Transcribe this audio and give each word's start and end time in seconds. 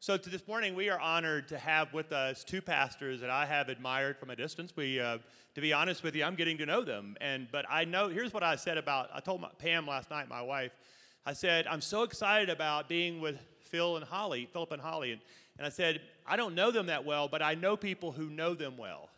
So 0.00 0.16
to 0.16 0.30
this 0.30 0.46
morning, 0.46 0.76
we 0.76 0.90
are 0.90 1.00
honored 1.00 1.48
to 1.48 1.58
have 1.58 1.92
with 1.92 2.12
us 2.12 2.44
two 2.44 2.62
pastors 2.62 3.20
that 3.20 3.30
I 3.30 3.44
have 3.44 3.68
admired 3.68 4.16
from 4.16 4.30
a 4.30 4.36
distance. 4.36 4.72
We, 4.76 5.00
uh, 5.00 5.18
to 5.56 5.60
be 5.60 5.72
honest 5.72 6.04
with 6.04 6.14
you, 6.14 6.22
I'm 6.22 6.36
getting 6.36 6.56
to 6.58 6.66
know 6.66 6.84
them, 6.84 7.16
and 7.20 7.48
but 7.50 7.64
I 7.68 7.84
know. 7.84 8.08
Here's 8.08 8.32
what 8.32 8.44
I 8.44 8.54
said 8.54 8.78
about. 8.78 9.10
I 9.12 9.18
told 9.18 9.40
my, 9.40 9.48
Pam 9.58 9.88
last 9.88 10.08
night, 10.08 10.28
my 10.28 10.40
wife. 10.40 10.70
I 11.26 11.32
said 11.32 11.66
I'm 11.66 11.80
so 11.80 12.04
excited 12.04 12.48
about 12.48 12.88
being 12.88 13.20
with 13.20 13.40
Phil 13.58 13.96
and 13.96 14.04
Holly, 14.04 14.48
Philip 14.52 14.70
and 14.70 14.80
Holly, 14.80 15.10
and, 15.10 15.20
and 15.58 15.66
I 15.66 15.70
said 15.70 16.00
I 16.24 16.36
don't 16.36 16.54
know 16.54 16.70
them 16.70 16.86
that 16.86 17.04
well, 17.04 17.26
but 17.26 17.42
I 17.42 17.56
know 17.56 17.76
people 17.76 18.12
who 18.12 18.30
know 18.30 18.54
them 18.54 18.76
well, 18.76 19.08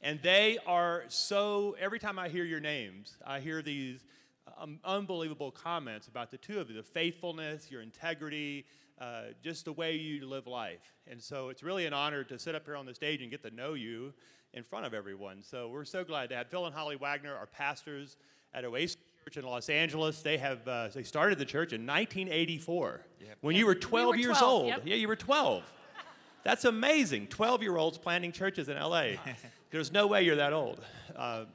and 0.00 0.20
they 0.24 0.58
are 0.66 1.04
so. 1.06 1.76
Every 1.78 2.00
time 2.00 2.18
I 2.18 2.30
hear 2.30 2.44
your 2.44 2.58
names, 2.58 3.16
I 3.24 3.38
hear 3.38 3.62
these 3.62 4.00
um, 4.58 4.80
unbelievable 4.84 5.52
comments 5.52 6.08
about 6.08 6.32
the 6.32 6.38
two 6.38 6.58
of 6.58 6.68
you: 6.68 6.74
the 6.74 6.82
faithfulness, 6.82 7.70
your 7.70 7.80
integrity 7.80 8.64
uh, 9.00 9.22
just 9.42 9.64
the 9.64 9.72
way 9.72 9.94
you 9.96 10.26
live 10.26 10.46
life. 10.46 10.94
And 11.06 11.22
so 11.22 11.48
it's 11.48 11.62
really 11.62 11.86
an 11.86 11.92
honor 11.92 12.24
to 12.24 12.38
sit 12.38 12.54
up 12.54 12.64
here 12.64 12.76
on 12.76 12.86
the 12.86 12.94
stage 12.94 13.22
and 13.22 13.30
get 13.30 13.42
to 13.42 13.50
know 13.50 13.74
you 13.74 14.12
in 14.54 14.62
front 14.62 14.86
of 14.86 14.94
everyone. 14.94 15.42
So 15.42 15.68
we're 15.68 15.84
so 15.84 16.04
glad 16.04 16.30
to 16.30 16.36
have 16.36 16.48
Phil 16.48 16.64
and 16.66 16.74
Holly 16.74 16.96
Wagner, 16.96 17.34
our 17.34 17.46
pastors 17.46 18.16
at 18.54 18.64
Oasis 18.64 18.96
Church 19.24 19.36
in 19.36 19.44
Los 19.44 19.68
Angeles. 19.68 20.22
They 20.22 20.38
have 20.38 20.66
uh, 20.66 20.88
they 20.94 21.02
started 21.02 21.38
the 21.38 21.44
church 21.44 21.72
in 21.72 21.82
1984 21.82 23.00
yep. 23.20 23.38
when 23.40 23.56
you 23.56 23.66
were 23.66 23.74
12 23.74 24.04
we 24.04 24.10
were 24.10 24.16
years 24.16 24.38
12, 24.38 24.52
old. 24.52 24.66
Yep. 24.68 24.82
Yeah, 24.84 24.94
you 24.94 25.08
were 25.08 25.16
12. 25.16 25.62
That's 26.44 26.64
amazing. 26.64 27.26
12 27.26 27.62
year 27.62 27.76
olds 27.76 27.98
planting 27.98 28.30
churches 28.32 28.68
in 28.68 28.78
LA. 28.78 29.14
There's 29.70 29.90
no 29.92 30.06
way 30.06 30.22
you're 30.22 30.36
that 30.36 30.52
old. 30.52 30.80
Uh, 31.14 31.46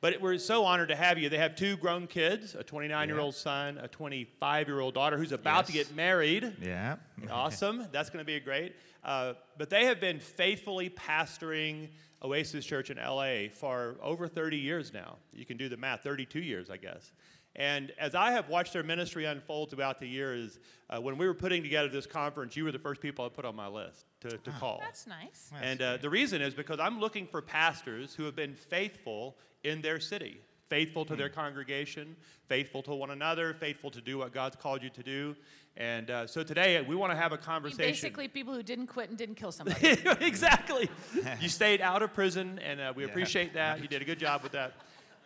but 0.00 0.20
we're 0.20 0.38
so 0.38 0.64
honored 0.64 0.88
to 0.88 0.96
have 0.96 1.18
you. 1.18 1.28
They 1.28 1.38
have 1.38 1.56
two 1.56 1.76
grown 1.76 2.06
kids 2.06 2.54
a 2.54 2.62
29 2.62 3.08
year 3.08 3.18
old 3.18 3.34
son, 3.34 3.78
a 3.78 3.88
25 3.88 4.68
year 4.68 4.80
old 4.80 4.94
daughter 4.94 5.18
who's 5.18 5.32
about 5.32 5.58
yes. 5.58 5.66
to 5.66 5.72
get 5.72 5.96
married. 5.96 6.56
Yeah. 6.62 6.96
awesome. 7.30 7.86
That's 7.92 8.10
going 8.10 8.24
to 8.24 8.26
be 8.26 8.38
great. 8.40 8.74
Uh, 9.04 9.34
but 9.58 9.70
they 9.70 9.86
have 9.86 10.00
been 10.00 10.18
faithfully 10.18 10.90
pastoring 10.90 11.88
Oasis 12.22 12.64
Church 12.64 12.90
in 12.90 12.98
LA 12.98 13.48
for 13.52 13.96
over 14.02 14.28
30 14.28 14.56
years 14.56 14.92
now. 14.92 15.16
You 15.32 15.46
can 15.46 15.56
do 15.56 15.68
the 15.68 15.76
math 15.76 16.02
32 16.02 16.40
years, 16.40 16.70
I 16.70 16.76
guess. 16.76 17.12
And 17.56 17.92
as 17.98 18.14
I 18.14 18.30
have 18.32 18.48
watched 18.48 18.72
their 18.72 18.82
ministry 18.82 19.24
unfold 19.24 19.70
throughout 19.70 19.98
the 19.98 20.06
years, 20.06 20.58
uh, 20.88 21.00
when 21.00 21.18
we 21.18 21.26
were 21.26 21.34
putting 21.34 21.62
together 21.62 21.88
this 21.88 22.06
conference, 22.06 22.56
you 22.56 22.64
were 22.64 22.72
the 22.72 22.78
first 22.78 23.00
people 23.00 23.24
I 23.24 23.28
put 23.28 23.44
on 23.44 23.56
my 23.56 23.66
list 23.66 24.06
to, 24.20 24.30
to 24.38 24.50
call. 24.52 24.78
That's 24.80 25.06
nice. 25.06 25.50
and 25.60 25.82
uh, 25.82 25.96
the 25.96 26.10
reason 26.10 26.42
is 26.42 26.54
because 26.54 26.78
I'm 26.78 27.00
looking 27.00 27.26
for 27.26 27.42
pastors 27.42 28.14
who 28.14 28.24
have 28.24 28.36
been 28.36 28.54
faithful 28.54 29.36
in 29.64 29.82
their 29.82 29.98
city, 29.98 30.40
faithful 30.68 31.04
to 31.06 31.16
their 31.16 31.28
hmm. 31.28 31.34
congregation, 31.34 32.16
faithful 32.48 32.82
to 32.84 32.94
one 32.94 33.10
another, 33.10 33.52
faithful 33.54 33.90
to 33.90 34.00
do 34.00 34.18
what 34.18 34.32
God's 34.32 34.56
called 34.56 34.82
you 34.82 34.90
to 34.90 35.02
do. 35.02 35.34
And 35.76 36.10
uh, 36.10 36.26
so 36.26 36.42
today 36.42 36.80
we 36.82 36.94
want 36.94 37.12
to 37.12 37.16
have 37.16 37.32
a 37.32 37.38
conversation. 37.38 37.90
Basically, 37.90 38.28
people 38.28 38.54
who 38.54 38.62
didn't 38.62 38.88
quit 38.88 39.08
and 39.08 39.18
didn't 39.18 39.36
kill 39.36 39.52
somebody. 39.52 39.96
exactly. 40.20 40.88
you 41.40 41.48
stayed 41.48 41.80
out 41.80 42.02
of 42.02 42.12
prison, 42.12 42.58
and 42.60 42.80
uh, 42.80 42.92
we 42.94 43.04
yeah. 43.04 43.10
appreciate 43.10 43.54
that. 43.54 43.80
You 43.80 43.88
did 43.88 44.02
a 44.02 44.04
good 44.04 44.18
job 44.18 44.42
with 44.42 44.52
that. 44.52 44.74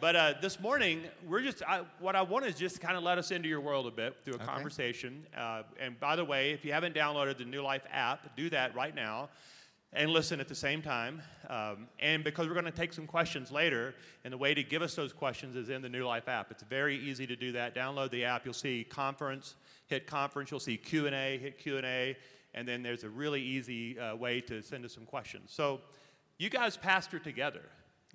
But 0.01 0.17
uh, 0.17 0.35
this 0.43 0.61
morning, 0.61 1.03
we're 1.27 1.43
just, 1.43 1.63
I, 1.63 1.83
what 2.01 2.17
I 2.17 2.23
want 2.23 2.47
is 2.47 2.57
just 2.57 2.81
kind 2.81 2.97
of 2.97 3.03
let 3.03 3.17
us 3.17 3.31
into 3.31 3.49
your 3.49 3.61
world 3.61 3.87
a 3.87 3.91
bit 3.91 4.17
through 4.25 4.35
a 4.35 4.37
okay. 4.37 4.47
conversation. 4.47 5.25
Uh, 5.37 5.63
and 5.81 5.99
by 6.01 6.17
the 6.17 6.25
way, 6.25 6.51
if 6.51 6.65
you 6.65 6.73
haven't 6.73 6.95
downloaded 6.95 7.39
the 7.39 7.45
New 7.45 7.63
Life 7.63 7.83
app, 7.91 8.37
do 8.37 8.51
that 8.51 8.75
right 8.75 8.95
now 8.95 9.29
and 9.95 10.11
listen 10.11 10.41
at 10.41 10.49
the 10.49 10.55
same 10.55 10.83
time. 10.83 11.23
Um, 11.49 11.87
and 12.01 12.25
because 12.25 12.49
we're 12.49 12.55
going 12.55 12.65
to 12.65 12.73
take 12.73 12.93
some 12.93 13.07
questions 13.07 13.53
later, 13.53 13.95
and 14.25 14.33
the 14.33 14.39
way 14.39 14.53
to 14.53 14.63
give 14.63 14.83
us 14.83 14.95
those 14.95 15.13
questions 15.13 15.55
is 15.55 15.69
in 15.69 15.83
the 15.83 15.89
New 15.89 16.05
Life 16.05 16.29
app. 16.29 16.51
It's 16.51 16.65
very 16.65 16.99
easy 16.99 17.27
to 17.27 17.37
do 17.37 17.53
that. 17.53 17.75
Download 17.75 18.11
the 18.11 18.25
app. 18.25 18.45
You'll 18.45 18.55
see 18.55 18.85
conference, 18.85 19.55
hit 19.87 20.07
conference. 20.07 20.51
You'll 20.51 20.61
see 20.61 20.77
Q&A, 20.77 21.39
hit 21.39 21.59
Q&A. 21.59 22.17
And 22.55 22.67
then 22.67 22.83
there's 22.83 23.05
a 23.05 23.09
really 23.09 23.41
easy 23.41 23.99
uh, 23.99 24.17
way 24.17 24.41
to 24.43 24.63
send 24.63 24.85
us 24.85 24.93
some 24.93 25.05
questions. 25.05 25.53
So 25.53 25.81
you 26.39 26.51
guys 26.51 26.77
pastor 26.77 27.19
together. 27.19 27.63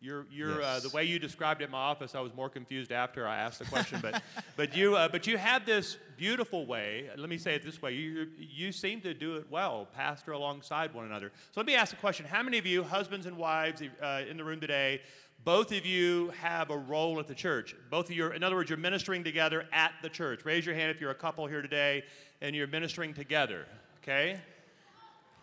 You're, 0.02 0.26
you're, 0.32 0.62
uh, 0.62 0.76
yes. 0.76 0.86
uh, 0.86 0.88
the 0.88 0.96
way 0.96 1.04
you 1.04 1.20
described 1.20 1.62
it 1.62 1.66
in 1.66 1.72
my 1.72 1.78
office, 1.78 2.16
I 2.16 2.22
was 2.22 2.34
more 2.34 2.50
confused 2.50 2.92
after 2.92 3.28
I 3.28 3.38
asked 3.38 3.60
the 3.60 3.66
question. 3.66 4.00
But, 4.02 4.22
but, 4.56 4.76
you, 4.76 4.96
uh, 4.96 5.10
but 5.10 5.28
you 5.28 5.38
have 5.38 5.66
this 5.66 5.98
beautiful 6.18 6.66
way. 6.66 7.10
Let 7.18 7.30
me 7.30 7.38
say 7.38 7.56
it 7.56 7.64
this 7.64 7.82
way: 7.82 7.94
you, 7.94 8.28
you 8.38 8.72
seem 8.72 9.02
to 9.02 9.14
do 9.14 9.36
it 9.36 9.48
well, 9.50 9.88
pastor 9.94 10.32
alongside 10.32 10.94
one 10.94 11.06
another. 11.06 11.32
So 11.52 11.60
let 11.60 11.66
me 11.66 11.76
ask 11.76 11.94
a 11.94 11.98
question: 11.98 12.26
How 12.26 12.44
many 12.44 12.58
of 12.58 12.66
you, 12.66 12.84
husbands 12.84 13.26
and 13.26 13.38
wives 13.38 13.82
uh, 14.02 14.22
in 14.30 14.38
the 14.38 14.44
room 14.44 14.60
today, 14.60 15.02
both 15.44 15.72
of 15.72 15.86
you 15.86 16.31
have 16.42 16.70
a 16.70 16.78
role 16.78 17.20
at 17.20 17.28
the 17.28 17.36
church? 17.36 17.76
Both 17.90 18.10
of 18.10 18.16
you, 18.16 18.28
in 18.28 18.44
other 18.44 18.56
words, 18.56 18.70
you're 18.70 18.78
ministering 18.78 19.24
together 19.24 19.68
at 19.74 19.94
the 20.02 20.10
church. 20.10 20.46
Raise 20.46 20.66
your 20.66 20.76
hand 20.76 20.92
if 20.92 21.02
you're 21.02 21.12
a 21.12 21.16
couple 21.16 21.46
here 21.48 21.62
today 21.62 22.04
and 22.42 22.56
you're 22.56 22.68
ministering 22.68 23.14
together. 23.14 23.66
Okay. 24.02 24.40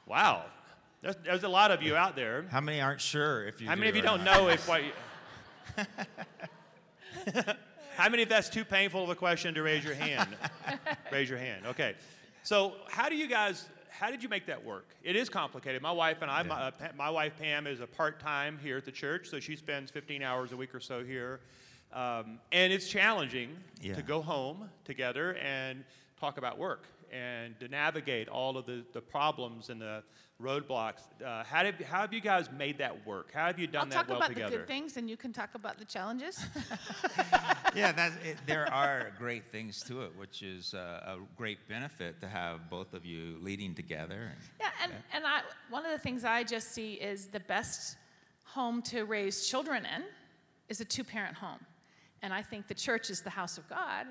Wow, 0.06 0.44
there's, 1.06 1.16
there's 1.24 1.42
a 1.44 1.48
lot 1.48 1.70
of 1.70 1.82
you 1.82 1.94
out 1.94 2.16
there. 2.16 2.46
How 2.50 2.60
many 2.60 2.80
aren't 2.80 3.00
sure 3.00 3.46
if 3.46 3.60
you? 3.60 3.68
How 3.68 3.76
many 3.76 3.88
of 3.88 3.94
you 3.94 4.02
don't 4.02 4.24
not? 4.24 4.40
know 4.40 4.48
if 4.48 4.68
what? 4.68 4.82
You, 5.76 5.82
how 7.96 8.08
many 8.08 8.22
if 8.22 8.28
that's 8.28 8.48
too 8.48 8.64
painful 8.64 9.04
of 9.04 9.10
a 9.10 9.14
question 9.14 9.52
to 9.54 9.62
raise 9.62 9.84
your 9.84 9.94
hand? 9.94 10.28
raise 11.12 11.28
your 11.28 11.38
hand. 11.38 11.66
Okay. 11.66 11.94
So 12.42 12.74
how 12.88 13.08
do 13.08 13.16
you 13.16 13.28
guys? 13.28 13.68
How 13.90 14.10
did 14.10 14.22
you 14.22 14.28
make 14.28 14.46
that 14.46 14.64
work? 14.64 14.86
It 15.02 15.16
is 15.16 15.28
complicated. 15.28 15.82
My 15.82 15.92
wife 15.92 16.22
and 16.22 16.30
I, 16.30 16.42
yeah. 16.42 16.48
my, 16.48 16.54
uh, 16.54 16.70
my, 16.96 17.10
wife 17.10 17.32
Pam 17.38 17.66
is 17.66 17.80
a 17.80 17.86
part 17.86 18.20
time 18.20 18.58
here 18.62 18.76
at 18.76 18.84
the 18.84 18.92
church, 18.92 19.28
so 19.28 19.40
she 19.40 19.56
spends 19.56 19.90
15 19.90 20.22
hours 20.22 20.52
a 20.52 20.56
week 20.56 20.74
or 20.74 20.80
so 20.80 21.04
here. 21.04 21.40
Um, 21.92 22.38
and 22.52 22.72
it's 22.72 22.88
challenging 22.88 23.56
yeah. 23.80 23.94
to 23.94 24.02
go 24.02 24.20
home 24.20 24.68
together 24.84 25.36
and 25.36 25.84
talk 26.20 26.36
about 26.38 26.58
work 26.58 26.86
and 27.12 27.58
to 27.60 27.68
navigate 27.68 28.28
all 28.28 28.56
of 28.56 28.66
the, 28.66 28.84
the 28.92 29.00
problems 29.00 29.70
and 29.70 29.80
the 29.80 30.02
roadblocks. 30.42 31.00
Uh, 31.24 31.44
how, 31.44 31.62
did, 31.62 31.80
how 31.82 32.00
have 32.00 32.12
you 32.12 32.20
guys 32.20 32.50
made 32.50 32.78
that 32.78 33.06
work? 33.06 33.32
How 33.32 33.46
have 33.46 33.58
you 33.58 33.66
done 33.66 33.84
I'll 33.84 34.04
that 34.04 34.08
well 34.08 34.20
together? 34.20 34.24
I'll 34.24 34.28
talk 34.28 34.36
about 34.36 34.50
the 34.50 34.58
good 34.58 34.66
things, 34.66 34.96
and 34.96 35.08
you 35.08 35.16
can 35.16 35.32
talk 35.32 35.54
about 35.54 35.78
the 35.78 35.84
challenges. 35.84 36.38
yeah, 37.74 37.92
that, 37.92 38.12
it, 38.24 38.36
there 38.46 38.72
are 38.72 39.12
great 39.18 39.46
things 39.46 39.82
to 39.84 40.02
it, 40.02 40.12
which 40.16 40.42
is 40.42 40.74
uh, 40.74 41.16
a 41.16 41.16
great 41.36 41.66
benefit 41.68 42.20
to 42.20 42.28
have 42.28 42.68
both 42.68 42.92
of 42.92 43.04
you 43.04 43.38
leading 43.40 43.74
together. 43.74 44.32
And, 44.32 44.40
yeah, 44.60 44.66
and, 44.82 44.92
yeah. 44.92 45.16
and 45.16 45.26
I, 45.26 45.40
one 45.70 45.86
of 45.86 45.92
the 45.92 45.98
things 45.98 46.24
I 46.24 46.44
just 46.44 46.72
see 46.72 46.94
is 46.94 47.28
the 47.28 47.40
best 47.40 47.96
home 48.44 48.82
to 48.82 49.04
raise 49.04 49.46
children 49.46 49.84
in 49.84 50.04
is 50.68 50.80
a 50.80 50.84
two-parent 50.84 51.36
home. 51.36 51.60
And 52.22 52.32
I 52.32 52.42
think 52.42 52.68
the 52.68 52.74
church 52.74 53.10
is 53.10 53.20
the 53.20 53.30
house 53.30 53.58
of 53.58 53.68
God, 53.68 54.06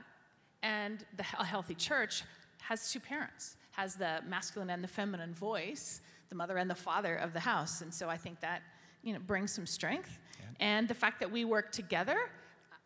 and 0.63 1.05
the, 1.17 1.23
a 1.39 1.45
healthy 1.45 1.75
church 1.75 2.23
has 2.67 2.91
two 2.91 2.99
parents, 2.99 3.57
has 3.71 3.95
the 3.95 4.21
masculine 4.27 4.69
and 4.69 4.83
the 4.83 4.87
feminine 4.87 5.33
voice, 5.33 6.01
the 6.29 6.35
mother 6.35 6.57
and 6.57 6.69
the 6.69 6.75
father 6.75 7.15
of 7.15 7.33
the 7.33 7.39
house. 7.39 7.81
And 7.81 7.93
so 7.93 8.09
I 8.09 8.17
think 8.17 8.39
that 8.41 8.61
you 9.03 9.13
know 9.13 9.19
brings 9.19 9.51
some 9.51 9.67
strength. 9.67 10.17
Yeah. 10.39 10.45
And 10.59 10.87
the 10.87 10.93
fact 10.93 11.19
that 11.19 11.31
we 11.31 11.45
work 11.45 11.71
together, 11.71 12.17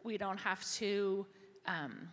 we 0.03 0.17
don't 0.17 0.39
have 0.39 0.69
to. 0.73 1.25
Um, 1.65 2.09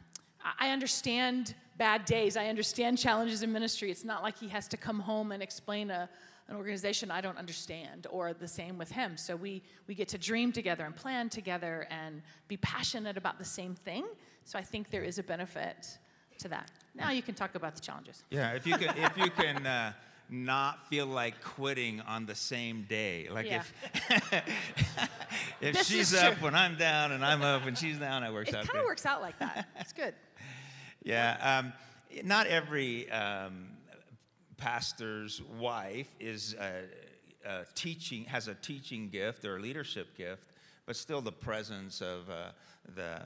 I 0.61 0.71
understand 0.71 1.55
bad 1.77 2.05
days. 2.05 2.37
I 2.37 2.47
understand 2.47 2.99
challenges 2.99 3.43
in 3.43 3.53
ministry. 3.53 3.91
It's 3.91 4.05
not 4.05 4.23
like 4.23 4.39
he 4.39 4.49
has 4.49 4.69
to 4.69 4.77
come 4.77 5.01
home 5.01 5.33
and 5.33 5.43
explain 5.43 5.91
a, 5.91 6.09
an 6.49 6.57
organization 6.57 7.11
I 7.11 7.21
don't 7.21 7.37
understand, 7.37 8.07
or 8.11 8.33
the 8.33 8.47
same 8.47 8.79
with 8.79 8.91
him. 8.91 9.17
So 9.17 9.35
we, 9.35 9.63
we 9.89 9.95
get 9.97 10.07
to 10.09 10.19
dream 10.19 10.53
together 10.53 10.85
and 10.85 10.95
plan 10.95 11.29
together 11.29 11.89
and 11.91 12.23
be 12.47 12.57
passionate 12.59 13.17
about 13.17 13.39
the 13.39 13.45
same 13.45 13.75
thing. 13.75 14.05
So 14.45 14.57
I 14.57 14.63
think 14.63 14.91
there 14.91 15.03
is 15.03 15.19
a 15.19 15.25
benefit 15.25 15.99
to 16.39 16.49
that. 16.49 16.71
Now 16.95 17.11
you 17.11 17.23
can 17.23 17.35
talk 17.35 17.55
about 17.55 17.75
the 17.75 17.81
challenges. 17.81 18.23
Yeah, 18.31 18.53
if 18.53 18.67
you 18.67 18.77
can, 18.77 18.97
if 18.97 19.17
you 19.17 19.31
can 19.37 19.67
uh, 19.67 19.93
not 20.29 20.89
feel 20.89 21.07
like 21.07 21.43
quitting 21.43 22.01
on 22.01 22.27
the 22.27 22.35
same 22.35 22.87
day. 22.89 23.29
Like 23.31 23.47
yeah. 23.47 23.63
if 24.11 24.43
if 25.61 25.83
she's 25.85 26.15
up 26.15 26.41
when 26.41 26.55
I'm 26.55 26.77
down 26.77 27.13
and 27.13 27.25
I'm 27.25 27.43
up 27.43 27.65
when 27.65 27.75
she's 27.75 27.99
down, 27.99 28.25
it 28.25 28.33
works 28.33 28.51
it 28.51 28.57
out. 28.57 28.65
It 28.65 28.69
kind 28.69 28.81
of 28.81 28.87
works 28.87 29.07
out 29.07 29.21
like 29.23 29.39
that. 29.39 29.69
It's 29.79 29.93
good. 29.93 30.15
yeah, 31.03 31.61
um, 31.61 31.73
not 32.25 32.47
every 32.47 33.11
um, 33.11 33.69
pastor's 34.57 35.43
wife 35.59 36.09
is 36.19 36.55
a, 36.55 37.49
a 37.49 37.65
teaching 37.75 38.25
has 38.25 38.49
a 38.49 38.55
teaching 38.55 39.09
gift 39.09 39.45
or 39.45 39.57
a 39.57 39.61
leadership 39.61 40.17
gift, 40.17 40.51
but 40.87 40.97
still 40.97 41.21
the 41.21 41.33
presence 41.33 42.01
of 42.01 42.29
uh, 42.31 42.51
the 42.95 43.23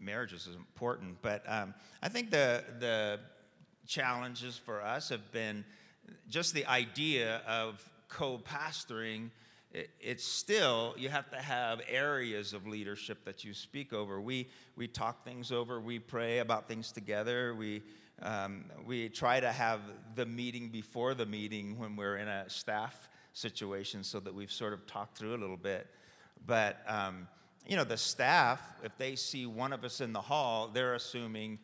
marriages 0.00 0.46
is 0.46 0.56
important. 0.56 1.18
But 1.22 1.42
um, 1.46 1.74
I 2.02 2.08
think 2.08 2.30
the 2.30 2.64
the 2.78 3.20
challenges 3.86 4.56
for 4.56 4.82
us 4.82 5.08
have 5.08 5.32
been 5.32 5.64
just 6.28 6.54
the 6.54 6.66
idea 6.66 7.42
of 7.46 7.84
co-pastoring. 8.08 9.30
It's 10.00 10.24
still 10.24 10.94
you 10.98 11.08
have 11.08 11.30
to 11.30 11.36
have 11.36 11.80
areas 11.88 12.52
of 12.52 12.66
leadership 12.66 13.24
that 13.24 13.44
you 13.44 13.54
speak 13.54 13.92
over. 13.92 14.20
We 14.20 14.48
we 14.76 14.88
talk 14.88 15.24
things 15.24 15.52
over 15.52 15.80
we 15.80 15.98
pray 15.98 16.38
about 16.38 16.66
things 16.66 16.92
together. 16.92 17.54
We 17.54 17.82
um, 18.22 18.64
we 18.84 19.08
try 19.08 19.40
to 19.40 19.50
have 19.50 19.80
the 20.14 20.26
meeting 20.26 20.68
before 20.68 21.14
the 21.14 21.26
meeting 21.26 21.78
when 21.78 21.96
we're 21.96 22.16
in 22.18 22.28
a 22.28 22.48
staff 22.50 23.08
situation 23.32 24.04
so 24.04 24.20
that 24.20 24.34
we've 24.34 24.52
sort 24.52 24.72
of 24.72 24.86
talked 24.86 25.16
through 25.16 25.34
a 25.34 25.38
little 25.38 25.56
bit. 25.56 25.86
But 26.46 26.82
um, 26.86 27.28
you 27.70 27.76
know 27.76 27.84
the 27.84 27.96
staff 27.96 28.60
if 28.84 28.96
they 28.98 29.16
see 29.16 29.46
one 29.46 29.72
of 29.72 29.82
us 29.84 30.02
in 30.02 30.12
the 30.12 30.20
hall 30.20 30.68
they're 30.74 30.94
assuming 30.94 31.58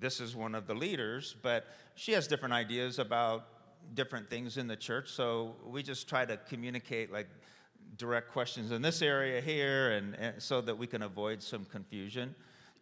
this 0.00 0.20
is 0.20 0.34
one 0.34 0.56
of 0.56 0.66
the 0.66 0.74
leaders 0.74 1.36
but 1.40 1.66
she 1.94 2.10
has 2.10 2.26
different 2.26 2.52
ideas 2.52 2.98
about 2.98 3.46
different 3.92 4.30
things 4.30 4.56
in 4.56 4.66
the 4.66 4.76
church. 4.76 5.10
So 5.10 5.56
we 5.66 5.82
just 5.82 6.08
try 6.08 6.24
to 6.24 6.36
communicate 6.48 7.12
like 7.12 7.28
direct 7.96 8.32
questions 8.32 8.70
in 8.70 8.80
this 8.80 9.02
area 9.02 9.40
here, 9.40 9.92
and, 9.92 10.14
and 10.16 10.42
so 10.42 10.60
that 10.62 10.76
we 10.76 10.86
can 10.86 11.02
avoid 11.02 11.42
some 11.42 11.64
confusion. 11.66 12.34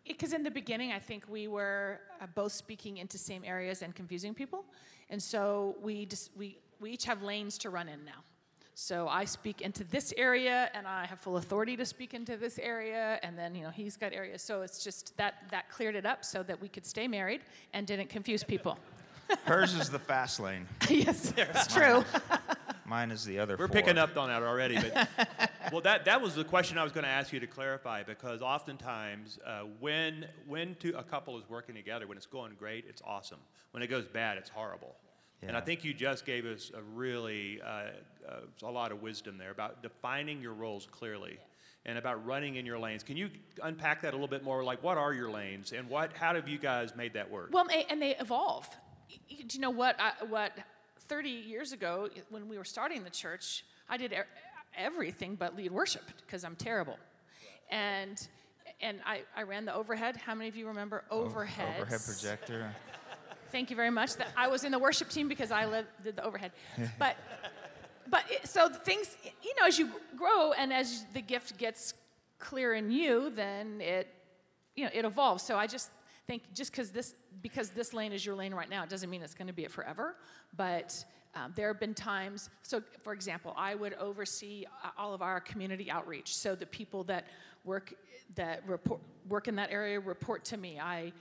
Because 0.06 0.32
in 0.32 0.42
the 0.42 0.50
beginning, 0.50 0.92
I 0.92 0.98
think 0.98 1.24
we 1.28 1.48
were 1.48 2.00
uh, 2.20 2.26
both 2.34 2.52
speaking 2.52 2.98
into 2.98 3.18
same 3.18 3.44
areas 3.44 3.82
and 3.82 3.94
confusing 3.94 4.34
people, 4.34 4.64
and 5.10 5.22
so 5.22 5.76
we 5.82 6.06
just 6.06 6.30
we 6.36 6.58
we 6.80 6.92
each 6.92 7.04
have 7.04 7.22
lanes 7.22 7.58
to 7.58 7.70
run 7.70 7.88
in 7.88 8.04
now. 8.04 8.22
So 8.74 9.06
I 9.06 9.24
speak 9.26 9.60
into 9.60 9.84
this 9.84 10.14
area, 10.16 10.70
and 10.74 10.86
I 10.86 11.04
have 11.04 11.20
full 11.20 11.36
authority 11.36 11.76
to 11.76 11.84
speak 11.84 12.14
into 12.14 12.36
this 12.36 12.58
area, 12.58 13.20
and 13.22 13.38
then 13.38 13.54
you 13.54 13.62
know 13.62 13.70
he's 13.70 13.96
got 13.96 14.12
areas. 14.12 14.42
So 14.42 14.62
it's 14.62 14.82
just 14.82 15.16
that 15.18 15.34
that 15.50 15.68
cleared 15.68 15.94
it 15.94 16.06
up 16.06 16.24
so 16.24 16.42
that 16.42 16.60
we 16.60 16.68
could 16.68 16.86
stay 16.86 17.06
married 17.06 17.42
and 17.74 17.86
didn't 17.86 18.08
confuse 18.08 18.42
people. 18.42 18.78
Hers 19.44 19.74
is 19.74 19.90
the 19.90 19.98
fast 19.98 20.40
lane. 20.40 20.66
yes, 20.88 21.32
it's 21.36 21.72
true. 21.72 22.04
Mine 22.86 23.10
is 23.10 23.24
the 23.24 23.38
other. 23.38 23.56
We're 23.56 23.68
four. 23.68 23.74
picking 23.74 23.98
up 23.98 24.16
on 24.16 24.28
that 24.28 24.42
already. 24.42 24.76
But, 24.76 25.08
well, 25.72 25.80
that, 25.82 26.04
that 26.04 26.20
was 26.20 26.34
the 26.34 26.44
question 26.44 26.76
I 26.76 26.84
was 26.84 26.92
going 26.92 27.04
to 27.04 27.10
ask 27.10 27.32
you 27.32 27.40
to 27.40 27.46
clarify 27.46 28.02
because 28.02 28.42
oftentimes 28.42 29.38
uh, 29.46 29.62
when, 29.80 30.26
when 30.46 30.74
two, 30.78 30.94
a 30.96 31.02
couple 31.02 31.38
is 31.38 31.48
working 31.48 31.74
together, 31.74 32.06
when 32.06 32.18
it's 32.18 32.26
going 32.26 32.52
great, 32.58 32.84
it's 32.88 33.00
awesome. 33.06 33.38
When 33.70 33.82
it 33.82 33.86
goes 33.86 34.06
bad, 34.06 34.36
it's 34.36 34.50
horrible. 34.50 34.94
And 35.44 35.56
I 35.56 35.60
think 35.60 35.84
you 35.84 35.92
just 35.92 36.24
gave 36.24 36.46
us 36.46 36.70
a 36.72 36.80
really 36.80 37.60
uh, 37.66 37.86
Uh, 38.28 38.66
a 38.66 38.70
lot 38.70 38.92
of 38.92 39.02
wisdom 39.02 39.36
there 39.38 39.50
about 39.50 39.82
defining 39.82 40.40
your 40.40 40.52
roles 40.54 40.86
clearly 40.90 41.38
and 41.84 41.98
about 41.98 42.24
running 42.24 42.54
in 42.56 42.64
your 42.64 42.78
lanes. 42.78 43.02
Can 43.02 43.16
you 43.16 43.30
unpack 43.62 44.02
that 44.02 44.10
a 44.12 44.16
little 44.16 44.28
bit 44.28 44.44
more? 44.44 44.62
Like, 44.62 44.82
what 44.82 44.96
are 44.98 45.12
your 45.12 45.30
lanes 45.30 45.72
and 45.72 45.88
what? 45.88 46.12
How 46.12 46.34
have 46.34 46.48
you 46.48 46.58
guys 46.58 46.94
made 46.94 47.14
that 47.14 47.30
work? 47.30 47.48
Well, 47.52 47.66
and 47.90 48.00
they 48.00 48.14
evolve. 48.16 48.68
Y- 49.10 49.16
y- 49.30 49.36
Do 49.46 49.56
you 49.56 49.60
know 49.60 49.70
what? 49.70 49.96
I, 49.98 50.12
what 50.24 50.52
30 51.08 51.28
years 51.30 51.72
ago, 51.72 52.08
when 52.30 52.48
we 52.48 52.56
were 52.58 52.64
starting 52.64 53.02
the 53.02 53.10
church, 53.10 53.64
I 53.88 53.96
did 53.96 54.14
everything 54.76 55.34
but 55.34 55.56
lead 55.56 55.72
worship 55.72 56.04
because 56.24 56.44
I'm 56.44 56.56
terrible. 56.56 56.98
And 57.70 58.28
and 58.80 59.00
I, 59.06 59.22
I 59.36 59.42
ran 59.42 59.64
the 59.64 59.74
overhead. 59.74 60.16
How 60.16 60.34
many 60.34 60.48
of 60.48 60.56
you 60.56 60.66
remember 60.68 61.04
overhead? 61.10 61.80
Overhead 61.80 62.00
projector. 62.04 62.74
Thank 63.50 63.70
you 63.70 63.76
very 63.76 63.90
much. 63.90 64.16
That 64.16 64.28
I 64.36 64.48
was 64.48 64.64
in 64.64 64.72
the 64.72 64.78
worship 64.78 65.08
team 65.10 65.28
because 65.28 65.50
I 65.52 65.66
led, 65.66 65.86
did 66.02 66.16
the 66.16 66.24
overhead. 66.24 66.52
But 66.98 67.16
but 68.12 68.24
it, 68.30 68.46
so 68.46 68.68
things, 68.68 69.16
you 69.42 69.54
know, 69.58 69.66
as 69.66 69.78
you 69.78 69.88
grow 70.16 70.52
and 70.52 70.72
as 70.72 71.06
the 71.14 71.22
gift 71.22 71.56
gets 71.56 71.94
clear 72.38 72.74
in 72.74 72.92
you, 72.92 73.30
then 73.34 73.80
it 73.80 74.06
you 74.76 74.84
know 74.84 74.90
it 74.92 75.04
evolves. 75.04 75.42
So 75.42 75.56
I 75.56 75.66
just 75.66 75.90
think 76.26 76.42
just 76.52 76.70
because 76.70 76.90
this 76.90 77.14
because 77.40 77.70
this 77.70 77.94
lane 77.94 78.12
is 78.12 78.24
your 78.24 78.34
lane 78.34 78.52
right 78.54 78.68
now, 78.68 78.84
it 78.84 78.90
doesn't 78.90 79.08
mean 79.08 79.22
it's 79.22 79.34
going 79.34 79.46
to 79.48 79.54
be 79.54 79.64
it 79.64 79.70
forever. 79.70 80.16
But 80.56 81.02
um, 81.34 81.54
there 81.56 81.68
have 81.68 81.80
been 81.80 81.94
times. 81.94 82.50
So, 82.60 82.82
for 83.02 83.14
example, 83.14 83.54
I 83.56 83.74
would 83.74 83.94
oversee 83.94 84.66
uh, 84.84 84.90
all 84.98 85.14
of 85.14 85.22
our 85.22 85.40
community 85.40 85.90
outreach. 85.90 86.36
So 86.36 86.54
the 86.54 86.66
people 86.66 87.04
that 87.04 87.26
work 87.64 87.94
that 88.34 88.62
report 88.68 89.00
work 89.26 89.48
in 89.48 89.56
that 89.56 89.70
area 89.70 89.98
report 89.98 90.44
to 90.46 90.58
me. 90.58 90.78
I 90.78 91.12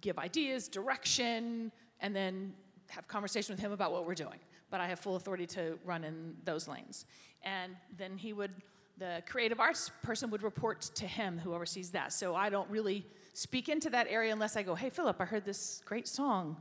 give 0.00 0.18
ideas, 0.18 0.66
direction, 0.66 1.70
and 2.00 2.16
then 2.16 2.52
have 2.88 3.06
conversation 3.06 3.52
with 3.52 3.60
him 3.60 3.70
about 3.70 3.92
what 3.92 4.06
we're 4.06 4.14
doing. 4.14 4.38
But 4.70 4.80
I 4.80 4.88
have 4.88 4.98
full 4.98 5.16
authority 5.16 5.46
to 5.46 5.78
run 5.84 6.04
in 6.04 6.34
those 6.44 6.66
lanes. 6.66 7.04
And 7.42 7.76
then 7.96 8.18
he 8.18 8.32
would, 8.32 8.50
the 8.98 9.22
creative 9.28 9.60
arts 9.60 9.90
person 10.02 10.30
would 10.30 10.42
report 10.42 10.82
to 10.96 11.06
him 11.06 11.38
who 11.38 11.54
oversees 11.54 11.90
that. 11.90 12.12
So 12.12 12.34
I 12.34 12.50
don't 12.50 12.68
really 12.70 13.06
speak 13.32 13.68
into 13.68 13.90
that 13.90 14.06
area 14.08 14.32
unless 14.32 14.56
I 14.56 14.62
go, 14.62 14.74
hey, 14.74 14.90
Philip, 14.90 15.20
I 15.20 15.24
heard 15.24 15.44
this 15.44 15.82
great 15.84 16.08
song 16.08 16.56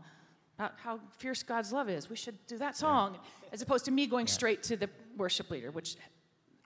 about 0.58 0.74
how 0.78 1.00
fierce 1.18 1.44
God's 1.44 1.74
love 1.74 1.90
is. 1.90 2.10
We 2.10 2.16
should 2.16 2.38
do 2.48 2.58
that 2.60 2.78
song. 2.78 3.18
As 3.52 3.62
opposed 3.62 3.86
to 3.86 3.92
me 3.92 4.08
going 4.08 4.28
straight 4.28 4.64
to 4.64 4.78
the 4.78 4.90
worship 5.18 5.50
leader, 5.50 5.72
which 5.72 5.96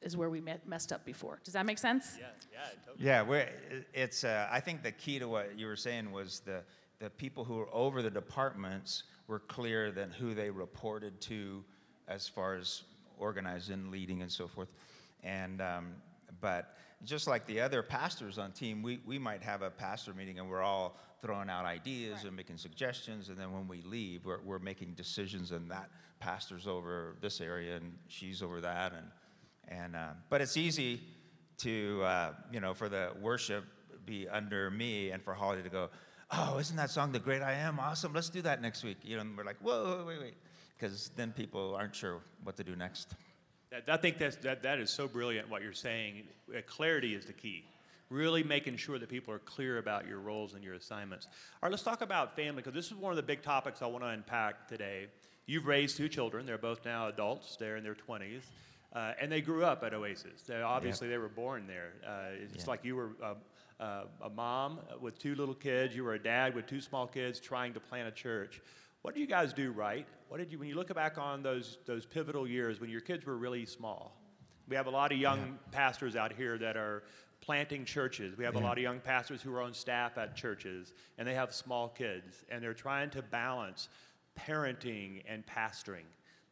is 0.01 0.15
where 0.15 0.29
we 0.29 0.41
met, 0.41 0.67
messed 0.67 0.91
up 0.91 1.05
before. 1.05 1.39
Does 1.43 1.53
that 1.53 1.65
make 1.65 1.77
sense? 1.77 2.17
yeah, 2.19 2.27
yeah, 2.51 2.59
totally. 2.85 3.05
Yeah, 3.05 3.21
we're, 3.21 3.49
it's. 3.93 4.23
Uh, 4.23 4.47
I 4.51 4.59
think 4.59 4.83
the 4.83 4.91
key 4.91 5.19
to 5.19 5.27
what 5.27 5.57
you 5.57 5.67
were 5.67 5.75
saying 5.75 6.11
was 6.11 6.41
the 6.41 6.61
the 6.99 7.09
people 7.09 7.43
who 7.43 7.55
were 7.55 7.73
over 7.73 8.01
the 8.01 8.09
departments 8.09 9.03
were 9.27 9.39
clear 9.39 9.91
than 9.91 10.11
who 10.11 10.33
they 10.33 10.49
reported 10.49 11.19
to, 11.21 11.63
as 12.07 12.27
far 12.27 12.55
as 12.55 12.83
organizing, 13.17 13.91
leading, 13.91 14.21
and 14.21 14.31
so 14.31 14.47
forth. 14.47 14.69
And 15.23 15.61
um, 15.61 15.93
but 16.41 16.75
just 17.03 17.27
like 17.27 17.45
the 17.45 17.61
other 17.61 17.81
pastors 17.81 18.37
on 18.37 18.51
team, 18.51 18.81
we 18.81 18.99
we 19.05 19.17
might 19.17 19.41
have 19.43 19.61
a 19.61 19.69
pastor 19.69 20.13
meeting 20.13 20.39
and 20.39 20.49
we're 20.49 20.61
all 20.61 20.97
throwing 21.21 21.49
out 21.49 21.65
ideas 21.65 22.23
and 22.23 22.35
making 22.35 22.57
suggestions, 22.57 23.29
and 23.29 23.37
then 23.37 23.51
when 23.51 23.67
we 23.67 23.81
leave, 23.81 24.25
we're 24.25 24.41
we're 24.43 24.59
making 24.59 24.93
decisions, 24.93 25.51
and 25.51 25.69
that 25.71 25.89
pastor's 26.19 26.67
over 26.67 27.15
this 27.21 27.39
area 27.39 27.77
and 27.77 27.93
she's 28.07 28.43
over 28.43 28.59
that, 28.59 28.93
and 28.93 29.07
and 29.69 29.95
uh, 29.95 30.09
but 30.29 30.41
it's 30.41 30.57
easy 30.57 31.01
to 31.57 32.01
uh, 32.03 32.33
you 32.51 32.59
know 32.59 32.73
for 32.73 32.89
the 32.89 33.11
worship 33.21 33.63
be 34.05 34.27
under 34.27 34.71
me 34.71 35.11
and 35.11 35.23
for 35.23 35.33
Holly 35.33 35.61
to 35.61 35.69
go, 35.69 35.89
oh, 36.31 36.57
isn't 36.59 36.75
that 36.77 36.89
song 36.89 37.11
the 37.11 37.19
great 37.19 37.41
I 37.41 37.53
am? 37.53 37.79
Awesome, 37.79 38.13
let's 38.13 38.29
do 38.29 38.41
that 38.43 38.61
next 38.61 38.83
week. 38.83 38.97
You 39.03 39.15
know, 39.15 39.21
and 39.21 39.37
we're 39.37 39.43
like, 39.43 39.57
whoa, 39.61 40.03
wait, 40.07 40.19
wait, 40.19 40.33
because 40.77 41.11
then 41.15 41.31
people 41.31 41.75
aren't 41.75 41.95
sure 41.95 42.19
what 42.43 42.55
to 42.57 42.63
do 42.63 42.75
next. 42.75 43.15
I 43.87 43.97
think 43.97 44.17
that's, 44.17 44.35
that, 44.37 44.63
that 44.63 44.79
is 44.79 44.89
so 44.89 45.07
brilliant 45.07 45.49
what 45.49 45.61
you're 45.61 45.73
saying. 45.73 46.23
Uh, 46.51 46.61
Clarity 46.65 47.13
is 47.13 47.25
the 47.25 47.33
key. 47.33 47.63
Really 48.09 48.41
making 48.41 48.77
sure 48.77 48.97
that 48.97 49.07
people 49.09 49.31
are 49.31 49.37
clear 49.39 49.77
about 49.77 50.07
your 50.07 50.19
roles 50.19 50.55
and 50.55 50.63
your 50.63 50.73
assignments. 50.73 51.27
All 51.27 51.67
right, 51.67 51.71
let's 51.71 51.83
talk 51.83 52.01
about 52.01 52.35
family 52.35 52.63
because 52.63 52.73
this 52.73 52.87
is 52.87 52.95
one 52.95 53.11
of 53.11 53.17
the 53.17 53.21
big 53.23 53.43
topics 53.43 53.83
I 53.83 53.85
want 53.85 54.03
to 54.03 54.07
unpack 54.09 54.67
today. 54.67 55.05
You've 55.45 55.67
raised 55.67 55.97
two 55.97 56.09
children. 56.09 56.47
They're 56.47 56.57
both 56.57 56.83
now 56.83 57.07
adults. 57.09 57.55
They're 57.57 57.77
in 57.77 57.83
their 57.83 57.93
20s. 57.95 58.41
Uh, 58.91 59.13
and 59.21 59.31
they 59.31 59.41
grew 59.41 59.63
up 59.63 59.83
at 59.83 59.93
Oasis. 59.93 60.41
They, 60.47 60.59
obviously, 60.59 61.07
they 61.07 61.19
were 61.19 61.29
born 61.29 61.67
there. 61.67 61.91
Uh, 62.03 62.43
it's 62.43 62.63
Yeah. 62.63 62.69
like 62.71 62.83
you 62.83 62.95
were 62.95 63.09
uh, 63.23 63.35
uh, 63.79 64.03
a 64.21 64.29
mom 64.29 64.79
with 64.99 65.17
two 65.17 65.35
little 65.35 65.55
kids. 65.55 65.95
You 65.95 66.03
were 66.03 66.13
a 66.13 66.21
dad 66.21 66.55
with 66.55 66.67
two 66.67 66.81
small 66.81 67.07
kids 67.07 67.39
trying 67.39 67.73
to 67.73 67.79
plant 67.79 68.07
a 68.07 68.11
church. 68.11 68.61
What 69.01 69.15
do 69.15 69.21
you 69.21 69.27
guys 69.27 69.53
do 69.53 69.71
right? 69.71 70.05
What 70.27 70.37
did 70.37 70.51
you, 70.51 70.59
when 70.59 70.67
you 70.67 70.75
look 70.75 70.93
back 70.93 71.17
on 71.17 71.41
those, 71.41 71.77
those 71.85 72.05
pivotal 72.05 72.47
years 72.47 72.81
when 72.81 72.89
your 72.89 73.01
kids 73.01 73.25
were 73.25 73.37
really 73.37 73.65
small? 73.65 74.15
We 74.67 74.75
have 74.75 74.87
a 74.87 74.91
lot 74.91 75.11
of 75.11 75.17
young 75.17 75.57
pastors 75.71 76.15
out 76.15 76.33
here 76.33 76.57
that 76.57 76.77
are 76.77 77.03
planting 77.41 77.85
churches. 77.85 78.37
We 78.37 78.43
have 78.43 78.55
a 78.55 78.59
lot 78.59 78.77
of 78.77 78.83
young 78.83 78.99
pastors 78.99 79.41
who 79.41 79.53
are 79.55 79.61
on 79.61 79.73
staff 79.73 80.17
at 80.17 80.35
churches, 80.35 80.93
and 81.17 81.27
they 81.27 81.33
have 81.33 81.53
small 81.53 81.87
kids, 81.87 82.43
and 82.49 82.61
they're 82.61 82.73
trying 82.73 83.09
to 83.11 83.21
balance 83.21 83.87
parenting 84.37 85.23
and 85.27 85.43
pastoring. 85.45 86.05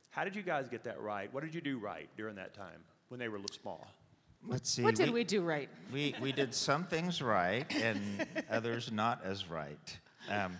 How 0.10 0.24
did 0.24 0.36
you 0.36 0.42
guys 0.42 0.68
get 0.68 0.84
that 0.86 1.00
right? 1.00 1.32
What 1.34 1.44
did 1.44 1.54
you 1.54 1.62
do 1.62 1.78
right 1.78 2.10
during 2.18 2.36
that 2.36 2.56
time 2.56 2.82
when 3.10 3.20
they 3.20 3.28
were 3.28 3.38
little 3.38 3.56
small? 3.56 3.88
Let's 4.46 4.70
see. 4.70 4.84
What 4.84 4.96
did 4.96 5.12
we 5.12 5.24
do 5.24 5.42
right? 5.42 5.70
we, 5.92 6.16
we 6.22 6.32
did 6.32 6.54
some 6.54 6.86
things 6.86 7.22
right 7.22 7.66
and 7.76 8.26
others 8.50 8.92
not 8.92 9.22
as 9.24 9.50
right. 9.50 9.98
Um, 10.30 10.60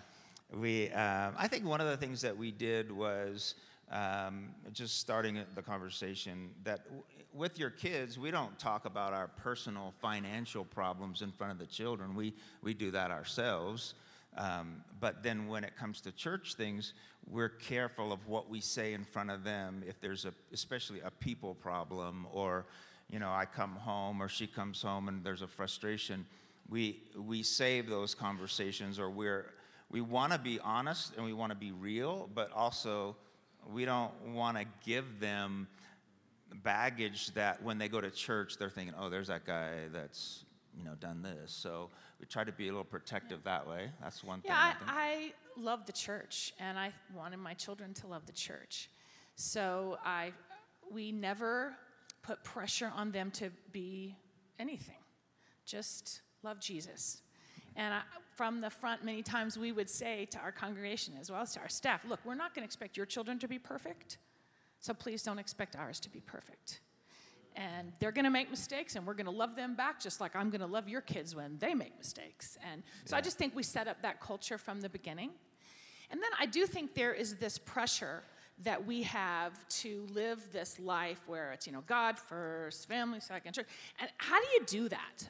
we, 0.52 0.90
um, 0.90 1.34
I 1.36 1.48
think 1.48 1.64
one 1.64 1.80
of 1.80 1.88
the 1.88 1.96
things 1.96 2.20
that 2.22 2.36
we 2.36 2.50
did 2.50 2.90
was 2.90 3.54
um, 3.90 4.48
just 4.72 4.98
starting 4.98 5.38
the 5.54 5.62
conversation 5.62 6.50
that 6.64 6.84
w- 6.84 7.02
with 7.34 7.58
your 7.58 7.70
kids, 7.70 8.18
we 8.18 8.30
don't 8.30 8.58
talk 8.58 8.84
about 8.86 9.12
our 9.12 9.28
personal 9.28 9.92
financial 10.00 10.64
problems 10.64 11.22
in 11.22 11.30
front 11.32 11.52
of 11.52 11.58
the 11.58 11.66
children. 11.66 12.14
We, 12.14 12.34
we 12.62 12.74
do 12.74 12.90
that 12.90 13.10
ourselves. 13.10 13.94
Um, 14.36 14.82
but 15.00 15.22
then 15.22 15.48
when 15.48 15.64
it 15.64 15.76
comes 15.76 16.00
to 16.02 16.12
church 16.12 16.54
things, 16.54 16.94
we're 17.26 17.48
careful 17.48 18.12
of 18.12 18.26
what 18.26 18.48
we 18.48 18.60
say 18.60 18.94
in 18.94 19.04
front 19.04 19.30
of 19.30 19.44
them 19.44 19.82
if 19.86 20.00
there's 20.00 20.24
a, 20.24 20.32
especially 20.52 21.00
a 21.00 21.10
people 21.10 21.54
problem 21.54 22.26
or, 22.32 22.66
you 23.10 23.18
know, 23.18 23.30
I 23.30 23.44
come 23.44 23.76
home 23.76 24.22
or 24.22 24.28
she 24.28 24.46
comes 24.46 24.82
home 24.82 25.08
and 25.08 25.24
there's 25.24 25.42
a 25.42 25.46
frustration. 25.46 26.26
We, 26.68 27.00
we 27.16 27.42
save 27.42 27.88
those 27.88 28.14
conversations 28.14 28.98
or 28.98 29.10
we're, 29.10 29.46
we 29.90 30.00
want 30.00 30.32
to 30.32 30.38
be 30.38 30.60
honest 30.60 31.14
and 31.16 31.24
we 31.24 31.32
want 31.32 31.50
to 31.50 31.56
be 31.56 31.72
real, 31.72 32.28
but 32.34 32.52
also 32.52 33.16
we 33.72 33.84
don't 33.84 34.12
want 34.34 34.58
to 34.58 34.64
give 34.84 35.20
them 35.20 35.68
baggage 36.62 37.32
that 37.34 37.62
when 37.62 37.78
they 37.78 37.88
go 37.88 38.00
to 38.00 38.10
church, 38.10 38.56
they're 38.58 38.70
thinking, 38.70 38.94
oh, 38.98 39.08
there's 39.08 39.28
that 39.28 39.44
guy 39.46 39.72
that's, 39.92 40.44
you 40.76 40.84
know, 40.84 40.94
done 41.00 41.22
this. 41.22 41.52
So 41.52 41.90
we 42.20 42.26
try 42.26 42.44
to 42.44 42.52
be 42.52 42.68
a 42.68 42.70
little 42.70 42.84
protective 42.84 43.44
that 43.44 43.66
way. 43.66 43.90
That's 44.02 44.22
one 44.22 44.40
thing. 44.40 44.50
Yeah, 44.50 44.74
I 44.86 44.92
I. 44.92 45.32
I 45.58 45.60
love 45.60 45.86
the 45.86 45.92
church, 45.92 46.54
and 46.60 46.78
I 46.78 46.92
wanted 47.14 47.38
my 47.38 47.54
children 47.54 47.92
to 47.94 48.06
love 48.06 48.26
the 48.26 48.32
church. 48.32 48.88
So 49.34 49.98
I, 50.04 50.32
we 50.90 51.10
never 51.10 51.74
put 52.28 52.44
pressure 52.44 52.92
on 52.94 53.10
them 53.10 53.30
to 53.30 53.50
be 53.72 54.14
anything. 54.58 55.02
Just 55.64 56.20
love 56.42 56.60
Jesus. 56.60 57.22
And 57.74 57.94
I, 57.94 58.02
from 58.34 58.60
the 58.60 58.68
front, 58.68 59.02
many 59.02 59.22
times 59.22 59.56
we 59.56 59.72
would 59.72 59.88
say 59.88 60.26
to 60.26 60.38
our 60.38 60.52
congregation 60.52 61.14
as 61.18 61.30
well 61.30 61.40
as 61.40 61.54
to 61.54 61.60
our 61.60 61.70
staff, 61.70 62.04
look, 62.06 62.20
we're 62.26 62.34
not 62.34 62.54
going 62.54 62.62
to 62.62 62.66
expect 62.66 62.98
your 62.98 63.06
children 63.06 63.38
to 63.38 63.48
be 63.48 63.58
perfect, 63.58 64.18
so 64.78 64.92
please 64.92 65.22
don't 65.22 65.38
expect 65.38 65.74
ours 65.74 65.98
to 66.00 66.10
be 66.10 66.20
perfect. 66.20 66.80
And 67.56 67.92
they're 67.98 68.12
going 68.12 68.26
to 68.26 68.30
make 68.30 68.50
mistakes, 68.50 68.94
and 68.94 69.06
we're 69.06 69.14
going 69.14 69.26
to 69.26 69.32
love 69.32 69.56
them 69.56 69.74
back 69.74 69.98
just 69.98 70.20
like 70.20 70.36
I'm 70.36 70.50
going 70.50 70.60
to 70.60 70.66
love 70.66 70.86
your 70.86 71.00
kids 71.00 71.34
when 71.34 71.56
they 71.58 71.72
make 71.72 71.96
mistakes. 71.96 72.58
And 72.70 72.82
so 73.06 73.16
I 73.16 73.22
just 73.22 73.38
think 73.38 73.56
we 73.56 73.62
set 73.62 73.88
up 73.88 74.02
that 74.02 74.20
culture 74.20 74.58
from 74.58 74.82
the 74.82 74.90
beginning. 74.90 75.30
And 76.10 76.20
then 76.22 76.30
I 76.38 76.44
do 76.44 76.66
think 76.66 76.94
there 76.94 77.14
is 77.14 77.36
this 77.36 77.56
pressure 77.58 78.22
that 78.64 78.86
we 78.86 79.02
have 79.02 79.68
to 79.68 80.06
live 80.12 80.40
this 80.52 80.80
life 80.80 81.20
where 81.26 81.52
it's, 81.52 81.66
you 81.66 81.72
know, 81.72 81.82
God 81.86 82.18
first, 82.18 82.88
family 82.88 83.20
second, 83.20 83.52
church. 83.52 83.68
And 84.00 84.10
how 84.18 84.40
do 84.40 84.46
you 84.54 84.64
do 84.66 84.88
that? 84.88 85.28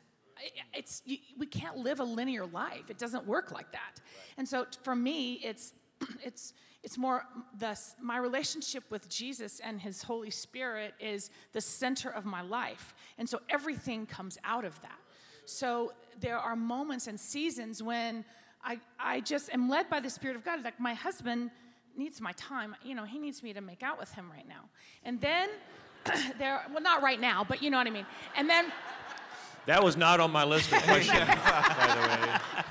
It's, 0.72 1.02
you, 1.04 1.18
we 1.36 1.46
can't 1.46 1.76
live 1.76 2.00
a 2.00 2.04
linear 2.04 2.46
life. 2.46 2.88
It 2.88 2.98
doesn't 2.98 3.26
work 3.26 3.52
like 3.52 3.70
that. 3.72 4.00
And 4.38 4.48
so 4.48 4.66
for 4.82 4.96
me, 4.96 5.40
it's, 5.44 5.74
it's, 6.24 6.54
it's 6.82 6.96
more 6.96 7.24
the, 7.58 7.78
my 8.00 8.18
relationship 8.18 8.84
with 8.88 9.08
Jesus 9.08 9.60
and 9.60 9.80
his 9.80 10.02
Holy 10.02 10.30
Spirit 10.30 10.94
is 11.00 11.30
the 11.52 11.60
center 11.60 12.08
of 12.08 12.24
my 12.24 12.40
life. 12.40 12.94
And 13.18 13.28
so 13.28 13.40
everything 13.50 14.06
comes 14.06 14.38
out 14.44 14.64
of 14.64 14.80
that. 14.82 14.98
So 15.44 15.92
there 16.20 16.38
are 16.38 16.56
moments 16.56 17.08
and 17.08 17.18
seasons 17.18 17.82
when 17.82 18.24
I, 18.62 18.78
I 18.98 19.20
just 19.20 19.52
am 19.52 19.68
led 19.68 19.90
by 19.90 20.00
the 20.00 20.10
Spirit 20.10 20.36
of 20.36 20.44
God. 20.44 20.62
Like 20.62 20.78
my 20.78 20.94
husband 20.94 21.50
needs 21.98 22.20
my 22.20 22.32
time. 22.32 22.76
You 22.82 22.94
know, 22.94 23.04
he 23.04 23.18
needs 23.18 23.42
me 23.42 23.52
to 23.52 23.60
make 23.60 23.82
out 23.82 23.98
with 23.98 24.12
him 24.12 24.30
right 24.30 24.48
now. 24.48 24.68
And 25.04 25.20
then 25.20 25.48
there, 26.38 26.62
well, 26.72 26.82
not 26.82 27.02
right 27.02 27.20
now, 27.20 27.44
but 27.46 27.62
you 27.62 27.70
know 27.70 27.78
what 27.78 27.86
I 27.86 27.90
mean. 27.90 28.06
And 28.36 28.48
then. 28.48 28.72
That 29.66 29.82
was 29.82 29.96
not 29.96 30.20
on 30.20 30.30
my 30.30 30.44
list 30.44 30.72
of 30.72 30.82
questions, 30.84 31.18
by 31.18 31.98
the 32.00 32.08
way. 32.08 32.64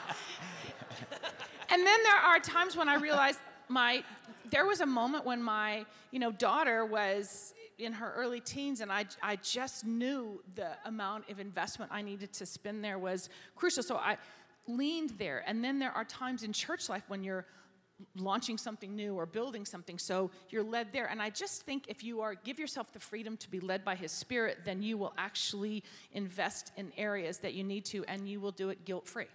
And 1.70 1.86
then 1.86 2.00
there 2.04 2.16
are 2.16 2.40
times 2.40 2.76
when 2.76 2.90
I 2.90 2.96
realize 2.96 3.38
my, 3.68 4.04
there 4.50 4.66
was 4.66 4.82
a 4.82 4.86
moment 4.86 5.26
when 5.26 5.44
my, 5.44 5.86
you 6.12 6.20
know, 6.20 6.32
daughter 6.32 6.86
was 6.86 7.54
in 7.78 7.94
her 7.94 8.14
early 8.16 8.40
teens 8.40 8.82
and 8.82 8.92
I, 8.92 9.06
I 9.22 9.36
just 9.36 9.86
knew 9.86 10.42
the 10.56 10.70
amount 10.86 11.30
of 11.30 11.40
investment 11.40 11.92
I 11.94 12.02
needed 12.02 12.34
to 12.34 12.46
spend 12.46 12.84
there 12.84 12.98
was 12.98 13.30
crucial. 13.56 13.84
So 13.84 13.98
I 13.98 14.18
leaned 14.68 15.12
there. 15.20 15.44
And 15.46 15.64
then 15.64 15.78
there 15.78 15.92
are 15.92 16.06
times 16.06 16.44
in 16.44 16.54
church 16.54 16.90
life 16.90 17.04
when 17.08 17.24
you're 17.24 17.46
launching 18.16 18.58
something 18.58 18.96
new 18.96 19.16
or 19.16 19.26
building 19.26 19.66
something 19.66 19.98
so 19.98 20.30
you're 20.50 20.64
led 20.64 20.94
there 20.94 21.08
and 21.08 21.20
i 21.22 21.30
just 21.30 21.64
think 21.64 21.86
if 21.88 22.04
you 22.04 22.22
are 22.22 22.36
give 22.36 22.60
yourself 22.60 22.94
the 22.94 23.00
freedom 23.00 23.36
to 23.36 23.50
be 23.50 23.60
led 23.60 23.84
by 23.84 23.96
his 23.96 24.12
spirit 24.12 24.60
then 24.66 24.84
you 24.84 24.98
will 24.98 25.14
actually 25.18 25.84
invest 26.12 26.72
in 26.78 26.92
areas 26.96 27.40
that 27.40 27.56
you 27.56 27.64
need 27.64 27.84
to 27.84 28.06
and 28.06 28.30
you 28.30 28.40
will 28.40 28.52
do 28.52 28.70
it 28.70 28.86
guilt 28.86 29.08
free 29.08 29.26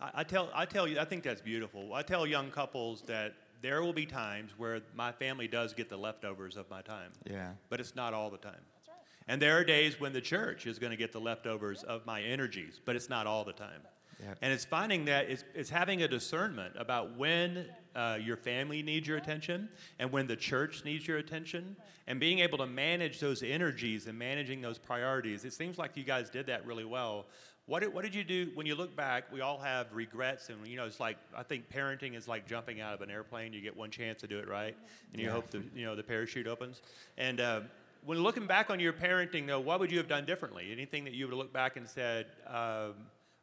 I, 0.00 0.10
I 0.14 0.24
tell 0.24 0.50
I 0.54 0.64
tell 0.64 0.88
you 0.88 0.98
I 0.98 1.04
think 1.04 1.22
that's 1.22 1.40
beautiful. 1.40 1.94
I 1.94 2.02
tell 2.02 2.26
young 2.26 2.50
couples 2.50 3.02
that 3.06 3.34
there 3.62 3.82
will 3.82 3.92
be 3.92 4.06
times 4.06 4.52
where 4.56 4.80
my 4.94 5.12
family 5.12 5.46
does 5.46 5.74
get 5.74 5.88
the 5.88 5.96
leftovers 5.96 6.56
of 6.56 6.68
my 6.70 6.80
time. 6.80 7.12
Yeah. 7.28 7.52
But 7.68 7.80
it's 7.80 7.94
not 7.94 8.14
all 8.14 8.30
the 8.30 8.38
time. 8.38 8.60
That's 8.74 8.88
right. 8.88 8.96
And 9.28 9.40
there 9.40 9.58
are 9.58 9.64
days 9.64 10.00
when 10.00 10.12
the 10.12 10.20
church 10.20 10.66
is 10.66 10.78
going 10.78 10.90
to 10.90 10.96
get 10.96 11.12
the 11.12 11.20
leftovers 11.20 11.82
of 11.82 12.06
my 12.06 12.22
energies, 12.22 12.80
but 12.82 12.96
it's 12.96 13.10
not 13.10 13.26
all 13.26 13.44
the 13.44 13.52
time. 13.52 13.82
Yep. 14.22 14.38
And 14.42 14.52
it's 14.52 14.64
finding 14.64 15.06
that 15.06 15.30
it's, 15.30 15.44
it's 15.54 15.70
having 15.70 16.02
a 16.02 16.08
discernment 16.08 16.74
about 16.78 17.16
when 17.16 17.66
uh, 17.94 18.18
your 18.20 18.36
family 18.36 18.82
needs 18.82 19.08
your 19.08 19.16
attention 19.16 19.68
and 19.98 20.12
when 20.12 20.26
the 20.26 20.36
church 20.36 20.84
needs 20.84 21.06
your 21.08 21.18
attention 21.18 21.76
and 22.06 22.20
being 22.20 22.40
able 22.40 22.58
to 22.58 22.66
manage 22.66 23.18
those 23.20 23.42
energies 23.42 24.06
and 24.06 24.18
managing 24.18 24.60
those 24.60 24.78
priorities. 24.78 25.44
It 25.44 25.52
seems 25.52 25.78
like 25.78 25.96
you 25.96 26.04
guys 26.04 26.28
did 26.30 26.46
that 26.46 26.66
really 26.66 26.84
well. 26.84 27.26
What 27.66 27.80
did, 27.80 27.94
what 27.94 28.02
did 28.02 28.14
you 28.14 28.24
do 28.24 28.50
when 28.54 28.66
you 28.66 28.74
look 28.74 28.96
back? 28.96 29.32
We 29.32 29.42
all 29.42 29.58
have 29.58 29.92
regrets, 29.92 30.48
and 30.48 30.66
you 30.66 30.76
know, 30.76 30.86
it's 30.86 30.98
like 30.98 31.16
I 31.36 31.44
think 31.44 31.70
parenting 31.72 32.16
is 32.16 32.26
like 32.26 32.44
jumping 32.46 32.80
out 32.80 32.94
of 32.94 33.00
an 33.00 33.10
airplane. 33.10 33.52
You 33.52 33.60
get 33.60 33.76
one 33.76 33.90
chance 33.90 34.20
to 34.22 34.26
do 34.26 34.40
it 34.40 34.48
right, 34.48 34.76
and 35.12 35.20
you 35.22 35.28
Yeah. 35.28 35.34
hope 35.34 35.50
the 35.50 35.62
you 35.74 35.84
know 35.84 35.94
the 35.94 36.02
parachute 36.02 36.48
opens. 36.48 36.82
And 37.16 37.40
uh, 37.40 37.60
when 38.04 38.18
looking 38.18 38.46
back 38.46 38.70
on 38.70 38.80
your 38.80 38.92
parenting, 38.92 39.46
though, 39.46 39.60
what 39.60 39.78
would 39.78 39.92
you 39.92 39.98
have 39.98 40.08
done 40.08 40.24
differently? 40.24 40.72
Anything 40.72 41.04
that 41.04 41.14
you 41.14 41.28
would 41.28 41.34
look 41.36 41.52
back 41.52 41.76
and 41.76 41.86
said, 41.88 42.26
um, 42.48 42.94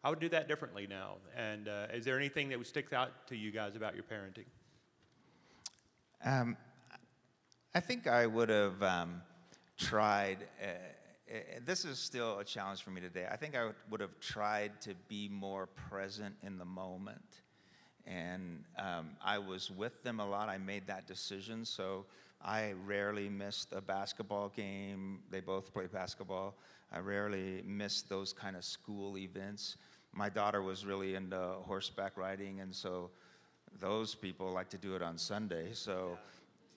I 0.08 0.10
would 0.10 0.22
do 0.22 0.30
that 0.30 0.48
differently 0.48 0.88
now? 0.88 1.16
And 1.36 1.68
uh, 1.68 1.88
is 1.94 2.06
there 2.06 2.18
anything 2.18 2.48
that 2.48 2.58
would 2.58 2.66
stick 2.66 2.94
out 2.94 3.28
to 3.28 3.36
you 3.36 3.52
guys 3.52 3.76
about 3.76 3.94
your 3.94 4.06
parenting? 4.06 4.46
Um, 6.24 6.56
I 7.76 7.82
think 7.82 8.08
I 8.08 8.26
would 8.26 8.48
have 8.48 8.82
um, 8.82 9.22
tried. 9.78 10.48
Uh, 10.64 10.68
uh, 11.30 11.40
this 11.66 11.84
is 11.84 12.00
still 12.00 12.40
a 12.40 12.46
challenge 12.46 12.84
for 12.84 12.92
me 12.92 13.02
today. 13.02 13.28
I 13.30 13.36
think 13.36 13.54
I 13.54 13.66
would, 13.66 13.76
would 13.92 14.00
have 14.00 14.18
tried 14.22 14.80
to 14.84 14.94
be 15.10 15.28
more 15.28 15.68
present 15.68 16.36
in 16.42 16.58
the 16.58 16.64
moment. 16.64 17.42
And 18.06 18.64
um, 18.80 19.10
I 19.22 19.40
was 19.40 19.70
with 19.70 20.04
them 20.04 20.22
a 20.22 20.26
lot. 20.26 20.48
I 20.48 20.58
made 20.58 20.88
that 20.88 21.06
decision. 21.06 21.66
So 21.66 22.06
I 22.42 22.76
rarely 22.86 23.28
missed 23.28 23.74
a 23.74 23.82
basketball 23.82 24.54
game. 24.56 25.20
They 25.32 25.42
both 25.42 25.74
play 25.74 25.88
basketball. 25.88 26.56
I 26.94 27.00
rarely 27.00 27.62
missed 27.66 28.08
those 28.08 28.32
kind 28.32 28.56
of 28.56 28.64
school 28.64 29.18
events. 29.18 29.76
My 30.18 30.30
daughter 30.30 30.64
was 30.64 30.84
really 30.84 31.14
into 31.14 31.38
horseback 31.66 32.18
riding, 32.18 32.60
and 32.60 32.74
so 32.74 33.12
those 33.80 34.16
people 34.16 34.52
like 34.52 34.70
to 34.70 34.78
do 34.78 34.96
it 34.96 35.04
on 35.04 35.16
Sunday. 35.18 35.68
So 35.74 36.18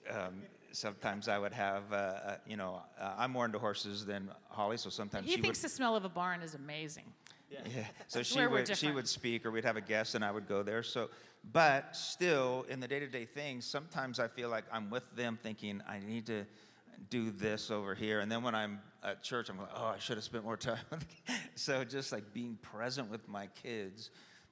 um, 0.09 0.43
sometimes 0.71 1.27
I 1.27 1.39
would 1.39 1.53
have, 1.53 1.91
uh, 1.91 1.95
uh, 1.95 2.35
you 2.45 2.55
know, 2.55 2.83
uh, 2.99 3.15
I'm 3.17 3.31
more 3.31 3.45
into 3.45 3.57
horses 3.57 4.05
than 4.05 4.29
Holly, 4.49 4.77
so 4.77 4.91
sometimes 4.91 5.25
he 5.25 5.35
she 5.35 5.41
thinks 5.41 5.59
would. 5.59 5.71
the 5.71 5.73
smell 5.73 5.95
of 5.95 6.05
a 6.05 6.09
barn 6.09 6.41
is 6.41 6.53
amazing 6.53 7.05
Yeah. 7.49 7.85
So 8.07 8.23
she 8.23 8.45
would 8.45 8.77
she 8.77 8.91
would 8.91 9.07
speak, 9.07 9.45
or 9.45 9.51
we'd 9.51 9.65
have 9.65 9.77
a 9.77 9.81
guest, 9.81 10.15
and 10.15 10.23
I 10.23 10.31
would 10.31 10.47
go 10.47 10.63
there. 10.63 10.83
So, 10.83 11.09
but 11.51 11.95
still, 11.95 12.65
in 12.69 12.79
the 12.79 12.87
day-to-day 12.87 13.25
things, 13.25 13.65
sometimes 13.65 14.19
I 14.19 14.27
feel 14.27 14.49
like 14.49 14.63
I'm 14.71 14.89
with 14.89 15.03
them, 15.15 15.37
thinking 15.41 15.81
I 15.87 15.99
need 15.99 16.25
to 16.27 16.45
do 17.09 17.31
this 17.31 17.71
over 17.71 17.95
here, 17.95 18.19
and 18.19 18.31
then 18.31 18.43
when 18.43 18.55
I'm 18.55 18.79
at 19.03 19.23
church, 19.23 19.49
I'm 19.49 19.57
like, 19.57 19.69
oh, 19.75 19.85
I 19.85 19.99
should 19.99 20.17
have 20.17 20.23
spent 20.23 20.43
more 20.43 20.57
time. 20.57 20.77
so 21.55 21.83
just 21.83 22.11
like 22.11 22.33
being 22.33 22.57
present 22.61 23.09
with 23.09 23.27
my 23.27 23.47
kids 23.47 24.11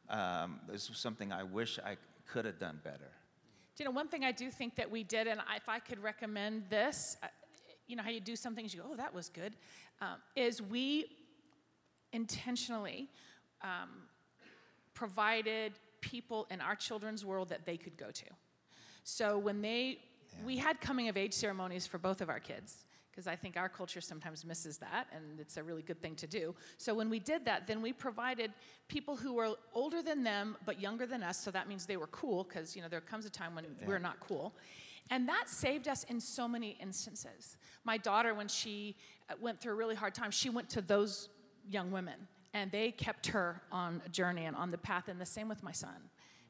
um, 0.09 0.59
is 0.71 0.89
something 0.93 1.31
I 1.31 1.43
wish 1.43 1.79
I 1.79 1.97
could 2.27 2.45
have 2.45 2.59
done 2.59 2.79
better. 2.83 3.11
Do 3.75 3.83
you 3.83 3.85
know, 3.85 3.91
one 3.91 4.07
thing 4.07 4.23
I 4.23 4.31
do 4.31 4.49
think 4.49 4.75
that 4.75 4.89
we 4.89 5.03
did, 5.03 5.27
and 5.27 5.39
if 5.55 5.69
I 5.69 5.79
could 5.79 6.01
recommend 6.01 6.63
this, 6.69 7.17
uh, 7.23 7.27
you 7.87 7.95
know 7.95 8.03
how 8.03 8.09
you 8.09 8.19
do 8.19 8.35
some 8.35 8.55
things, 8.55 8.73
you 8.73 8.81
go, 8.81 8.87
oh, 8.91 8.95
that 8.95 9.13
was 9.13 9.29
good, 9.29 9.55
um, 10.01 10.17
is 10.35 10.61
we 10.61 11.05
intentionally 12.11 13.07
um, 13.61 13.89
provided 14.93 15.73
people 16.01 16.47
in 16.49 16.61
our 16.61 16.75
children's 16.75 17.25
world 17.25 17.49
that 17.49 17.65
they 17.65 17.77
could 17.77 17.97
go 17.97 18.11
to. 18.11 18.25
So 19.03 19.37
when 19.37 19.61
they, 19.61 19.99
we 20.45 20.57
had 20.57 20.79
coming 20.81 21.09
of 21.09 21.17
age 21.17 21.33
ceremonies 21.33 21.87
for 21.87 21.97
both 21.97 22.21
of 22.21 22.29
our 22.29 22.39
kids. 22.39 22.85
Because 23.11 23.27
I 23.27 23.35
think 23.35 23.57
our 23.57 23.67
culture 23.67 23.99
sometimes 23.99 24.45
misses 24.45 24.77
that, 24.77 25.07
and 25.11 25.39
it's 25.39 25.57
a 25.57 25.63
really 25.63 25.81
good 25.81 26.01
thing 26.01 26.15
to 26.15 26.27
do. 26.27 26.55
So 26.77 26.93
when 26.93 27.09
we 27.09 27.19
did 27.19 27.43
that, 27.43 27.67
then 27.67 27.81
we 27.81 27.91
provided 27.91 28.53
people 28.87 29.17
who 29.17 29.33
were 29.33 29.55
older 29.73 30.01
than 30.01 30.23
them 30.23 30.55
but 30.63 30.79
younger 30.79 31.05
than 31.05 31.21
us. 31.21 31.37
So 31.37 31.51
that 31.51 31.67
means 31.67 31.85
they 31.85 31.97
were 31.97 32.07
cool, 32.07 32.45
because 32.45 32.75
you 32.75 32.81
know 32.81 32.87
there 32.87 33.01
comes 33.01 33.25
a 33.25 33.29
time 33.29 33.55
when 33.55 33.65
we're 33.85 33.99
not 33.99 34.19
cool, 34.21 34.53
and 35.09 35.27
that 35.27 35.49
saved 35.49 35.87
us 35.89 36.05
in 36.05 36.21
so 36.21 36.47
many 36.47 36.77
instances. 36.79 37.57
My 37.83 37.97
daughter, 37.97 38.33
when 38.35 38.47
she 38.47 38.95
uh, 39.29 39.33
went 39.41 39.59
through 39.59 39.73
a 39.73 39.75
really 39.75 39.95
hard 39.95 40.13
time, 40.13 40.31
she 40.31 40.49
went 40.49 40.69
to 40.69 40.81
those 40.81 41.29
young 41.67 41.91
women, 41.91 42.27
and 42.53 42.71
they 42.71 42.91
kept 42.91 43.27
her 43.27 43.61
on 43.69 44.01
a 44.05 44.09
journey 44.09 44.45
and 44.45 44.55
on 44.55 44.71
the 44.71 44.77
path. 44.77 45.09
And 45.09 45.19
the 45.19 45.25
same 45.25 45.49
with 45.49 45.61
my 45.61 45.73
son. 45.73 46.09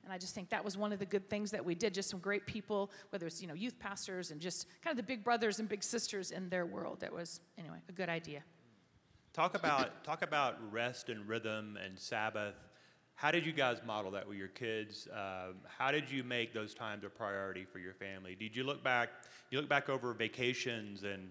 And 0.09 0.15
I 0.15 0.17
just 0.17 0.33
think 0.33 0.49
that 0.49 0.65
was 0.65 0.75
one 0.75 0.91
of 0.91 0.97
the 0.97 1.05
good 1.05 1.29
things 1.29 1.51
that 1.51 1.63
we 1.63 1.75
did. 1.75 1.93
Just 1.93 2.09
some 2.09 2.19
great 2.19 2.47
people, 2.47 2.89
whether 3.11 3.27
it's 3.27 3.43
you 3.43 3.47
know 3.47 3.53
youth 3.53 3.77
pastors 3.77 4.31
and 4.31 4.41
just 4.41 4.65
kind 4.81 4.91
of 4.91 4.97
the 4.97 5.03
big 5.03 5.23
brothers 5.23 5.59
and 5.59 5.69
big 5.69 5.83
sisters 5.83 6.31
in 6.31 6.49
their 6.49 6.65
world. 6.65 7.01
That 7.01 7.13
was 7.13 7.41
anyway 7.59 7.77
a 7.89 7.91
good 7.91 8.09
idea. 8.09 8.41
Talk 9.33 9.55
about 9.55 10.03
talk 10.03 10.23
about 10.23 10.55
rest 10.73 11.09
and 11.09 11.27
rhythm 11.27 11.77
and 11.85 11.97
Sabbath. 11.99 12.55
How 13.13 13.29
did 13.29 13.45
you 13.45 13.51
guys 13.51 13.81
model 13.85 14.09
that 14.11 14.27
with 14.27 14.39
your 14.39 14.47
kids? 14.47 15.07
Um, 15.13 15.57
how 15.67 15.91
did 15.91 16.09
you 16.09 16.23
make 16.23 16.55
those 16.55 16.73
times 16.73 17.03
a 17.03 17.09
priority 17.09 17.63
for 17.63 17.77
your 17.77 17.93
family? 17.93 18.33
Did 18.33 18.55
you 18.55 18.63
look 18.63 18.83
back? 18.83 19.09
You 19.51 19.59
look 19.59 19.69
back 19.69 19.89
over 19.89 20.15
vacations 20.15 21.03
and 21.03 21.29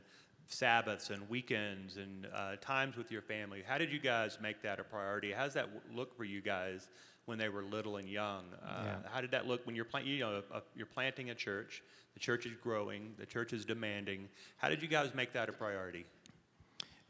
Sabbaths 0.49 1.11
and 1.11 1.28
weekends 1.28 1.99
and 1.99 2.26
uh, 2.35 2.57
times 2.61 2.97
with 2.97 3.11
your 3.12 3.21
family. 3.23 3.62
How 3.67 3.76
did 3.76 3.93
you 3.93 3.99
guys 3.99 4.38
make 4.40 4.62
that 4.62 4.81
a 4.81 4.83
priority? 4.85 5.31
How 5.31 5.45
does 5.45 5.55
that 5.55 5.67
w- 5.75 5.81
look 5.95 6.17
for 6.17 6.25
you 6.25 6.40
guys 6.40 6.88
when 7.26 7.37
they 7.37 7.50
were 7.50 7.62
little 7.62 7.99
and 7.99 8.09
young? 8.09 8.45
Uh, 8.67 8.83
Yeah. 8.85 8.97
How 9.12 9.21
did 9.21 9.31
that 9.33 9.47
look 9.47 9.67
when 9.67 9.76
you're 9.76 9.85
plant? 9.85 10.07
You 10.07 10.19
know, 10.21 10.43
uh, 10.52 10.61
you're 10.75 10.87
planting 10.87 11.28
a 11.31 11.35
church. 11.35 11.83
The 12.14 12.21
church 12.21 12.47
is 12.47 12.52
growing. 12.62 13.12
The 13.19 13.26
church 13.26 13.52
is 13.52 13.67
demanding. 13.67 14.26
How 14.57 14.71
did 14.71 14.81
you 14.81 14.88
guys 14.88 15.14
make 15.14 15.35
that 15.35 15.50
a 15.50 15.52
priority? 15.52 16.07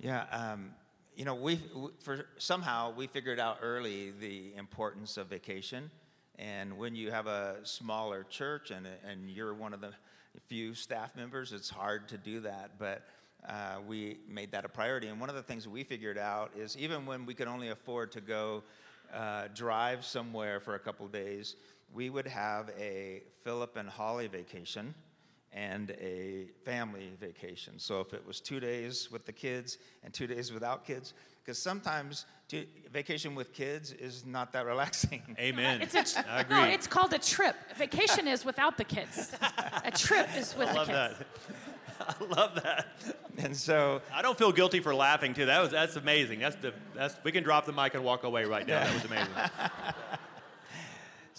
Yeah, 0.00 0.24
um, 0.32 0.70
you 1.14 1.24
know, 1.24 1.36
we 1.36 1.60
for 2.00 2.26
somehow 2.38 2.92
we 2.92 3.06
figured 3.06 3.38
out 3.38 3.58
early 3.62 4.10
the 4.18 4.52
importance 4.56 5.16
of 5.16 5.28
vacation, 5.28 5.90
and 6.40 6.76
when 6.76 6.96
you 6.96 7.10
have 7.12 7.28
a 7.28 7.56
smaller 7.62 8.24
church 8.24 8.72
and 8.72 8.86
and 9.08 9.30
you're 9.30 9.54
one 9.54 9.72
of 9.72 9.80
the 9.80 9.92
few 10.48 10.74
staff 10.74 11.14
members, 11.16 11.52
it's 11.52 11.70
hard 11.70 12.08
to 12.08 12.18
do 12.18 12.40
that, 12.40 12.72
but. 12.80 13.02
Uh, 13.46 13.76
we 13.86 14.18
made 14.28 14.50
that 14.52 14.64
a 14.64 14.68
priority, 14.68 15.08
and 15.08 15.20
one 15.20 15.28
of 15.28 15.36
the 15.36 15.42
things 15.42 15.64
that 15.64 15.70
we 15.70 15.84
figured 15.84 16.18
out 16.18 16.50
is 16.56 16.76
even 16.76 17.06
when 17.06 17.24
we 17.24 17.34
could 17.34 17.48
only 17.48 17.68
afford 17.68 18.10
to 18.12 18.20
go 18.20 18.62
uh, 19.14 19.48
drive 19.54 20.04
somewhere 20.04 20.60
for 20.60 20.74
a 20.74 20.78
couple 20.78 21.06
days, 21.08 21.56
we 21.94 22.10
would 22.10 22.26
have 22.26 22.70
a 22.78 23.22
Philip 23.44 23.76
and 23.76 23.88
Holly 23.88 24.26
vacation, 24.26 24.94
and 25.52 25.92
a 25.92 26.46
family 26.64 27.12
vacation. 27.18 27.78
So 27.78 28.00
if 28.00 28.12
it 28.12 28.26
was 28.26 28.40
two 28.40 28.60
days 28.60 29.10
with 29.10 29.24
the 29.24 29.32
kids 29.32 29.78
and 30.04 30.12
two 30.12 30.26
days 30.26 30.52
without 30.52 30.84
kids, 30.84 31.14
because 31.42 31.58
sometimes 31.58 32.26
two, 32.48 32.66
vacation 32.92 33.34
with 33.34 33.54
kids 33.54 33.92
is 33.92 34.26
not 34.26 34.52
that 34.52 34.66
relaxing. 34.74 35.22
Amen. 35.38 35.80
It's 35.80 35.94
a 35.94 36.04
tr- 36.04 36.28
I 36.28 36.40
agree. 36.40 36.56
No, 36.56 36.64
it's 36.64 36.86
called 36.86 37.14
a 37.14 37.18
trip. 37.18 37.56
Vacation 37.76 38.28
is 38.28 38.44
without 38.44 38.76
the 38.76 38.84
kids. 38.84 39.32
A 39.84 39.90
trip 39.90 40.28
is 40.36 40.54
with 40.56 40.68
I 40.68 40.72
the 40.72 40.78
kids. 40.80 40.88
that. 40.88 41.16
I 42.00 42.24
love 42.24 42.62
that. 42.62 42.86
And 43.38 43.56
so 43.56 44.02
I 44.12 44.22
don't 44.22 44.36
feel 44.36 44.52
guilty 44.52 44.80
for 44.80 44.94
laughing 44.94 45.34
too. 45.34 45.46
That 45.46 45.60
was 45.60 45.70
that's 45.70 45.96
amazing. 45.96 46.40
That's 46.40 46.56
the 46.56 46.72
that's 46.94 47.16
we 47.24 47.32
can 47.32 47.44
drop 47.44 47.66
the 47.66 47.72
mic 47.72 47.94
and 47.94 48.04
walk 48.04 48.24
away 48.24 48.44
right 48.44 48.66
now. 48.66 48.84
That 48.84 48.94
was 48.94 49.04
amazing. 49.04 49.32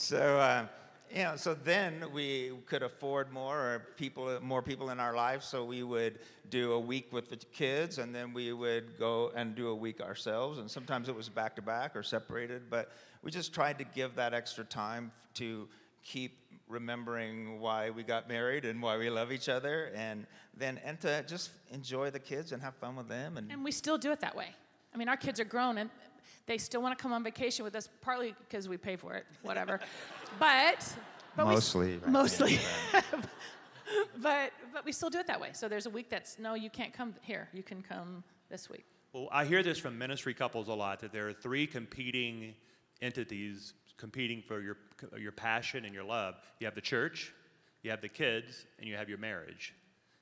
So, 0.01 0.39
uh, 0.39 0.65
you 1.13 1.23
know, 1.23 1.35
so 1.35 1.53
then 1.53 2.05
we 2.13 2.53
could 2.67 2.83
afford 2.83 3.33
more 3.33 3.57
or 3.57 3.79
people, 3.97 4.39
more 4.41 4.61
people 4.61 4.91
in 4.91 4.99
our 5.01 5.13
lives. 5.13 5.45
So 5.45 5.65
we 5.65 5.83
would 5.83 6.19
do 6.49 6.71
a 6.71 6.79
week 6.79 7.11
with 7.11 7.29
the 7.29 7.35
kids, 7.35 7.97
and 7.97 8.15
then 8.15 8.31
we 8.31 8.53
would 8.53 8.97
go 8.97 9.33
and 9.35 9.55
do 9.55 9.67
a 9.67 9.75
week 9.75 9.99
ourselves. 9.99 10.57
And 10.57 10.71
sometimes 10.71 11.09
it 11.09 11.15
was 11.15 11.27
back 11.27 11.53
to 11.57 11.61
back 11.61 11.97
or 11.97 12.03
separated, 12.03 12.69
but 12.69 12.93
we 13.23 13.29
just 13.29 13.53
tried 13.53 13.77
to 13.79 13.83
give 13.83 14.15
that 14.15 14.33
extra 14.33 14.63
time 14.63 15.11
to 15.33 15.67
keep 16.03 16.37
remembering 16.67 17.59
why 17.59 17.89
we 17.89 18.03
got 18.03 18.29
married 18.29 18.65
and 18.65 18.81
why 18.81 18.97
we 18.97 19.09
love 19.09 19.31
each 19.31 19.49
other, 19.49 19.91
and 19.95 20.25
then 20.55 20.79
and 20.85 20.99
to 21.01 21.23
just 21.23 21.51
enjoy 21.71 22.09
the 22.09 22.19
kids 22.19 22.51
and 22.51 22.61
have 22.61 22.75
fun 22.75 22.95
with 22.95 23.07
them. 23.07 23.37
And 23.37 23.51
And 23.51 23.63
we 23.63 23.71
still 23.71 23.97
do 23.97 24.11
it 24.11 24.19
that 24.21 24.35
way. 24.35 24.55
I 24.93 24.97
mean, 24.97 25.09
our 25.09 25.17
kids 25.17 25.39
are 25.39 25.45
grown 25.45 25.77
and 25.77 25.89
they 26.45 26.57
still 26.57 26.81
want 26.81 26.97
to 26.97 27.01
come 27.01 27.13
on 27.13 27.23
vacation 27.23 27.63
with 27.63 27.75
us, 27.75 27.89
partly 28.01 28.33
because 28.47 28.67
we 28.67 28.77
pay 28.77 28.95
for 28.95 29.13
it, 29.13 29.25
whatever. 29.43 29.79
but, 30.39 30.95
but 31.35 31.47
we 31.47 31.53
Mostly, 31.53 31.97
right. 31.97 32.07
mostly. 32.09 32.59
but 34.21 34.51
but 34.73 34.85
we 34.85 34.91
still 34.91 35.09
do 35.09 35.19
it 35.19 35.27
that 35.27 35.39
way. 35.39 35.49
So 35.53 35.67
there's 35.67 35.85
a 35.85 35.89
week 35.89 36.09
that's 36.09 36.39
no, 36.39 36.53
you 36.53 36.69
can't 36.69 36.93
come 36.93 37.15
here. 37.21 37.49
You 37.53 37.63
can 37.63 37.81
come 37.81 38.23
this 38.49 38.69
week. 38.69 38.85
Well, 39.13 39.27
I 39.31 39.45
hear 39.45 39.63
this 39.63 39.79
from 39.79 39.97
ministry 39.97 40.33
couples 40.33 40.67
a 40.67 40.73
lot 40.73 40.99
that 40.99 41.11
there 41.11 41.27
are 41.27 41.33
three 41.33 41.65
competing 41.65 42.53
entities 43.01 43.73
competing 43.99 44.41
for 44.41 44.61
your, 44.61 44.77
your 45.19 45.31
passion 45.31 45.85
and 45.85 45.93
your 45.93 46.03
love. 46.03 46.35
You 46.59 46.65
have 46.65 46.75
the 46.75 46.81
church, 46.81 47.33
you 47.83 47.91
have 47.91 48.01
the 48.01 48.09
kids, 48.09 48.65
and 48.79 48.87
you 48.87 48.95
have 48.95 49.09
your 49.09 49.17
marriage. 49.17 49.73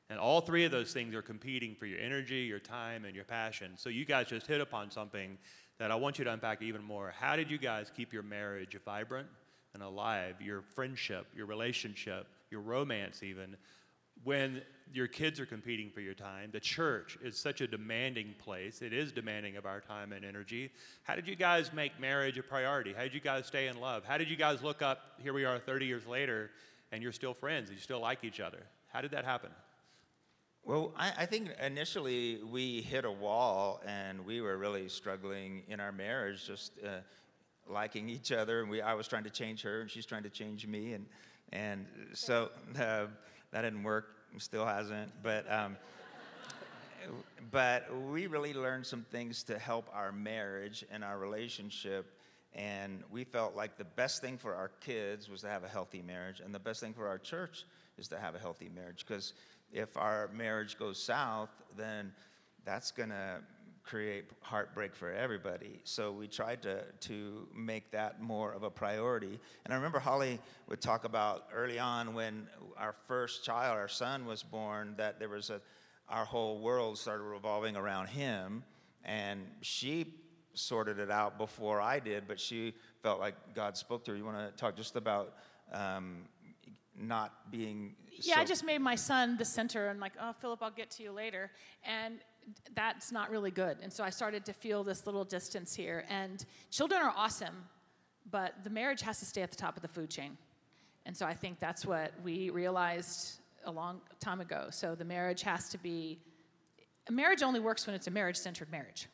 And 0.09 0.19
all 0.19 0.41
three 0.41 0.65
of 0.65 0.71
those 0.71 0.93
things 0.93 1.13
are 1.15 1.21
competing 1.21 1.75
for 1.75 1.85
your 1.85 1.99
energy, 1.99 2.39
your 2.39 2.59
time, 2.59 3.05
and 3.05 3.13
your 3.15 3.25
passion. 3.25 3.73
So 3.75 3.89
you 3.89 4.05
guys 4.05 4.27
just 4.27 4.47
hit 4.47 4.61
upon 4.61 4.89
something 4.89 5.37
that 5.79 5.91
I 5.91 5.95
want 5.95 6.17
you 6.17 6.25
to 6.25 6.31
unpack 6.31 6.61
even 6.61 6.83
more. 6.83 7.13
How 7.17 7.35
did 7.35 7.51
you 7.51 7.57
guys 7.57 7.91
keep 7.95 8.13
your 8.13 8.23
marriage 8.23 8.75
vibrant 8.83 9.27
and 9.73 9.83
alive, 9.83 10.41
your 10.41 10.61
friendship, 10.61 11.27
your 11.35 11.45
relationship, 11.45 12.27
your 12.49 12.61
romance, 12.61 13.21
even, 13.21 13.57
when 14.23 14.61
your 14.93 15.07
kids 15.07 15.39
are 15.39 15.45
competing 15.45 15.89
for 15.89 16.01
your 16.01 16.13
time, 16.13 16.49
the 16.51 16.59
church 16.59 17.17
is 17.21 17.37
such 17.37 17.61
a 17.61 17.67
demanding 17.67 18.33
place. 18.39 18.81
It 18.81 18.93
is 18.93 19.11
demanding 19.11 19.57
of 19.57 19.65
our 19.65 19.81
time 19.81 20.13
and 20.13 20.23
energy. 20.23 20.71
How 21.03 21.15
did 21.15 21.27
you 21.27 21.35
guys 21.35 21.73
make 21.73 21.99
marriage 21.99 22.37
a 22.37 22.43
priority? 22.43 22.93
How 22.93 23.03
did 23.03 23.13
you 23.13 23.19
guys 23.19 23.45
stay 23.45 23.67
in 23.67 23.79
love? 23.79 24.05
How 24.05 24.17
did 24.17 24.29
you 24.29 24.37
guys 24.37 24.63
look 24.63 24.81
up, 24.81 24.99
here 25.21 25.33
we 25.33 25.45
are 25.45 25.59
30 25.59 25.85
years 25.85 26.05
later, 26.07 26.51
and 26.91 27.03
you're 27.03 27.11
still 27.11 27.33
friends, 27.33 27.69
you 27.69 27.77
still 27.77 27.99
like 27.99 28.23
each 28.23 28.39
other? 28.39 28.63
How 28.87 29.01
did 29.01 29.11
that 29.11 29.25
happen? 29.25 29.51
Well, 30.63 30.93
I, 30.97 31.13
I 31.19 31.25
think 31.25 31.51
initially 31.63 32.39
we 32.43 32.81
hit 32.81 33.05
a 33.05 33.11
wall 33.11 33.81
and 33.85 34.25
we 34.25 34.41
were 34.41 34.57
really 34.57 34.89
struggling 34.89 35.63
in 35.69 35.79
our 35.79 35.93
marriage, 35.93 36.45
just 36.45 36.73
uh, 36.85 36.99
liking 37.69 38.09
each 38.09 38.31
other. 38.31 38.61
And 38.61 38.69
we, 38.69 38.81
I 38.81 38.93
was 38.93 39.07
trying 39.07 39.23
to 39.23 39.29
change 39.29 39.61
her 39.63 39.81
and 39.81 39.89
she's 39.89 40.05
trying 40.05 40.23
to 40.23 40.29
change 40.29 40.65
me. 40.67 40.93
And, 40.93 41.05
and 41.51 41.85
so 42.13 42.49
uh, 42.79 43.05
that 43.51 43.61
didn't 43.61 43.83
work, 43.83 44.07
still 44.37 44.65
hasn't. 44.65 45.11
But, 45.23 45.51
um, 45.51 45.77
but 47.51 47.87
we 48.09 48.27
really 48.27 48.53
learned 48.53 48.85
some 48.85 49.05
things 49.11 49.43
to 49.43 49.57
help 49.57 49.89
our 49.93 50.11
marriage 50.11 50.83
and 50.91 51.03
our 51.03 51.17
relationship. 51.17 52.13
And 52.53 53.03
we 53.11 53.23
felt 53.23 53.55
like 53.55 53.77
the 53.77 53.85
best 53.85 54.21
thing 54.21 54.37
for 54.37 54.55
our 54.55 54.71
kids 54.81 55.29
was 55.29 55.41
to 55.41 55.47
have 55.47 55.63
a 55.63 55.67
healthy 55.67 56.01
marriage, 56.01 56.39
and 56.43 56.53
the 56.53 56.59
best 56.59 56.79
thing 56.79 56.93
for 56.93 57.07
our 57.07 57.19
church 57.19 57.65
is 57.97 58.07
to 58.07 58.17
have 58.17 58.35
a 58.35 58.39
healthy 58.39 58.69
marriage. 58.73 59.05
Because 59.07 59.33
if 59.71 59.95
our 59.95 60.29
marriage 60.33 60.77
goes 60.79 61.01
south, 61.01 61.49
then 61.75 62.11
that's 62.65 62.91
going 62.91 63.09
to 63.09 63.41
create 63.87 64.25
heartbreak 64.41 64.95
for 64.95 65.11
everybody. 65.11 65.79
So 65.83 66.11
we 66.11 66.27
tried 66.27 66.61
to, 66.63 66.83
to 67.01 67.47
make 67.55 67.91
that 67.91 68.21
more 68.21 68.51
of 68.51 68.63
a 68.63 68.69
priority. 68.69 69.39
And 69.65 69.73
I 69.73 69.77
remember 69.77 69.99
Holly 69.99 70.39
would 70.67 70.81
talk 70.81 71.05
about 71.05 71.45
early 71.53 71.79
on 71.79 72.13
when 72.13 72.47
our 72.77 72.95
first 73.07 73.43
child, 73.45 73.77
our 73.77 73.87
son, 73.87 74.25
was 74.25 74.43
born, 74.43 74.95
that 74.97 75.19
there 75.19 75.29
was 75.29 75.49
a, 75.49 75.61
our 76.09 76.25
whole 76.25 76.59
world 76.59 76.97
started 76.97 77.23
revolving 77.23 77.75
around 77.75 78.07
him. 78.07 78.63
And 79.05 79.47
she 79.61 80.13
sorted 80.53 80.99
it 80.99 81.09
out 81.09 81.37
before 81.37 81.79
I 81.79 81.99
did, 81.99 82.27
but 82.27 82.39
she 82.39 82.73
felt 83.01 83.19
like 83.19 83.35
God 83.55 83.77
spoke 83.77 84.03
to 84.05 84.11
her. 84.11 84.17
You 84.17 84.25
want 84.25 84.37
to 84.37 84.55
talk 84.59 84.75
just 84.75 84.95
about 84.95 85.35
um, 85.71 86.23
not 86.99 87.51
being. 87.51 87.95
Yeah, 88.11 88.35
so- 88.35 88.41
I 88.41 88.45
just 88.45 88.65
made 88.65 88.81
my 88.81 88.95
son 88.95 89.37
the 89.37 89.45
center 89.45 89.87
and 89.87 89.99
like, 89.99 90.13
oh, 90.21 90.33
Philip, 90.41 90.61
I'll 90.61 90.71
get 90.71 90.89
to 90.91 91.03
you 91.03 91.11
later. 91.11 91.51
And 91.85 92.19
that's 92.73 93.11
not 93.11 93.29
really 93.29 93.51
good. 93.51 93.77
And 93.81 93.91
so 93.91 94.03
I 94.03 94.09
started 94.09 94.45
to 94.45 94.53
feel 94.53 94.83
this 94.83 95.05
little 95.05 95.25
distance 95.25 95.73
here. 95.75 96.05
And 96.09 96.45
children 96.71 97.01
are 97.01 97.13
awesome, 97.15 97.65
but 98.29 98.53
the 98.63 98.69
marriage 98.69 99.01
has 99.01 99.19
to 99.19 99.25
stay 99.25 99.41
at 99.41 99.51
the 99.51 99.57
top 99.57 99.75
of 99.75 99.81
the 99.81 99.87
food 99.87 100.09
chain. 100.09 100.37
And 101.05 101.15
so 101.15 101.25
I 101.25 101.33
think 101.33 101.59
that's 101.59 101.85
what 101.85 102.11
we 102.23 102.49
realized 102.49 103.39
a 103.65 103.71
long 103.71 104.01
time 104.19 104.41
ago. 104.41 104.67
So 104.71 104.95
the 104.95 105.05
marriage 105.05 105.41
has 105.43 105.69
to 105.69 105.77
be, 105.77 106.19
a 107.07 107.11
marriage 107.11 107.43
only 107.43 107.59
works 107.59 107.85
when 107.85 107.95
it's 107.95 108.07
a 108.07 108.11
marriage 108.11 108.37
centered 108.37 108.69
marriage, 108.71 109.07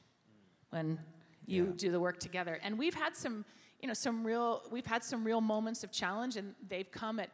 when 0.70 1.00
you 1.46 1.66
Yeah. 1.66 1.72
do 1.76 1.92
the 1.92 2.00
work 2.00 2.20
together. 2.20 2.60
And 2.64 2.78
we've 2.78 2.94
had 2.96 3.16
some, 3.16 3.46
you 3.80 3.88
know, 3.88 3.94
some 3.94 4.24
real, 4.24 4.64
we've 4.72 4.86
had 4.86 5.04
some 5.04 5.24
real 5.24 5.42
moments 5.42 5.84
of 5.84 5.92
challenge, 5.92 6.38
and 6.38 6.56
they've 6.68 6.90
come 6.90 7.20
at, 7.20 7.30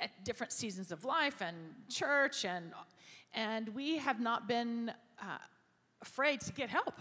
at 0.00 0.24
different 0.24 0.52
seasons 0.52 0.92
of 0.92 1.04
life 1.04 1.40
and 1.40 1.56
church, 1.88 2.44
and, 2.44 2.72
and 3.34 3.68
we 3.70 3.98
have 3.98 4.20
not 4.20 4.46
been 4.48 4.92
uh, 5.20 5.38
afraid 6.02 6.40
to 6.42 6.52
get 6.52 6.68
help. 6.68 7.00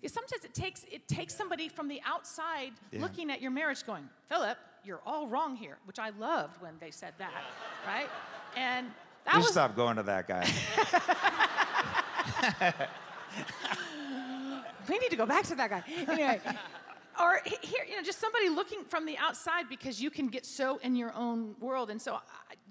Because 0.00 0.14
sometimes 0.14 0.44
it 0.44 0.54
takes, 0.54 0.84
it 0.90 1.08
takes 1.08 1.34
somebody 1.34 1.68
from 1.68 1.88
the 1.88 2.00
outside 2.04 2.72
Yeah. 2.90 3.00
looking 3.00 3.30
at 3.30 3.40
your 3.40 3.50
marriage 3.50 3.84
going, 3.86 4.08
Philip, 4.28 4.58
you're 4.84 5.00
all 5.06 5.26
wrong 5.26 5.56
here, 5.56 5.78
which 5.86 5.98
I 5.98 6.10
loved 6.10 6.60
when 6.60 6.74
they 6.78 6.90
said 6.90 7.14
that, 7.18 7.32
right? 7.86 8.08
And 8.56 8.88
that 9.24 9.34
You 9.34 9.40
was 9.40 9.52
stop 9.52 9.74
going 9.74 9.96
to 9.96 10.02
that 10.02 10.28
guy. 10.28 10.46
we 14.88 14.98
need 14.98 15.10
to 15.10 15.16
go 15.16 15.26
back 15.26 15.44
to 15.44 15.54
that 15.54 15.70
guy. 15.70 15.82
Anyway, 16.08 16.40
or 17.20 17.40
here, 17.44 17.84
you 17.88 17.96
know, 17.96 18.02
just 18.02 18.20
somebody 18.20 18.48
looking 18.48 18.84
from 18.84 19.06
the 19.06 19.16
outside 19.18 19.68
because 19.68 20.00
you 20.00 20.10
can 20.10 20.28
get 20.28 20.44
so 20.44 20.78
in 20.78 20.96
your 20.96 21.14
own 21.14 21.54
world. 21.60 21.90
And 21.90 22.00
so, 22.00 22.18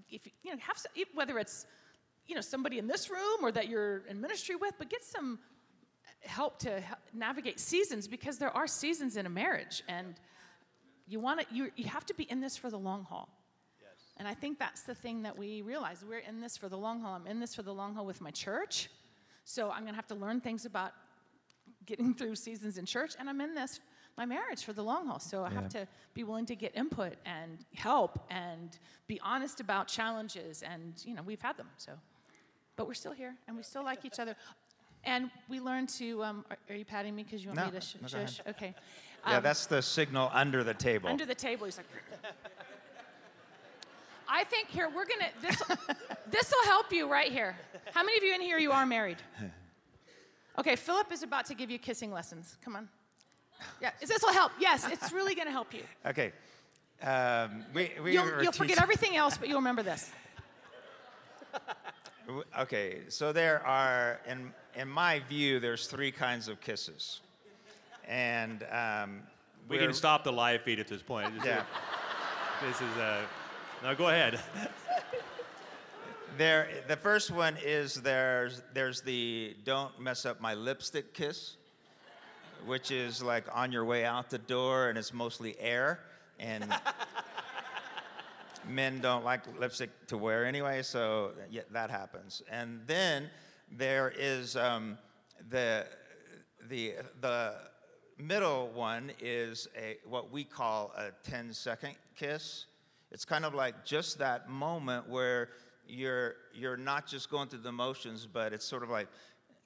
if 0.10 0.27
you, 0.43 0.51
know, 0.51 0.58
have 0.60 0.77
some, 0.77 0.91
whether 1.13 1.39
it's, 1.39 1.65
you 2.27 2.36
know, 2.36 2.41
somebody 2.41 2.77
in 2.77 2.88
this 2.88 3.10
room 3.10 3.39
or 3.41 3.51
that 3.51 3.67
you're 3.69 4.03
in 4.08 4.21
ministry 4.21 4.56
with, 4.56 4.73
but 4.77 4.89
get 4.89 5.03
some 5.03 5.39
help 6.21 6.60
to 6.60 6.82
navigate 7.13 7.60
seasons 7.60 8.08
because 8.08 8.38
there 8.38 8.56
are 8.56 8.67
seasons 8.67 9.17
in 9.17 9.25
a 9.25 9.29
marriage, 9.29 9.84
and 9.88 10.15
you 11.08 11.19
want 11.19 11.41
to, 11.41 11.45
you, 11.53 11.71
you 11.75 11.86
have 11.86 12.06
to 12.06 12.13
be 12.13 12.23
in 12.23 12.39
this 12.39 12.56
for 12.58 12.69
the 12.69 12.79
long 12.79 13.03
haul. 13.03 13.29
And 14.17 14.27
I 14.27 14.34
think 14.34 14.60
that's 14.60 14.84
the 14.84 14.93
thing 14.93 15.23
that 15.23 15.38
we 15.38 15.63
realize. 15.63 16.06
We're 16.08 16.19
in 16.19 16.39
this 16.39 16.56
for 16.56 16.69
the 16.69 16.77
long 16.77 17.01
haul. 17.01 17.15
I'm 17.15 17.27
in 17.27 17.39
this 17.39 17.56
for 17.56 17.63
the 17.63 17.73
long 17.73 17.95
haul 17.95 18.06
with 18.06 18.21
my 18.21 18.29
church. 18.29 18.89
So 19.43 19.71
I'm 19.71 19.82
going 19.82 19.93
to 19.93 19.95
have 19.95 20.08
to 20.08 20.15
learn 20.15 20.39
things 20.39 20.65
about 20.65 20.91
getting 21.86 22.13
through 22.13 22.36
seasons 22.36 22.77
in 22.77 22.86
church, 22.86 23.13
and 23.19 23.29
I'm 23.29 23.41
in 23.41 23.53
this, 23.56 23.79
my 24.17 24.26
marriage, 24.26 24.63
for 24.63 24.73
the 24.73 24.84
long 24.84 25.08
haul. 25.08 25.19
So 25.19 25.43
I 25.43 25.49
have 25.49 25.69
to 25.69 25.88
be 26.13 26.23
willing 26.23 26.45
to 26.47 26.56
get 26.56 26.76
input 26.76 27.13
and 27.26 27.58
help 27.73 28.19
and 28.30 28.78
be 29.08 29.19
honest 29.21 29.60
about 29.60 29.88
challenges. 29.88 30.62
And, 30.62 30.93
you 31.06 31.15
know, 31.15 31.23
we've 31.23 31.41
had 31.41 31.58
them. 31.58 31.67
So, 31.78 31.93
but 32.76 32.88
we're 32.88 32.93
still 32.93 33.12
here, 33.13 33.36
and 33.47 33.58
we 33.58 33.63
still 33.63 33.84
like 33.84 34.06
each 34.06 34.19
other. 34.19 34.36
And 35.04 35.30
we 35.49 35.60
learn 35.60 35.88
to, 35.88 36.23
um, 36.23 36.45
are, 36.49 36.58
are 36.69 36.76
you 36.76 36.86
patting 36.86 37.15
me 37.15 37.23
because 37.23 37.43
you 37.43 37.49
want 37.49 37.60
No, 37.60 37.65
me 37.65 37.71
to 37.71 37.82
sh- 37.82 37.95
no, 38.02 38.08
shush? 38.08 38.39
Okay. 38.47 38.73
Yeah, 39.28 39.38
Um, 39.38 39.43
that's 39.43 39.65
the 39.65 39.82
signal 39.82 40.30
under 40.34 40.63
the 40.63 40.73
table. 40.73 41.10
under 41.10 41.26
the 41.26 41.36
table. 41.36 41.65
He's 41.65 41.78
like, 41.78 41.88
I 44.28 44.43
think 44.45 44.69
here 44.69 44.89
we're 44.89 45.06
gonna 45.06 45.30
this 45.41 45.62
this 46.32 46.52
will 46.52 46.65
help 46.65 46.91
you 46.91 47.08
right 47.12 47.32
here. 47.32 47.56
How 47.93 48.04
many 48.04 48.17
of 48.17 48.23
you 48.23 48.34
in 48.34 48.41
here 48.41 48.58
you 48.58 48.71
are 48.71 48.86
married? 48.86 49.17
Okay, 50.56 50.76
Philip 50.76 51.12
is 51.12 51.23
about 51.23 51.47
to 51.47 51.56
give 51.56 51.71
you 51.71 51.80
kissing 51.80 52.12
lessons. 52.12 52.58
Come 52.63 52.76
on. 52.76 52.88
Yeah, 53.82 53.91
this 53.99 54.21
will 54.21 54.34
help. 54.34 54.52
Yes, 54.60 54.88
it's 54.89 55.12
really 55.12 55.36
gonna 55.36 55.52
help 55.52 55.73
you. 55.73 55.84
okay. 56.06 56.32
Um, 57.02 57.65
we, 57.73 57.91
we 58.02 58.13
You'll, 58.13 58.23
were 58.26 58.41
you'll 58.41 58.54
forget 58.54 58.82
everything 58.82 59.17
else, 59.17 59.38
but 59.38 59.49
you'll 59.49 59.58
remember 59.58 59.84
this. 59.84 60.10
Okay, 62.58 63.02
so 63.10 63.34
there 63.34 63.65
are, 63.65 64.21
in, 64.28 64.54
in 64.76 64.88
my 64.88 65.19
view, 65.28 65.60
there's 65.60 65.88
three 65.88 66.12
kinds 66.12 66.47
of 66.47 66.62
kisses. 66.62 67.19
And 68.08 68.65
um, 68.71 69.23
We 69.67 69.78
can 69.78 69.93
stop 69.93 70.23
the 70.23 70.32
live 70.32 70.62
feed 70.62 70.80
at 70.80 70.88
this 70.88 71.02
point. 71.02 71.34
This 71.34 71.41
is- 71.43 71.47
Yeah. 71.47 71.63
This 72.62 72.80
is, 72.80 72.97
uh, 72.97 73.23
no, 73.84 73.93
go 73.93 74.08
ahead. 74.08 74.39
there, 76.38 76.69
the 76.88 76.95
first 76.95 77.30
one 77.30 77.58
is 77.62 77.95
there's, 77.95 78.62
there's 78.73 79.02
the 79.02 79.54
don't 79.65 79.99
mess 79.99 80.26
up 80.26 80.39
my 80.39 80.54
lipstick 80.54 81.13
kiss, 81.13 81.58
which 82.65 82.91
is 82.91 83.21
like 83.21 83.45
on 83.54 83.71
your 83.71 83.86
way 83.86 84.06
out 84.06 84.30
the 84.30 84.38
door 84.38 84.89
and 84.89 84.97
it's 84.97 85.13
mostly 85.13 85.60
air. 85.60 85.99
And 86.39 86.65
men 88.67 88.99
don't 89.02 89.23
like 89.23 89.41
lipstick 89.60 90.08
to 90.08 90.17
wear 90.17 90.45
anyway, 90.45 90.82
so 90.82 91.32
yeah, 91.49 91.62
that 91.71 91.89
happens. 91.89 92.41
And 92.49 92.82
then 92.88 93.30
there 93.71 94.13
is 94.17 94.56
um, 94.56 94.97
the, 95.49 95.86
the, 96.69 96.93
the 97.21 97.56
middle 98.17 98.69
one 98.69 99.12
is 99.19 99.67
a, 99.78 99.97
what 100.08 100.32
we 100.32 100.43
call 100.43 100.93
a 100.97 101.12
10 101.30 101.54
second 101.54 101.95
kiss. 102.15 102.65
It's 103.12 103.26
kind 103.26 103.45
of 103.45 103.54
like 103.54 103.86
just 103.86 104.17
that 104.19 104.49
moment 104.49 105.08
where 105.08 105.49
you're, 105.88 106.36
you're 106.54 106.78
not 106.78 107.06
just 107.08 107.30
going 107.30 107.49
through 107.49 107.60
the 107.60 107.71
motions, 107.71 108.26
but 108.26 108.54
it's 108.54 108.65
sort 108.65 108.84
of 108.84 108.89
like, 108.89 109.08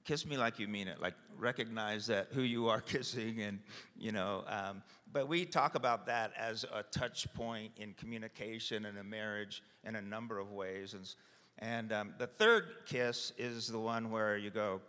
kiss 0.07 0.25
me 0.25 0.37
like 0.37 0.57
you 0.57 0.67
mean 0.69 0.87
it. 0.87 1.01
Like 1.01 1.13
recognize 1.37 2.07
that 2.07 2.29
who 2.31 2.41
you 2.41 2.69
are 2.69 2.81
kissing, 2.93 3.41
and 3.41 3.59
you 3.95 4.11
know. 4.11 4.43
Um, 4.47 4.81
but 5.11 5.27
we 5.27 5.45
talk 5.45 5.75
about 5.75 6.05
that 6.07 6.31
as 6.37 6.65
a 6.73 6.83
touch 6.83 7.31
point 7.33 7.71
in 7.77 7.93
communication 7.93 8.85
and 8.85 8.97
a 8.97 9.03
marriage 9.03 9.61
in 9.83 9.95
a 9.95 10.01
number 10.01 10.39
of 10.39 10.51
ways. 10.51 10.93
And, 10.93 11.15
and 11.59 11.91
um, 11.91 12.13
the 12.17 12.27
third 12.27 12.65
kiss 12.85 13.31
is 13.37 13.67
the 13.67 13.79
one 13.79 14.11
where 14.11 14.37
you 14.37 14.49
go, 14.49 14.81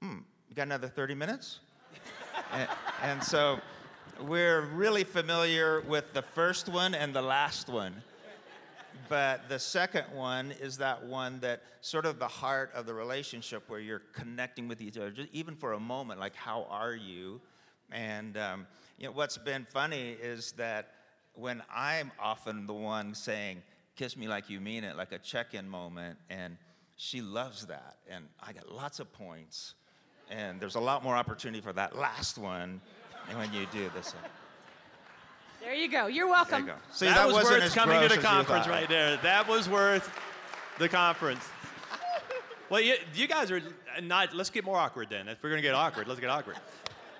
hmm, 0.00 0.18
you 0.48 0.54
got 0.54 0.62
another 0.62 0.88
30 0.88 1.14
minutes? 1.14 1.60
and, 2.52 2.68
and 3.02 3.22
so 3.22 3.60
we're 4.22 4.62
really 4.62 5.04
familiar 5.04 5.82
with 5.82 6.12
the 6.12 6.22
first 6.22 6.68
one 6.68 6.94
and 6.94 7.14
the 7.14 7.22
last 7.22 7.68
one. 7.68 8.02
But 9.12 9.50
the 9.50 9.58
second 9.58 10.06
one 10.14 10.54
is 10.58 10.78
that 10.78 11.04
one 11.04 11.38
that 11.40 11.60
sort 11.82 12.06
of 12.06 12.18
the 12.18 12.26
heart 12.26 12.70
of 12.74 12.86
the 12.86 12.94
relationship 12.94 13.62
where 13.68 13.78
you're 13.78 14.00
connecting 14.14 14.68
with 14.68 14.80
each 14.80 14.96
other, 14.96 15.10
just 15.10 15.28
even 15.34 15.54
for 15.54 15.74
a 15.74 15.78
moment, 15.78 16.18
like, 16.18 16.34
how 16.34 16.66
are 16.70 16.94
you? 16.94 17.38
And 17.90 18.38
um, 18.38 18.66
you 18.96 19.04
know, 19.04 19.12
what's 19.12 19.36
been 19.36 19.66
funny 19.70 20.12
is 20.12 20.52
that 20.52 20.94
when 21.34 21.62
I'm 21.70 22.10
often 22.18 22.66
the 22.66 22.72
one 22.72 23.14
saying, 23.14 23.62
kiss 23.96 24.16
me 24.16 24.28
like 24.28 24.48
you 24.48 24.62
mean 24.62 24.82
it, 24.82 24.96
like 24.96 25.12
a 25.12 25.18
check 25.18 25.52
in 25.52 25.68
moment, 25.68 26.16
and 26.30 26.56
she 26.96 27.20
loves 27.20 27.66
that. 27.66 27.96
And 28.10 28.24
I 28.42 28.54
get 28.54 28.72
lots 28.72 28.98
of 28.98 29.12
points. 29.12 29.74
And 30.30 30.58
there's 30.58 30.76
a 30.76 30.80
lot 30.80 31.04
more 31.04 31.16
opportunity 31.16 31.60
for 31.60 31.74
that 31.74 31.98
last 31.98 32.38
one 32.38 32.80
when 33.34 33.52
you 33.52 33.66
do 33.74 33.90
this. 33.94 34.14
There 35.62 35.74
you 35.74 35.88
go. 35.88 36.08
You're 36.08 36.26
welcome. 36.26 36.62
You 36.62 36.72
go. 36.72 36.78
See, 36.90 37.06
that, 37.06 37.14
that, 37.14 37.26
was 37.28 37.44
worth 37.44 37.72
coming 37.72 38.02
to 38.02 38.12
the 38.12 38.20
conference 38.20 38.66
right 38.66 38.88
there. 38.88 39.16
That 39.18 39.46
was 39.46 39.68
worth 39.68 40.12
the 40.80 40.88
conference. 40.88 41.48
well, 42.68 42.80
you, 42.80 42.96
you 43.14 43.28
guys 43.28 43.52
are 43.52 43.62
not. 44.02 44.34
Let's 44.34 44.50
get 44.50 44.64
more 44.64 44.76
awkward 44.76 45.08
then. 45.08 45.28
If 45.28 45.40
we're 45.40 45.50
gonna 45.50 45.62
get 45.62 45.74
awkward, 45.74 46.08
let's 46.08 46.18
get 46.18 46.30
awkward. 46.30 46.56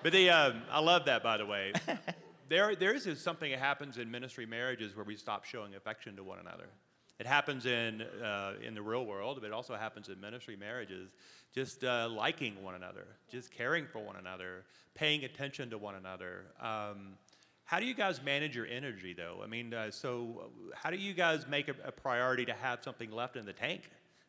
But 0.03 0.11
the, 0.11 0.29
um, 0.29 0.61
I 0.69 0.81
love 0.81 1.05
that, 1.05 1.23
by 1.23 1.37
the 1.37 1.45
way. 1.45 1.71
there, 2.49 2.75
there 2.75 2.93
is 2.93 3.07
something 3.21 3.49
that 3.49 3.59
happens 3.59 3.97
in 3.97 4.11
ministry 4.11 4.45
marriages 4.45 4.93
where 4.93 5.05
we 5.05 5.15
stop 5.15 5.45
showing 5.45 5.75
affection 5.75 6.17
to 6.17 6.23
one 6.23 6.39
another. 6.39 6.67
It 7.19 7.25
happens 7.25 7.65
in, 7.65 8.01
uh, 8.01 8.55
in 8.61 8.75
the 8.75 8.81
real 8.81 9.05
world, 9.05 9.37
but 9.39 9.47
it 9.47 9.53
also 9.53 9.75
happens 9.75 10.09
in 10.09 10.19
ministry 10.19 10.57
marriages. 10.57 11.11
Just 11.55 11.85
uh, 11.85 12.09
liking 12.09 12.61
one 12.61 12.75
another, 12.75 13.05
just 13.31 13.51
caring 13.51 13.85
for 13.85 13.99
one 13.99 14.17
another, 14.17 14.65
paying 14.95 15.23
attention 15.23 15.69
to 15.69 15.77
one 15.77 15.95
another. 15.95 16.47
Um, 16.59 17.13
how 17.65 17.79
do 17.79 17.85
you 17.85 17.93
guys 17.93 18.21
manage 18.21 18.55
your 18.55 18.67
energy, 18.67 19.13
though? 19.13 19.39
I 19.43 19.47
mean, 19.47 19.73
uh, 19.73 19.89
so 19.89 20.51
how 20.73 20.89
do 20.89 20.97
you 20.97 21.13
guys 21.13 21.47
make 21.47 21.69
a, 21.69 21.75
a, 21.85 21.91
priority 21.91 22.45
to 22.45 22.53
have 22.53 22.83
something 22.83 23.09
left 23.09 23.35
in 23.35 23.45
the 23.45 23.53
tank 23.53 23.83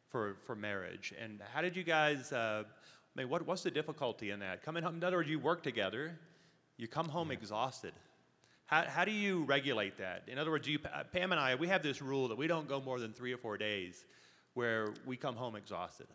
for, 0.09 0.37
for 0.47 0.55
marriage? 0.55 1.12
And 1.20 1.40
how 1.53 1.61
did 1.61 1.77
you 1.77 1.83
guys, 1.83 2.33
uh, 2.33 2.62
I 2.64 3.20
mean, 3.20 3.29
what, 3.29 3.47
what's 3.47 3.62
the 3.62 3.70
difficulty 3.70 4.31
in 4.31 4.40
that? 4.40 4.62
Coming 4.62 4.83
home, 4.83 4.97
in 4.97 5.05
other 5.05 5.16
words, 5.16 5.29
you 5.29 5.38
work 5.38 5.62
together, 5.62 6.18
you 6.77 6.87
come 6.87 7.09
home 7.09 7.29
yeah. 7.29 7.38
exhausted. 7.38 7.92
How, 8.66 8.85
how 8.85 9.05
do 9.05 9.11
you 9.11 9.44
regulate 9.44 9.99
that? 9.99 10.23
In 10.29 10.38
other 10.38 10.51
words, 10.51 10.66
you, 10.66 10.79
Pam 11.12 11.33
and 11.33 11.40
I, 11.40 11.55
we 11.57 11.68
have 11.68 11.83
this 11.83 12.01
rule 12.01 12.29
that 12.29 12.38
we 12.38 12.47
don't 12.47 12.68
go 12.68 12.81
more 12.81 12.99
than 12.99 13.12
three 13.12 13.33
or 13.33 13.38
four 13.38 13.59
days 13.59 14.05
where 14.55 14.94
we 15.05 15.16
come 15.16 15.35
home 15.35 15.57
exhausted. 15.57 16.07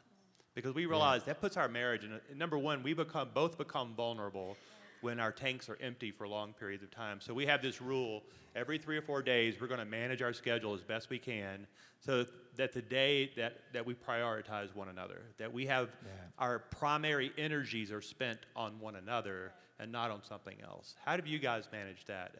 Because 0.55 0.73
we 0.73 0.85
realize 0.85 1.21
yeah. 1.21 1.33
that 1.33 1.41
puts 1.41 1.57
our 1.57 1.67
marriage 1.67 2.03
in, 2.05 2.13
a, 2.13 2.35
number 2.35 2.57
one, 2.57 2.81
we 2.81 2.93
become 2.93 3.29
both 3.33 3.57
become 3.57 3.93
vulnerable 3.95 4.57
when 5.01 5.19
our 5.19 5.31
tanks 5.31 5.69
are 5.69 5.77
empty 5.81 6.11
for 6.11 6.27
long 6.27 6.53
periods 6.53 6.83
of 6.83 6.91
time. 6.91 7.19
So 7.21 7.33
we 7.33 7.45
have 7.45 7.61
this 7.61 7.81
rule 7.81 8.23
every 8.55 8.77
three 8.77 8.97
or 8.97 9.01
four 9.01 9.21
days, 9.21 9.55
we're 9.59 9.67
going 9.67 9.79
to 9.79 9.85
manage 9.85 10.21
our 10.21 10.33
schedule 10.33 10.73
as 10.73 10.81
best 10.81 11.09
we 11.09 11.19
can 11.19 11.65
so 11.99 12.25
that 12.55 12.73
the 12.73 12.81
day 12.81 13.31
that, 13.35 13.57
that 13.73 13.85
we 13.85 13.93
prioritize 13.93 14.73
one 14.75 14.89
another, 14.89 15.21
that 15.37 15.51
we 15.51 15.65
have 15.65 15.89
yeah. 16.03 16.11
our 16.37 16.59
primary 16.59 17.31
energies 17.37 17.91
are 17.91 18.01
spent 18.01 18.39
on 18.55 18.79
one 18.79 18.95
another 18.95 19.51
and 19.79 19.91
not 19.91 20.11
on 20.11 20.23
something 20.23 20.57
else. 20.63 20.95
How 21.05 21.17
do 21.17 21.29
you 21.29 21.39
guys 21.39 21.69
manage 21.71 22.05
that? 22.05 22.33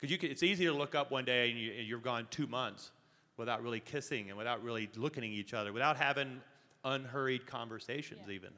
Because 0.00 0.16
um, 0.16 0.30
it's 0.30 0.42
easy 0.42 0.64
to 0.66 0.72
look 0.72 0.94
up 0.94 1.10
one 1.10 1.24
day 1.24 1.50
and, 1.50 1.58
you, 1.58 1.72
and 1.72 1.86
you've 1.86 2.02
gone 2.02 2.26
two 2.30 2.46
months 2.46 2.90
without 3.36 3.62
really 3.62 3.80
kissing 3.80 4.28
and 4.28 4.38
without 4.38 4.62
really 4.62 4.88
looking 4.96 5.24
at 5.24 5.30
each 5.30 5.54
other, 5.54 5.72
without 5.72 5.96
having 5.96 6.40
unhurried 6.84 7.46
conversations 7.46 8.20
yeah. 8.28 8.34
even. 8.34 8.50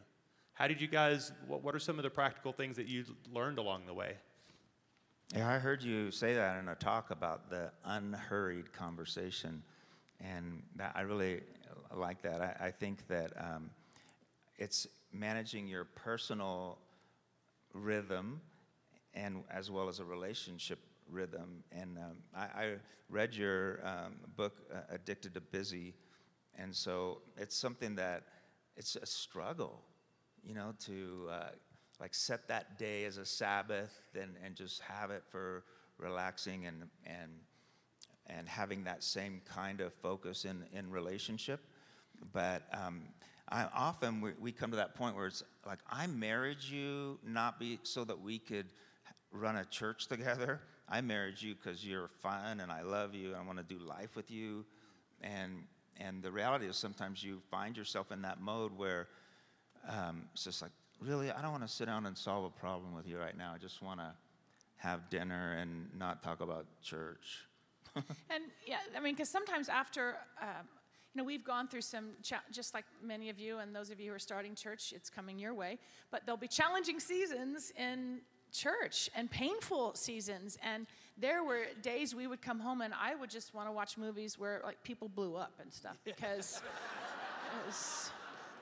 How 0.54 0.68
did 0.68 0.80
you 0.80 0.86
guys, 0.86 1.32
what, 1.48 1.64
what 1.64 1.74
are 1.74 1.80
some 1.80 1.98
of 1.98 2.04
the 2.04 2.10
practical 2.10 2.52
things 2.52 2.76
that 2.76 2.86
you 2.86 3.04
learned 3.32 3.58
along 3.58 3.86
the 3.86 3.94
way? 3.94 4.14
Yeah, 5.34 5.50
I 5.50 5.58
heard 5.58 5.82
you 5.82 6.12
say 6.12 6.34
that 6.34 6.60
in 6.60 6.68
a 6.68 6.76
talk 6.76 7.10
about 7.10 7.50
the 7.50 7.72
unhurried 7.84 8.72
conversation. 8.72 9.64
And 10.20 10.62
that, 10.76 10.92
I 10.94 11.00
really 11.00 11.40
like 11.92 12.22
that. 12.22 12.40
I, 12.40 12.66
I 12.66 12.70
think 12.70 13.08
that 13.08 13.32
um, 13.36 13.68
it's 14.56 14.86
managing 15.12 15.66
your 15.66 15.84
personal 15.84 16.78
rhythm 17.72 18.40
and 19.12 19.42
as 19.50 19.72
well 19.72 19.88
as 19.88 19.98
a 19.98 20.04
relationship 20.04 20.78
rhythm. 21.10 21.64
And 21.72 21.98
um, 21.98 22.16
I, 22.34 22.42
I, 22.42 22.74
read 23.10 23.34
your 23.34 23.80
um, 23.86 24.14
book, 24.34 24.62
uh, 24.74 24.78
Addicted 24.88 25.34
to 25.34 25.40
Busy. 25.40 25.94
And 26.56 26.74
so 26.74 27.20
it's 27.36 27.54
something 27.54 27.94
that 27.96 28.22
it's 28.76 28.96
a 28.96 29.04
struggle 29.04 29.82
you 30.46 30.54
know, 30.54 30.74
to 30.86 31.28
uh, 31.30 31.48
like 32.00 32.14
set 32.14 32.48
that 32.48 32.78
day 32.78 33.04
as 33.04 33.16
a 33.16 33.24
Sabbath 33.24 34.00
and, 34.20 34.34
and 34.44 34.54
just 34.54 34.80
have 34.82 35.10
it 35.10 35.22
for 35.30 35.64
relaxing 35.98 36.66
and, 36.66 36.82
and, 37.06 37.30
and 38.26 38.48
having 38.48 38.84
that 38.84 39.02
same 39.02 39.40
kind 39.44 39.80
of 39.80 39.92
focus 39.94 40.44
in, 40.44 40.64
in 40.72 40.90
relationship. 40.90 41.60
But 42.32 42.62
um, 42.72 43.02
I, 43.48 43.66
often 43.74 44.20
we, 44.20 44.32
we 44.40 44.52
come 44.52 44.70
to 44.70 44.76
that 44.76 44.94
point 44.94 45.16
where 45.16 45.26
it's 45.26 45.42
like, 45.66 45.78
I 45.90 46.06
married 46.06 46.62
you 46.62 47.18
not 47.26 47.58
be 47.58 47.78
so 47.82 48.04
that 48.04 48.20
we 48.20 48.38
could 48.38 48.66
run 49.32 49.56
a 49.56 49.64
church 49.64 50.06
together. 50.08 50.60
I 50.88 51.00
married 51.00 51.40
you 51.40 51.54
because 51.54 51.84
you're 51.84 52.08
fun 52.22 52.60
and 52.60 52.70
I 52.70 52.82
love 52.82 53.14
you 53.14 53.28
and 53.28 53.36
I 53.36 53.42
want 53.42 53.58
to 53.58 53.64
do 53.64 53.78
life 53.82 54.16
with 54.16 54.30
you. 54.30 54.64
And, 55.22 55.64
and 55.98 56.22
the 56.22 56.30
reality 56.30 56.66
is 56.66 56.76
sometimes 56.76 57.22
you 57.22 57.40
find 57.50 57.76
yourself 57.76 58.12
in 58.12 58.22
that 58.22 58.40
mode 58.40 58.76
where 58.76 59.08
um, 59.88 60.22
it's 60.32 60.44
just 60.44 60.62
like, 60.62 60.72
really, 61.00 61.30
I 61.30 61.42
don't 61.42 61.50
want 61.50 61.66
to 61.66 61.72
sit 61.72 61.86
down 61.86 62.06
and 62.06 62.16
solve 62.16 62.44
a 62.44 62.50
problem 62.50 62.94
with 62.94 63.06
you 63.08 63.18
right 63.18 63.36
now. 63.36 63.52
I 63.54 63.58
just 63.58 63.82
want 63.82 64.00
to 64.00 64.12
have 64.76 65.08
dinner 65.10 65.56
and 65.60 65.88
not 65.98 66.22
talk 66.22 66.40
about 66.40 66.66
church. 66.82 67.46
and 67.96 68.44
yeah, 68.66 68.78
I 68.96 69.00
mean, 69.00 69.14
because 69.14 69.28
sometimes 69.28 69.68
after, 69.68 70.16
um, 70.40 70.66
you 71.14 71.20
know, 71.20 71.24
we've 71.24 71.44
gone 71.44 71.68
through 71.68 71.82
some, 71.82 72.10
cha- 72.22 72.42
just 72.50 72.74
like 72.74 72.84
many 73.02 73.30
of 73.30 73.38
you 73.38 73.58
and 73.58 73.74
those 73.74 73.90
of 73.90 74.00
you 74.00 74.10
who 74.10 74.16
are 74.16 74.20
starting 74.20 74.54
church, 74.54 74.92
it's 74.94 75.08
coming 75.08 75.38
your 75.38 75.54
way. 75.54 75.78
But 76.10 76.22
there'll 76.26 76.36
be 76.36 76.48
challenging 76.48 76.98
seasons 76.98 77.72
in 77.78 78.20
church 78.52 79.10
and 79.14 79.30
painful 79.30 79.94
seasons. 79.94 80.58
And 80.62 80.86
there 81.18 81.44
were 81.44 81.66
days 81.82 82.14
we 82.14 82.26
would 82.26 82.42
come 82.42 82.60
home 82.60 82.80
and 82.80 82.94
I 82.94 83.14
would 83.14 83.30
just 83.30 83.54
want 83.54 83.68
to 83.68 83.72
watch 83.72 83.96
movies 83.98 84.38
where 84.38 84.60
like 84.64 84.82
people 84.82 85.08
blew 85.08 85.36
up 85.36 85.52
and 85.60 85.72
stuff 85.72 85.96
because 86.04 86.62
it 87.62 87.66
was 87.66 88.10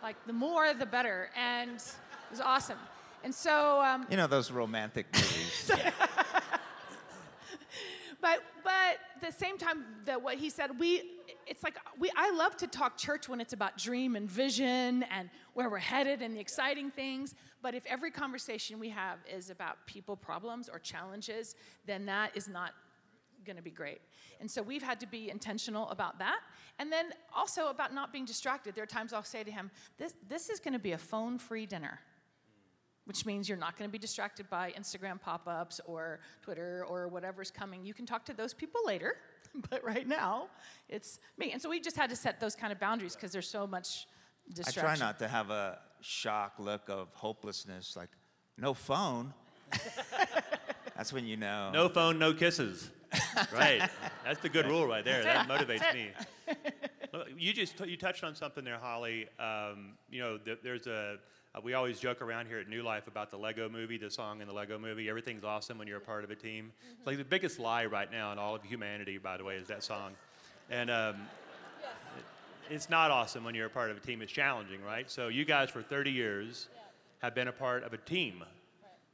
like 0.03 0.17
the 0.27 0.33
more, 0.33 0.75
the 0.75 0.87
better. 0.87 1.31
And 1.37 1.71
it 1.71 2.31
was 2.31 2.41
awesome. 2.41 2.79
And 3.25 3.35
so. 3.35 3.81
Um, 3.81 4.07
you 4.11 4.17
know 4.17 4.27
those 4.27 4.51
romantic 4.51 5.07
movies. 5.15 5.71
but 8.21 8.43
but 8.65 8.99
the 9.21 9.33
same 9.33 9.59
time 9.59 9.85
that 10.05 10.21
what 10.21 10.37
he 10.37 10.51
said, 10.51 10.79
we 10.79 11.03
it's 11.47 11.63
like 11.63 11.77
we 11.99 12.11
I 12.17 12.31
love 12.33 12.57
to 12.59 12.67
talk 12.67 12.97
church 12.97 13.29
when 13.29 13.41
it's 13.41 13.53
about 13.53 13.79
dream 13.79 14.17
and 14.17 14.29
vision 14.29 15.05
and 15.05 15.31
where 15.55 15.71
we're 15.71 15.79
headed 15.79 16.23
and 16.23 16.37
the 16.37 16.41
exciting 16.41 16.91
things. 16.91 17.35
But 17.63 17.75
if 17.75 17.87
every 17.87 18.11
conversation 18.11 18.81
we 18.81 18.89
have 18.91 19.19
is 19.33 19.51
about 19.51 19.87
people 19.87 20.17
problems 20.17 20.69
or 20.69 20.81
challenges, 20.81 21.55
then 21.87 22.07
that 22.07 22.37
is 22.37 22.49
not 22.49 22.73
going 23.45 23.57
to 23.57 23.63
be 23.63 23.71
great. 23.71 24.01
And 24.41 24.51
so 24.51 24.63
we've 24.63 24.83
had 24.83 25.01
to 25.01 25.07
be 25.07 25.31
intentional 25.31 25.89
about 25.91 26.19
that. 26.19 26.41
And 26.79 26.91
then 26.93 27.07
also 27.35 27.69
about 27.69 27.93
not 27.95 28.13
being 28.13 28.25
distracted. 28.25 28.75
There 28.75 28.85
are 28.85 28.87
times 28.87 29.13
I'll 29.13 29.23
say 29.25 29.45
to 29.45 29.51
him, 29.51 29.71
This, 29.99 30.15
this 30.29 30.49
is 30.49 30.61
going 30.61 30.73
to 30.75 30.79
be 30.79 30.93
a 30.93 30.99
phone 30.99 31.39
free 31.39 31.67
dinner. 31.67 32.01
which 33.05 33.27
means 33.27 33.49
you're 33.49 33.59
not 33.59 33.77
going 33.77 33.89
to 33.89 33.93
be 33.93 33.99
distracted 33.99 34.49
by 34.49 34.73
Instagram 34.79 35.21
pop 35.21 35.49
ups 35.49 35.81
or 35.87 36.21
Twitter 36.41 36.85
or 36.89 37.09
whatever's 37.09 37.51
coming. 37.51 37.85
You 37.85 37.95
can 37.95 38.07
talk 38.07 38.25
to 38.27 38.33
those 38.33 38.55
people 38.55 38.81
later, 38.87 39.17
but 39.71 39.83
right 39.85 40.07
now 40.07 40.49
it's 40.89 41.19
me. 41.37 41.51
And 41.53 41.61
so 41.61 41.69
we 41.69 41.81
just 41.81 41.97
had 41.97 42.11
to 42.11 42.17
set 42.17 42.39
those 42.41 42.55
kind 42.55 42.73
of 42.73 42.79
boundaries 42.79 43.15
because 43.17 43.33
there's 43.33 43.49
so 43.49 43.67
much 43.67 44.07
distraction. 44.55 44.85
I 44.85 44.95
try 44.97 45.07
not 45.07 45.19
to 45.19 45.29
have 45.29 45.51
a 45.51 45.79
shock 46.01 46.55
look 46.59 46.89
of 46.89 47.09
hopelessness, 47.15 47.97
like, 47.97 48.11
no 48.59 48.73
phone. 48.75 49.35
That's 50.97 51.13
when 51.13 51.27
you 51.27 51.37
know. 51.37 51.71
No 51.73 51.89
phone, 51.89 52.19
no 52.19 52.35
kisses. 52.35 52.91
right. 53.53 53.89
That's 54.25 54.41
the 54.41 54.49
good 54.49 54.67
rule 54.67 54.87
right 54.87 55.05
there. 55.05 55.23
That 55.23 55.49
motivates 55.49 55.93
me. 55.95 56.09
You 57.37 57.53
just 57.53 57.79
you 57.81 57.99
touched 57.99 58.25
on 58.25 58.35
something 58.35 58.65
there, 58.65 58.79
Holly. 58.79 59.27
Um, 59.39 59.99
you 60.11 60.21
know, 60.23 60.39
th- 60.39 60.61
there's 60.65 60.87
a 60.87 61.17
uh, 61.55 61.61
we 61.63 61.75
always 61.75 62.01
joke 62.01 62.23
around 62.23 62.47
here 62.47 62.59
at 62.59 62.69
New 62.69 62.83
Life 62.83 63.07
about 63.07 63.31
the 63.31 63.37
Lego 63.37 63.69
Movie, 63.69 63.99
the 63.99 64.11
song 64.11 64.41
in 64.41 64.49
the 64.49 64.55
Lego 64.55 64.79
Movie. 64.79 65.11
Everything's 65.11 65.45
awesome 65.45 65.77
when 65.77 65.87
you're 65.87 65.99
a 65.99 66.01
part 66.01 66.25
of 66.25 66.31
a 66.31 66.35
team. 66.35 66.73
It's 66.97 67.07
like 67.07 67.19
the 67.19 67.25
biggest 67.25 67.59
lie 67.59 67.85
right 67.85 68.11
now 68.11 68.33
in 68.33 68.39
all 68.39 68.55
of 68.55 68.63
humanity, 68.63 69.19
by 69.19 69.37
the 69.37 69.45
way, 69.45 69.57
is 69.57 69.69
that 69.69 69.83
song. 69.85 70.13
And 70.71 70.91
um, 70.91 71.17
it- 72.17 72.75
it's 72.75 72.89
not 72.89 73.11
awesome 73.11 73.45
when 73.45 73.55
you're 73.55 73.67
a 73.67 73.71
part 73.71 73.91
of 73.91 73.99
a 73.99 74.01
team. 74.01 74.23
It's 74.23 74.33
challenging, 74.33 74.83
right? 74.83 75.11
So 75.11 75.29
you 75.29 75.45
guys 75.45 75.69
for 75.69 75.83
30 75.83 76.11
years 76.11 76.69
have 77.21 77.35
been 77.35 77.49
a 77.49 77.53
part 77.53 77.83
of 77.85 77.93
a 77.93 77.99
team. 77.99 78.43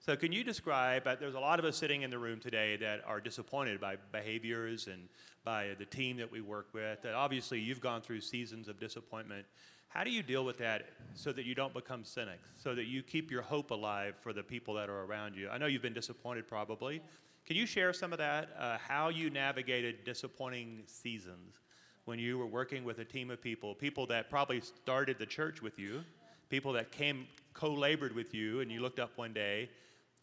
So 0.00 0.16
can 0.16 0.32
you 0.32 0.42
describe? 0.42 1.06
Uh, 1.06 1.16
there's 1.16 1.34
a 1.34 1.40
lot 1.40 1.58
of 1.58 1.64
us 1.64 1.76
sitting 1.76 2.02
in 2.02 2.10
the 2.10 2.18
room 2.18 2.40
today 2.40 2.76
that 2.76 3.02
are 3.06 3.20
disappointed 3.20 3.80
by 3.80 3.96
behaviors 4.12 4.86
and 4.86 5.08
by 5.44 5.74
the 5.78 5.84
team 5.84 6.16
that 6.16 6.30
we 6.30 6.40
work 6.40 6.68
with. 6.72 7.02
That 7.02 7.14
obviously 7.14 7.60
you've 7.60 7.80
gone 7.80 8.00
through 8.00 8.20
seasons 8.20 8.68
of 8.68 8.80
disappointment. 8.80 9.44
How 9.88 10.04
do 10.04 10.10
you 10.10 10.22
deal 10.22 10.44
with 10.44 10.58
that 10.58 10.86
so 11.14 11.32
that 11.32 11.44
you 11.44 11.54
don't 11.54 11.74
become 11.74 12.04
cynics? 12.04 12.48
So 12.56 12.74
that 12.74 12.86
you 12.86 13.02
keep 13.02 13.30
your 13.30 13.42
hope 13.42 13.70
alive 13.70 14.14
for 14.20 14.32
the 14.32 14.42
people 14.42 14.74
that 14.74 14.88
are 14.88 15.04
around 15.04 15.34
you. 15.34 15.48
I 15.50 15.58
know 15.58 15.66
you've 15.66 15.82
been 15.82 15.94
disappointed 15.94 16.48
probably. 16.48 17.02
Can 17.44 17.56
you 17.56 17.66
share 17.66 17.92
some 17.92 18.12
of 18.12 18.18
that? 18.18 18.50
Uh, 18.58 18.78
how 18.78 19.08
you 19.08 19.30
navigated 19.30 20.04
disappointing 20.04 20.82
seasons 20.86 21.56
when 22.04 22.18
you 22.18 22.38
were 22.38 22.46
working 22.46 22.84
with 22.84 22.98
a 23.00 23.04
team 23.04 23.30
of 23.30 23.42
people, 23.42 23.74
people 23.74 24.06
that 24.06 24.30
probably 24.30 24.60
started 24.60 25.18
the 25.18 25.26
church 25.26 25.60
with 25.60 25.78
you, 25.78 26.04
people 26.48 26.72
that 26.74 26.92
came 26.92 27.26
co-labored 27.54 28.14
with 28.14 28.34
you, 28.34 28.60
and 28.60 28.70
you 28.70 28.80
looked 28.80 29.00
up 29.00 29.10
one 29.16 29.32
day 29.32 29.68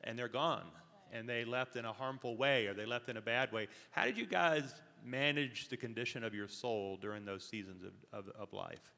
and 0.03 0.17
they're 0.17 0.27
gone 0.27 0.63
and 1.11 1.27
they 1.27 1.45
left 1.45 1.75
in 1.75 1.85
a 1.85 1.93
harmful 1.93 2.35
way 2.35 2.67
or 2.67 2.73
they 2.73 2.85
left 2.85 3.09
in 3.09 3.17
a 3.17 3.21
bad 3.21 3.51
way. 3.51 3.67
How 3.91 4.05
did 4.05 4.17
you 4.17 4.25
guys 4.25 4.75
manage 5.03 5.69
the 5.69 5.77
condition 5.77 6.23
of 6.23 6.33
your 6.33 6.47
soul 6.47 6.97
during 7.01 7.25
those 7.25 7.43
seasons 7.43 7.83
of, 7.83 7.93
of, 8.27 8.31
of 8.37 8.53
life? 8.53 8.91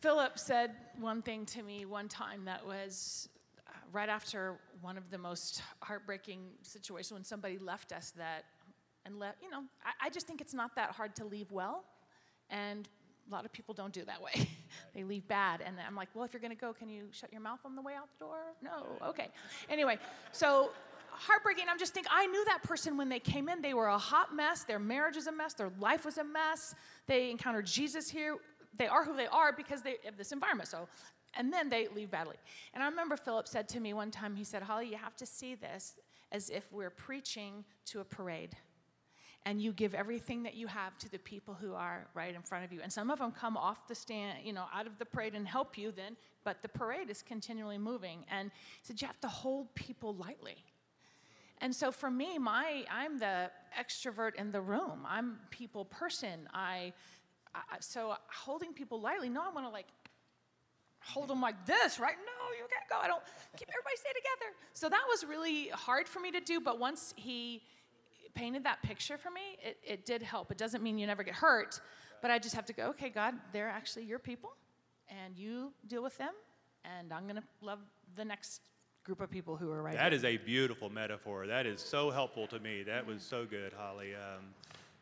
Philip 0.00 0.38
said 0.38 0.72
one 0.98 1.22
thing 1.22 1.44
to 1.46 1.62
me 1.62 1.84
one 1.84 2.08
time 2.08 2.44
that 2.46 2.64
was 2.66 3.28
uh, 3.68 3.72
right 3.92 4.08
after 4.08 4.58
one 4.80 4.96
of 4.96 5.10
the 5.10 5.18
most 5.18 5.62
heartbreaking 5.82 6.40
situations 6.62 7.12
when 7.12 7.24
somebody 7.24 7.58
left 7.58 7.92
us 7.92 8.12
that 8.16 8.44
and 9.04 9.18
left 9.18 9.42
you 9.42 9.50
know 9.50 9.62
I, 9.84 10.06
I 10.06 10.10
just 10.10 10.26
think 10.26 10.40
it's 10.40 10.54
not 10.54 10.74
that 10.76 10.92
hard 10.92 11.14
to 11.16 11.26
leave 11.26 11.52
well 11.52 11.84
and 12.48 12.88
a 13.30 13.32
lot 13.32 13.44
of 13.44 13.52
people 13.52 13.74
don't 13.74 13.92
do 13.92 14.04
that 14.04 14.20
way. 14.22 14.48
They 14.94 15.04
leave 15.04 15.26
bad 15.28 15.62
and 15.64 15.76
i'm 15.86 15.96
like 15.96 16.08
well 16.14 16.24
if 16.24 16.32
you're 16.32 16.40
going 16.40 16.54
to 16.54 16.60
go 16.60 16.72
can 16.72 16.88
you 16.88 17.08
shut 17.12 17.32
your 17.32 17.40
mouth 17.40 17.60
on 17.64 17.74
the 17.76 17.82
way 17.82 17.94
out 17.94 18.08
the 18.18 18.24
door? 18.24 18.38
No 18.62 19.08
okay. 19.08 19.28
Anyway 19.68 19.98
so 20.32 20.70
heartbreaking. 21.10 21.66
I'm 21.68 21.78
just 21.78 21.92
thinking 21.92 22.10
i 22.14 22.26
knew 22.26 22.44
that 22.46 22.62
person 22.62 22.96
when 22.96 23.08
they 23.08 23.18
came 23.18 23.48
in. 23.48 23.62
They 23.62 23.74
were 23.74 23.88
a 23.88 23.98
hot 23.98 24.34
mess. 24.34 24.64
Their 24.64 24.78
marriage 24.78 25.16
is 25.16 25.26
a 25.26 25.32
mess. 25.32 25.54
Their 25.54 25.70
life 25.80 26.04
was 26.04 26.18
a 26.18 26.24
mess. 26.24 26.74
They 27.06 27.30
encountered 27.30 27.66
jesus 27.66 28.08
here. 28.08 28.36
They 28.76 28.86
are 28.86 29.04
who 29.04 29.16
they 29.16 29.26
are 29.26 29.52
because 29.52 29.82
they 29.82 29.96
of 30.06 30.16
this 30.16 30.32
environment 30.32 30.68
so 30.68 30.88
and 31.34 31.52
then 31.52 31.68
they 31.68 31.88
leave 31.88 32.10
badly. 32.10 32.36
And 32.74 32.82
i 32.82 32.88
remember 32.88 33.16
philip 33.16 33.48
said 33.48 33.68
to 33.70 33.80
me 33.80 33.92
one 33.92 34.10
time 34.10 34.34
he 34.36 34.44
said 34.44 34.62
holly 34.62 34.88
you 34.88 34.96
have 34.96 35.16
to 35.16 35.26
see 35.26 35.54
this 35.54 35.96
as 36.32 36.48
if 36.50 36.64
we're 36.72 36.90
preaching 36.90 37.64
to 37.86 38.00
a 38.00 38.04
parade 38.04 38.56
and 39.46 39.60
you 39.60 39.72
give 39.72 39.94
everything 39.94 40.42
that 40.42 40.54
you 40.54 40.66
have 40.66 40.98
to 40.98 41.10
the 41.10 41.18
people 41.18 41.54
who 41.54 41.74
are 41.74 42.06
right 42.14 42.34
in 42.34 42.42
front 42.42 42.64
of 42.64 42.72
you. 42.72 42.80
And 42.82 42.92
some 42.92 43.10
of 43.10 43.18
them 43.18 43.32
come 43.32 43.56
off 43.56 43.88
the 43.88 43.94
stand, 43.94 44.38
you 44.44 44.52
know, 44.52 44.64
out 44.74 44.86
of 44.86 44.98
the 44.98 45.06
parade 45.06 45.34
and 45.34 45.48
help 45.48 45.78
you 45.78 45.92
then, 45.92 46.16
but 46.44 46.62
the 46.62 46.68
parade 46.68 47.08
is 47.08 47.22
continually 47.22 47.78
moving. 47.78 48.24
And 48.30 48.50
said, 48.82 49.00
you 49.00 49.06
have 49.06 49.20
to 49.20 49.28
hold 49.28 49.74
people 49.74 50.14
lightly. 50.14 50.64
And 51.62 51.74
so 51.74 51.90
for 51.92 52.10
me, 52.10 52.38
my 52.38 52.84
I'm 52.90 53.18
the 53.18 53.50
extrovert 53.78 54.34
in 54.36 54.50
the 54.50 54.60
room. 54.60 55.06
I'm 55.06 55.38
people 55.50 55.84
person. 55.84 56.48
I, 56.54 56.92
I 57.54 57.60
so 57.80 58.14
holding 58.28 58.72
people 58.72 59.00
lightly. 59.00 59.28
No, 59.28 59.42
I 59.42 59.50
want 59.52 59.66
to 59.66 59.70
like 59.70 59.86
hold 61.02 61.28
them 61.28 61.40
like 61.40 61.66
this, 61.66 61.98
right? 61.98 62.14
No, 62.14 62.56
you 62.56 62.64
can't 62.70 62.88
go. 62.88 62.96
I 63.02 63.08
don't 63.08 63.22
keep 63.56 63.68
everybody 63.68 63.96
stay 63.96 64.10
together. 64.10 64.54
So 64.72 64.88
that 64.88 65.02
was 65.08 65.24
really 65.24 65.68
hard 65.68 66.08
for 66.08 66.20
me 66.20 66.30
to 66.30 66.40
do. 66.40 66.60
But 66.60 66.78
once 66.78 67.12
he 67.16 67.62
painted 68.34 68.64
that 68.64 68.82
picture 68.82 69.16
for 69.16 69.30
me, 69.30 69.58
it, 69.62 69.78
it 69.86 70.06
did 70.06 70.22
help. 70.22 70.50
It 70.50 70.58
doesn't 70.58 70.82
mean 70.82 70.98
you 70.98 71.06
never 71.06 71.22
get 71.22 71.34
hurt, 71.34 71.80
but 72.22 72.30
I 72.30 72.38
just 72.38 72.54
have 72.54 72.66
to 72.66 72.72
go, 72.72 72.88
okay, 72.90 73.08
God, 73.08 73.34
they're 73.52 73.68
actually 73.68 74.04
your 74.04 74.18
people, 74.18 74.50
and 75.08 75.36
you 75.36 75.72
deal 75.86 76.02
with 76.02 76.16
them, 76.18 76.32
and 76.84 77.12
I'm 77.12 77.24
going 77.24 77.36
to 77.36 77.42
love 77.60 77.80
the 78.16 78.24
next 78.24 78.60
group 79.04 79.20
of 79.20 79.30
people 79.30 79.56
who 79.56 79.70
are 79.72 79.82
right 79.82 79.94
That 79.94 80.12
here. 80.12 80.18
is 80.18 80.24
a 80.24 80.36
beautiful 80.36 80.90
metaphor. 80.90 81.46
That 81.46 81.66
is 81.66 81.80
so 81.80 82.10
helpful 82.10 82.46
to 82.48 82.58
me. 82.60 82.82
That 82.82 83.06
was 83.06 83.22
so 83.22 83.46
good, 83.46 83.72
Holly. 83.72 84.14
Um, 84.14 84.44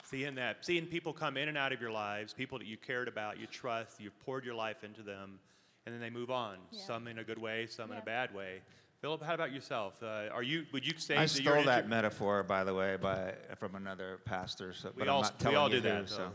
seeing 0.04 0.34
that, 0.36 0.58
seeing 0.64 0.86
people 0.86 1.12
come 1.12 1.36
in 1.36 1.48
and 1.48 1.58
out 1.58 1.72
of 1.72 1.80
your 1.80 1.90
lives, 1.90 2.32
people 2.32 2.58
that 2.58 2.66
you 2.66 2.76
cared 2.76 3.08
about, 3.08 3.38
you 3.38 3.46
trust, 3.46 4.00
you've 4.00 4.18
poured 4.20 4.44
your 4.44 4.54
life 4.54 4.84
into 4.84 5.02
them, 5.02 5.38
and 5.84 5.94
then 5.94 6.00
they 6.00 6.10
move 6.10 6.30
on. 6.30 6.58
Yeah. 6.70 6.82
Some 6.82 7.08
in 7.08 7.18
a 7.18 7.24
good 7.24 7.38
way, 7.38 7.66
some 7.66 7.90
in 7.90 7.98
a 7.98 8.02
bad 8.02 8.34
way. 8.34 8.60
Philip, 9.00 9.22
how 9.22 9.34
about 9.34 9.52
yourself? 9.52 10.02
Uh, 10.02 10.28
are 10.32 10.42
you? 10.42 10.66
Would 10.72 10.84
you 10.84 10.94
say 10.98 11.14
I 11.16 11.26
that 11.26 11.40
you're 11.40 11.52
stole 11.54 11.64
that 11.66 11.84
intro- 11.84 11.88
metaphor, 11.88 12.42
by 12.42 12.64
the 12.64 12.74
way, 12.74 12.96
by 13.00 13.34
from 13.56 13.76
another 13.76 14.18
pastor. 14.24 14.72
So, 14.72 14.90
We 14.94 15.00
but 15.00 15.08
all- 15.08 15.18
I'm 15.18 15.22
not 15.22 15.34
we 15.38 15.42
telling 15.42 15.56
all 15.56 15.68
you 15.70 15.80
do 15.80 15.88
who, 15.88 15.94
that, 15.94 16.08
So, 16.08 16.30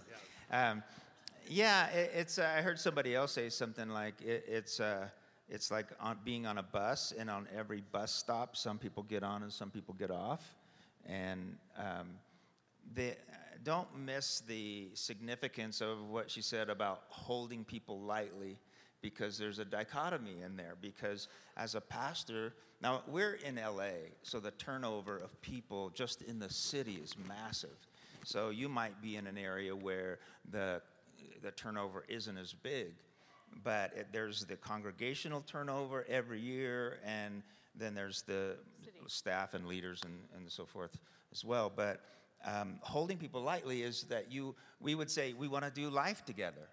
though. 0.51 0.57
um, 0.57 0.83
yeah, 1.49 1.87
it, 1.89 2.11
it's. 2.15 2.39
Uh, 2.39 2.49
I 2.57 2.61
heard 2.61 2.79
somebody 2.79 3.15
else 3.15 3.33
say 3.33 3.49
something 3.49 3.89
like 3.89 4.21
it, 4.21 4.45
it's. 4.47 4.79
Uh, 4.79 5.07
it's 5.49 5.69
like 5.69 5.87
on, 5.99 6.17
being 6.23 6.45
on 6.45 6.57
a 6.57 6.63
bus, 6.63 7.13
and 7.17 7.29
on 7.29 7.47
every 7.55 7.83
bus 7.91 8.13
stop, 8.15 8.55
some 8.55 8.77
people 8.79 9.03
get 9.03 9.23
on 9.23 9.43
and 9.43 9.51
some 9.51 9.69
people 9.69 9.93
get 9.93 10.09
off, 10.09 10.55
and 11.05 11.57
um, 11.77 12.11
they 12.93 13.17
don't 13.61 13.89
miss 13.99 14.39
the 14.47 14.87
significance 14.93 15.81
of 15.81 16.09
what 16.09 16.31
she 16.31 16.41
said 16.41 16.69
about 16.69 17.03
holding 17.09 17.65
people 17.65 17.99
lightly 17.99 18.57
because 19.03 19.37
there's 19.37 19.59
a 19.59 19.65
dichotomy 19.65 20.37
in 20.43 20.55
there 20.55 20.73
because 20.81 21.27
as 21.55 21.75
a 21.75 21.81
pastor 21.81 22.53
now 22.81 23.03
we're 23.07 23.35
in 23.45 23.55
LA 23.57 23.91
so 24.23 24.39
the 24.39 24.51
turnover 24.51 25.17
of 25.17 25.39
people 25.41 25.91
just 25.93 26.23
in 26.23 26.39
the 26.39 26.49
city 26.49 26.99
is 27.03 27.15
massive. 27.27 27.77
So 28.25 28.49
you 28.49 28.67
might 28.67 28.99
be 29.01 29.17
in 29.17 29.27
an 29.27 29.37
area 29.37 29.75
where 29.75 30.17
the 30.49 30.81
the 31.43 31.51
turnover 31.51 32.03
isn't 32.07 32.37
as 32.37 32.53
big 32.53 32.93
but 33.63 33.93
it, 33.95 34.07
there's 34.11 34.45
the 34.45 34.55
congregational 34.55 35.41
turnover 35.41 36.05
every 36.09 36.39
year 36.39 36.97
and 37.05 37.43
then 37.75 37.93
there's 37.93 38.21
the 38.23 38.55
staff 39.07 39.53
and 39.53 39.67
leaders 39.67 40.01
and, 40.05 40.15
and 40.35 40.49
so 40.49 40.65
forth 40.65 40.97
as 41.31 41.43
well. 41.43 41.71
But 41.73 42.01
um, 42.45 42.79
holding 42.81 43.17
people 43.17 43.41
lightly 43.41 43.83
is 43.83 44.03
that 44.03 44.31
you 44.31 44.55
we 44.79 44.95
would 44.95 45.09
say 45.09 45.33
we 45.33 45.47
want 45.47 45.63
to 45.63 45.71
do 45.71 45.89
life 45.89 46.25
together 46.25 46.67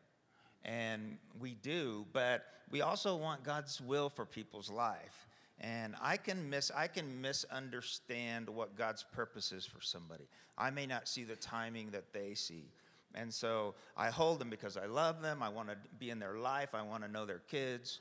and 0.65 1.19
we 1.41 1.55
do 1.55 2.07
but 2.13 2.45
we 2.71 2.81
also 2.83 3.17
want 3.17 3.43
god's 3.43 3.81
will 3.81 4.09
for 4.09 4.25
people's 4.25 4.71
life. 4.71 5.27
And 5.61 5.95
i 6.01 6.17
can 6.17 6.49
miss 6.49 6.71
i 6.75 6.87
can 6.87 7.21
misunderstand 7.21 8.49
what 8.49 8.77
god's 8.77 9.05
purpose 9.13 9.53
is 9.53 9.67
for 9.67 9.81
somebody. 9.81 10.25
I 10.59 10.71
may 10.71 10.87
not 10.87 11.09
see 11.09 11.25
the 11.25 11.37
timing 11.37 11.91
that 11.91 12.13
they 12.13 12.35
see. 12.35 12.71
And 13.15 13.33
so 13.33 13.75
i 13.97 14.11
hold 14.11 14.39
them 14.39 14.51
because 14.51 14.77
i 14.77 14.87
love 14.87 15.23
them. 15.23 15.43
I 15.43 15.49
want 15.49 15.69
to 15.69 15.77
be 15.99 16.11
in 16.11 16.19
their 16.19 16.37
life. 16.37 16.75
I 16.75 16.83
want 16.83 17.03
to 17.05 17.11
know 17.11 17.27
their 17.27 17.43
kids. 17.51 18.01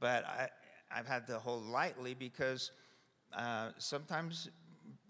But 0.00 0.24
I, 0.24 0.48
i've 0.94 1.06
had 1.06 1.26
to 1.26 1.38
hold 1.38 1.64
lightly 1.64 2.14
because 2.14 2.70
uh, 3.36 3.70
sometimes 3.78 4.48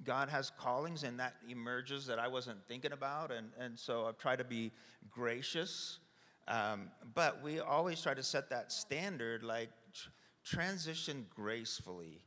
God 0.04 0.28
has 0.28 0.50
callings 0.59 1.02
and 1.02 1.18
that 1.20 1.35
emerges 1.48 2.06
that 2.06 2.18
I 2.18 2.28
wasn't 2.28 2.59
thinking 2.68 2.92
about. 2.92 3.32
And, 3.32 3.50
and 3.59 3.78
so 3.78 4.06
I've 4.06 4.18
tried 4.18 4.38
to 4.38 4.44
be 4.44 4.72
gracious. 5.11 5.98
Um, 6.48 6.90
but 7.14 7.42
we 7.42 7.61
always 7.61 8.00
try 8.00 8.14
to 8.14 8.22
set 8.22 8.50
that 8.50 8.70
standard 8.70 9.42
like 9.42 9.70
tr- 9.92 10.11
transition 10.44 11.26
gracefully 11.35 12.22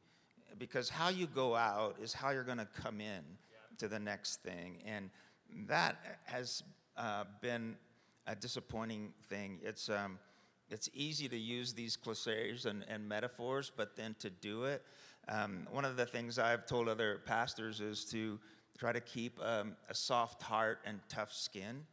because 0.58 0.90
how 0.90 1.10
you 1.10 1.26
go 1.26 1.56
out 1.56 1.96
is 2.02 2.12
how 2.12 2.32
you're 2.32 2.44
going 2.44 2.58
to 2.58 2.68
come 2.82 3.00
in 3.00 3.22
to 3.78 3.88
the 3.88 4.00
next 4.00 4.44
thing. 4.44 4.80
And 4.86 5.10
that 5.68 6.20
has 6.26 6.64
uh, 6.98 7.24
been 7.42 7.78
a 8.28 8.36
disappointing 8.36 9.14
thing. 9.30 9.60
It's, 9.64 9.90
um, 9.90 10.20
it's 10.70 10.90
easy 10.94 11.30
to 11.30 11.38
use 11.38 11.74
these 11.74 11.96
cliches 11.96 12.66
and, 12.66 12.84
and 12.90 13.08
metaphors, 13.08 13.72
but 13.76 13.96
then 13.96 14.16
to 14.20 14.30
do 14.30 14.66
it, 14.66 14.84
um, 15.30 15.66
one 15.72 15.86
of 15.86 15.96
the 15.96 16.06
things 16.06 16.38
I've 16.38 16.66
told 16.66 16.90
other 16.90 17.22
pastors 17.26 17.80
is 17.80 18.04
to 18.06 18.38
try 18.78 18.92
to 18.92 19.00
keep 19.00 19.40
um, 19.42 19.76
a 19.90 19.96
soft 19.96 20.42
heart 20.42 20.80
and 20.86 21.00
tough 21.08 21.32
skin 21.32 21.86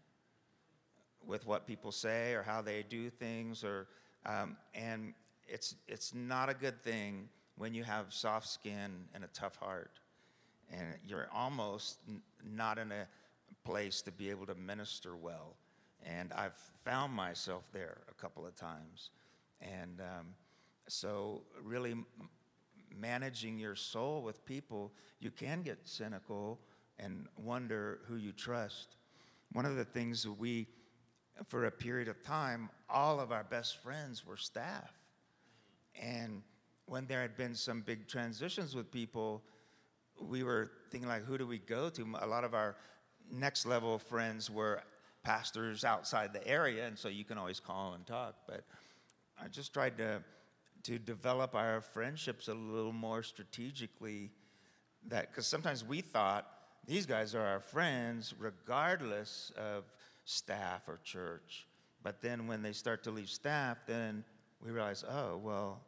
with 1.26 1.46
what 1.46 1.66
people 1.66 1.92
say 1.92 2.34
or 2.34 2.42
how 2.42 2.62
they 2.62 2.84
do 2.88 3.10
things, 3.10 3.64
or 3.64 3.88
um, 4.24 4.56
and 4.74 5.14
it's, 5.48 5.76
it's 5.86 6.14
not 6.14 6.48
a 6.48 6.54
good 6.54 6.82
thing 6.82 7.28
when 7.56 7.74
you 7.74 7.84
have 7.84 8.12
soft 8.12 8.48
skin 8.48 9.06
and 9.14 9.24
a 9.24 9.28
tough 9.28 9.56
heart. 9.56 10.00
And 10.70 10.82
you're 11.06 11.28
almost 11.32 11.98
n- 12.08 12.20
not 12.44 12.78
in 12.78 12.90
a 12.90 13.06
place 13.64 14.02
to 14.02 14.12
be 14.12 14.30
able 14.30 14.46
to 14.46 14.54
minister 14.54 15.16
well. 15.16 15.54
And 16.04 16.32
I've 16.32 16.56
found 16.84 17.12
myself 17.12 17.64
there 17.72 17.98
a 18.10 18.14
couple 18.14 18.46
of 18.46 18.56
times. 18.56 19.10
And 19.60 20.00
um, 20.00 20.26
so, 20.88 21.42
really, 21.62 21.94
managing 22.98 23.58
your 23.58 23.74
soul 23.74 24.22
with 24.22 24.44
people, 24.44 24.92
you 25.20 25.30
can 25.30 25.62
get 25.62 25.78
cynical 25.84 26.60
and 26.98 27.26
wonder 27.36 28.00
who 28.06 28.16
you 28.16 28.32
trust. 28.32 28.96
One 29.52 29.64
of 29.64 29.76
the 29.76 29.84
things 29.84 30.22
that 30.24 30.32
we, 30.32 30.66
for 31.44 31.66
a 31.66 31.70
period 31.70 32.08
of 32.08 32.22
time, 32.22 32.70
all 32.88 33.20
of 33.20 33.32
our 33.32 33.44
best 33.44 33.82
friends 33.82 34.26
were 34.26 34.36
staff. 34.36 34.92
And 36.00 36.42
when 36.86 37.06
there 37.06 37.20
had 37.20 37.36
been 37.36 37.54
some 37.54 37.80
big 37.80 38.06
transitions 38.06 38.74
with 38.74 38.90
people, 38.90 39.42
we 40.20 40.42
were 40.42 40.70
thinking 40.90 41.08
like, 41.08 41.24
who 41.24 41.36
do 41.36 41.46
we 41.46 41.58
go 41.58 41.88
to? 41.90 42.06
A 42.20 42.26
lot 42.26 42.44
of 42.44 42.54
our 42.54 42.76
next 43.30 43.66
level 43.66 43.98
friends 43.98 44.50
were 44.50 44.82
pastors 45.22 45.84
outside 45.84 46.32
the 46.32 46.46
area, 46.46 46.86
and 46.86 46.98
so 46.98 47.08
you 47.08 47.24
can 47.24 47.36
always 47.38 47.60
call 47.60 47.94
and 47.94 48.06
talk. 48.06 48.34
But 48.46 48.64
I 49.42 49.48
just 49.48 49.74
tried 49.74 49.98
to 49.98 50.22
to 50.86 51.00
develop 51.00 51.56
our 51.56 51.80
friendships 51.80 52.46
a 52.46 52.54
little 52.54 52.92
more 52.92 53.22
strategically. 53.22 54.30
That 55.08 55.30
because 55.30 55.46
sometimes 55.46 55.84
we 55.84 56.00
thought 56.00 56.46
these 56.86 57.06
guys 57.06 57.34
are 57.34 57.44
our 57.44 57.60
friends 57.60 58.34
regardless 58.38 59.50
of 59.56 59.84
staff 60.26 60.88
or 60.88 60.98
church, 61.02 61.66
but 62.02 62.20
then 62.20 62.46
when 62.46 62.60
they 62.60 62.72
start 62.72 63.02
to 63.04 63.10
leave 63.10 63.30
staff, 63.30 63.78
then 63.86 64.22
we 64.62 64.70
realize, 64.70 65.04
oh 65.08 65.38
well, 65.38 65.80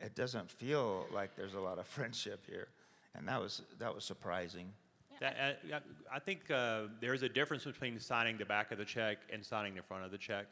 it 0.00 0.16
doesn't 0.16 0.50
feel 0.50 1.06
like 1.12 1.36
there's 1.36 1.54
a 1.54 1.60
lot 1.60 1.78
of 1.78 1.86
friendship 1.96 2.44
here, 2.46 2.68
and 3.14 3.28
that 3.28 3.40
was 3.40 3.62
that 3.78 3.94
was 3.94 4.04
surprising. 4.04 4.72
That, 5.20 5.58
uh, 5.72 5.78
I 6.12 6.18
think 6.18 6.50
uh, 6.50 6.82
there's 7.00 7.22
a 7.22 7.28
difference 7.28 7.64
between 7.64 8.00
signing 8.00 8.36
the 8.36 8.44
back 8.44 8.72
of 8.72 8.78
the 8.78 8.84
check 8.84 9.18
and 9.32 9.44
signing 9.44 9.74
the 9.74 9.82
front 9.82 10.04
of 10.04 10.10
the 10.10 10.18
check. 10.18 10.46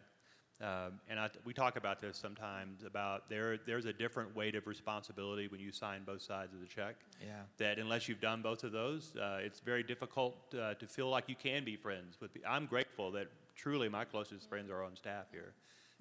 Um, 0.62 1.00
and 1.10 1.18
I, 1.18 1.28
we 1.44 1.52
talk 1.52 1.76
about 1.76 2.00
this 2.00 2.16
sometimes 2.16 2.84
about 2.84 3.28
there, 3.28 3.58
there's 3.66 3.86
a 3.86 3.92
different 3.92 4.34
weight 4.36 4.54
of 4.54 4.68
responsibility 4.68 5.48
when 5.48 5.60
you 5.60 5.72
sign 5.72 6.04
both 6.04 6.22
sides 6.22 6.54
of 6.54 6.60
the 6.60 6.66
check. 6.66 6.94
Yeah. 7.20 7.40
That 7.58 7.78
unless 7.80 8.08
you've 8.08 8.20
done 8.20 8.42
both 8.42 8.62
of 8.62 8.70
those, 8.70 9.12
uh, 9.16 9.40
it's 9.42 9.58
very 9.58 9.82
difficult 9.82 10.36
uh, 10.54 10.74
to 10.74 10.86
feel 10.86 11.08
like 11.08 11.24
you 11.28 11.34
can 11.34 11.64
be 11.64 11.74
friends 11.74 12.16
with. 12.20 12.32
People. 12.32 12.48
I'm 12.48 12.66
grateful 12.66 13.10
that 13.12 13.26
truly 13.56 13.88
my 13.88 14.04
closest 14.04 14.48
friends 14.48 14.70
are 14.70 14.84
on 14.84 14.94
staff 14.94 15.26
here, 15.32 15.52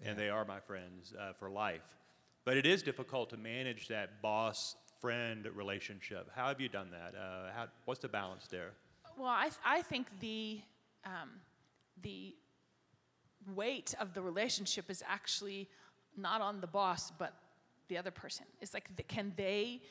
and 0.05 0.15
they 0.15 0.29
are 0.29 0.45
my 0.45 0.59
friends 0.59 1.13
uh, 1.19 1.33
for 1.33 1.49
life. 1.49 1.97
But 2.45 2.57
it 2.57 2.67
is 2.67 2.83
difficult 2.83 3.31
to 3.31 3.37
manage 3.37 3.87
that 3.87 4.21
boss 4.21 4.75
friend 4.99 5.47
relationship. 5.55 6.29
How 6.35 6.47
have 6.47 6.61
you 6.61 6.69
done 6.69 6.89
that? 6.91 7.17
Uh, 7.17 7.51
how, 7.55 7.65
what's 7.85 7.99
the 7.99 8.07
balance 8.07 8.47
there? 8.47 8.73
Well, 9.17 9.29
I, 9.29 9.43
th- 9.43 9.55
I 9.65 9.81
think 9.81 10.07
the, 10.19 10.61
um, 11.05 11.29
the 12.03 12.35
weight 13.55 13.93
of 13.99 14.13
the 14.13 14.21
relationship 14.21 14.89
is 14.89 15.03
actually 15.07 15.67
not 16.17 16.41
on 16.41 16.61
the 16.61 16.67
boss, 16.67 17.11
but 17.17 17.33
the 17.87 17.97
other 17.97 18.11
person. 18.11 18.45
It's 18.61 18.73
like, 18.73 18.89
can 19.07 19.33
they 19.35 19.81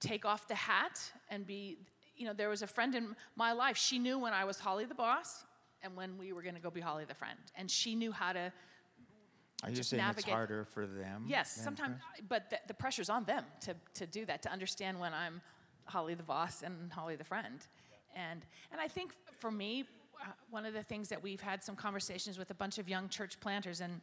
take 0.00 0.24
off 0.24 0.48
the 0.48 0.54
hat 0.54 1.00
and 1.30 1.46
be, 1.46 1.78
you 2.16 2.26
know, 2.26 2.32
there 2.32 2.48
was 2.48 2.62
a 2.62 2.66
friend 2.66 2.94
in 2.94 3.16
my 3.36 3.52
life, 3.52 3.76
she 3.76 3.98
knew 3.98 4.18
when 4.18 4.32
I 4.32 4.44
was 4.44 4.58
Holly 4.58 4.84
the 4.84 4.94
boss 4.94 5.44
and 5.82 5.96
when 5.96 6.18
we 6.18 6.32
were 6.32 6.42
going 6.42 6.54
to 6.54 6.60
go 6.60 6.70
be 6.70 6.80
Holly 6.80 7.04
the 7.04 7.14
friend. 7.14 7.38
And 7.56 7.70
she 7.70 7.94
knew 7.94 8.12
how 8.12 8.32
to 8.32 8.52
Are 9.62 9.70
you 9.70 9.82
saying 9.82 9.82
it's 9.82 9.90
navigate- 9.92 10.32
harder 10.32 10.64
for 10.64 10.86
them? 10.86 11.24
Yes, 11.26 11.50
sometimes, 11.50 11.96
but 12.28 12.50
the, 12.50 12.58
the 12.68 12.74
pressure's 12.74 13.08
on 13.10 13.24
them 13.24 13.44
to, 13.62 13.74
to 13.94 14.06
do 14.06 14.24
that, 14.26 14.42
to 14.42 14.50
understand 14.52 14.98
when 14.98 15.12
I'm 15.12 15.40
Holly 15.84 16.14
the 16.14 16.22
boss 16.22 16.62
and 16.62 16.92
Holly 16.92 17.16
the 17.16 17.24
friend. 17.24 17.60
And, 18.16 18.44
and 18.72 18.80
I 18.80 18.88
think 18.88 19.12
for 19.38 19.50
me, 19.50 19.84
uh, 20.22 20.26
one 20.50 20.66
of 20.66 20.74
the 20.74 20.82
things 20.82 21.08
that 21.08 21.22
we've 21.22 21.40
had 21.40 21.62
some 21.62 21.76
conversations 21.76 22.38
with 22.38 22.50
a 22.50 22.54
bunch 22.54 22.78
of 22.78 22.88
young 22.88 23.08
church 23.08 23.38
planters, 23.40 23.80
and, 23.80 24.00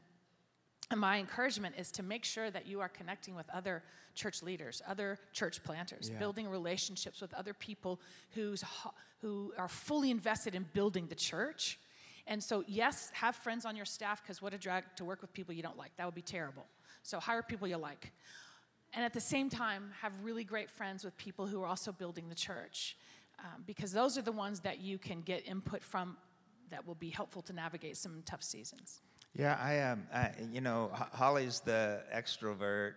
and 0.90 1.00
my 1.00 1.20
encouragement 1.20 1.76
is 1.78 1.92
to 1.94 2.04
make 2.04 2.24
sure 2.26 2.52
that 2.52 2.68
you 2.68 2.80
are 2.82 2.90
connecting 2.90 3.36
with 3.36 3.50
other 3.50 3.84
church 4.16 4.44
leaders, 4.44 4.82
other 4.88 5.18
church 5.34 5.64
planters, 5.64 6.10
Yeah. 6.10 6.20
building 6.20 6.48
relationships 6.48 7.22
with 7.22 7.34
other 7.34 7.54
people 7.54 8.00
who's, 8.32 8.64
who 9.22 9.54
are 9.58 9.70
fully 9.70 10.12
invested 10.12 10.56
in 10.56 10.66
building 10.74 11.08
the 11.08 11.16
church. 11.16 11.80
And 12.28 12.44
so, 12.44 12.64
yes, 12.68 13.10
have 13.14 13.36
friends 13.36 13.66
on 13.66 13.76
your 13.76 13.86
staff 13.86 14.22
because 14.22 14.42
what 14.42 14.54
a 14.54 14.58
drag 14.58 14.84
to 14.98 15.06
work 15.06 15.22
with 15.22 15.34
people 15.34 15.54
you 15.54 15.64
don't 15.64 15.78
like. 15.78 15.96
That 15.98 16.06
would 16.06 16.16
be 16.16 16.22
terrible. 16.22 16.66
So, 17.04 17.20
hire 17.20 17.42
people 17.42 17.68
you 17.68 17.78
like. 17.78 18.12
And 18.94 19.04
at 19.06 19.14
the 19.14 19.22
same 19.22 19.50
time, 19.50 19.92
have 20.02 20.12
really 20.22 20.44
great 20.44 20.70
friends 20.70 21.04
with 21.04 21.16
people 21.18 21.48
who 21.48 21.62
are 21.64 21.68
also 21.68 21.92
building 21.92 22.30
the 22.30 22.36
church 22.36 22.98
um, 23.44 23.64
because 23.66 23.92
those 23.92 24.18
are 24.18 24.22
the 24.22 24.32
ones 24.32 24.60
that 24.62 24.80
you 24.80 24.98
can 24.98 25.22
get 25.22 25.48
input 25.48 25.84
from 25.84 26.18
that 26.70 26.86
will 26.86 26.96
be 26.96 27.10
helpful 27.10 27.42
to 27.44 27.54
navigate 27.54 27.98
some 27.98 28.22
tough 28.26 28.44
seasons. 28.44 29.02
Yeah, 29.34 29.58
I 29.62 29.74
am. 29.76 30.08
Um, 30.12 30.30
you 30.52 30.62
know, 30.62 30.92
Holly's 31.14 31.60
the 31.62 32.02
extrovert. 32.14 32.94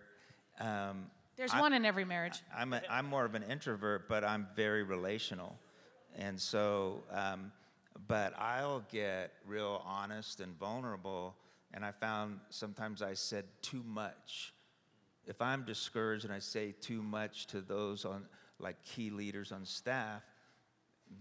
Um, 0.59 1.07
There's 1.35 1.53
I- 1.53 1.61
one 1.61 1.73
in 1.73 1.85
every 1.85 2.05
marriage. 2.05 2.41
I'm, 2.55 2.73
a, 2.73 2.81
I'm 2.89 3.05
more 3.05 3.25
of 3.25 3.35
an 3.35 3.43
introvert, 3.43 4.07
but 4.07 4.23
I'm 4.23 4.47
very 4.55 4.83
relational. 4.83 5.57
And 6.17 6.39
so, 6.39 7.03
um, 7.11 7.51
but 8.07 8.33
I'll 8.39 8.83
get 8.91 9.33
real 9.45 9.81
honest 9.85 10.39
and 10.39 10.57
vulnerable. 10.57 11.35
And 11.73 11.83
I 11.83 11.91
found 11.91 12.39
sometimes 12.49 13.01
I 13.01 13.13
said 13.13 13.45
too 13.61 13.83
much. 13.85 14.53
If 15.25 15.41
I'm 15.41 15.63
discouraged 15.65 16.23
and 16.23 16.33
I 16.33 16.39
say 16.39 16.73
too 16.79 17.01
much 17.01 17.47
to 17.47 17.61
those 17.61 18.05
on, 18.05 18.25
like 18.59 18.81
key 18.83 19.09
leaders 19.09 19.51
on 19.51 19.65
staff, 19.65 20.21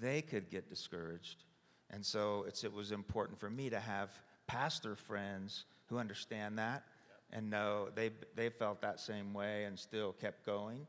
they 0.01 0.23
could 0.23 0.51
get 0.51 0.69
discouraged. 0.69 1.45
And 1.91 2.05
so 2.05 2.45
it's, 2.49 2.65
it 2.65 2.73
was 2.73 2.93
important 2.93 3.39
for 3.39 3.51
me 3.51 3.71
to 3.71 3.81
have 3.81 4.11
pastor 4.47 4.97
friends 4.97 5.65
who 5.87 5.99
understand 5.99 6.59
that 6.59 6.85
and 7.33 7.51
know 7.51 7.89
they, 7.95 8.11
they 8.35 8.49
felt 8.49 8.81
that 8.83 9.01
same 9.01 9.33
way 9.33 9.65
and 9.65 9.79
still 9.79 10.13
kept 10.13 10.45
going. 10.45 10.87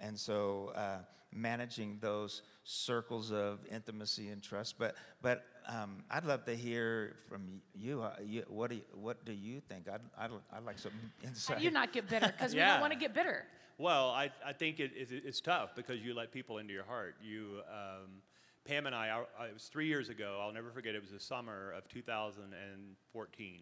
And 0.00 0.18
so 0.18 0.72
uh, 0.74 0.98
managing 1.32 1.98
those 2.00 2.42
circles 2.64 3.32
of 3.32 3.60
intimacy 3.70 4.28
and 4.28 4.42
trust. 4.42 4.78
But, 4.78 4.96
but 5.20 5.44
um, 5.68 6.04
I'd 6.10 6.24
love 6.24 6.44
to 6.46 6.54
hear 6.54 7.16
from 7.28 7.60
you. 7.74 8.02
Uh, 8.02 8.14
you 8.24 8.44
what, 8.48 8.70
do 8.70 8.76
you 8.76 8.82
what 8.94 9.24
do 9.24 9.32
you 9.32 9.60
think? 9.68 9.88
I'd, 9.88 10.00
I'd, 10.18 10.30
I'd 10.52 10.64
like 10.64 10.78
some 10.78 10.92
insight. 11.22 11.54
How 11.54 11.58
do 11.58 11.64
you 11.64 11.70
not 11.70 11.92
get 11.92 12.08
bitter? 12.08 12.32
Because 12.36 12.54
we 12.54 12.60
don't 12.60 12.80
want 12.80 12.92
to 12.92 12.98
get 12.98 13.14
bitter. 13.14 13.44
Well, 13.78 14.10
I, 14.10 14.30
I 14.44 14.52
think 14.52 14.80
it, 14.80 14.92
it, 14.94 15.08
it's 15.24 15.40
tough 15.40 15.74
because 15.74 16.00
you 16.00 16.14
let 16.14 16.30
people 16.30 16.58
into 16.58 16.72
your 16.72 16.84
heart. 16.84 17.16
You, 17.22 17.60
um, 17.68 18.22
Pam 18.64 18.86
and 18.86 18.94
I, 18.94 19.22
I, 19.38 19.46
it 19.46 19.54
was 19.54 19.64
three 19.64 19.86
years 19.86 20.08
ago. 20.08 20.38
I'll 20.40 20.52
never 20.52 20.70
forget. 20.70 20.94
It 20.94 21.02
was 21.02 21.10
the 21.10 21.18
summer 21.18 21.72
of 21.76 21.88
2014, 21.88 23.60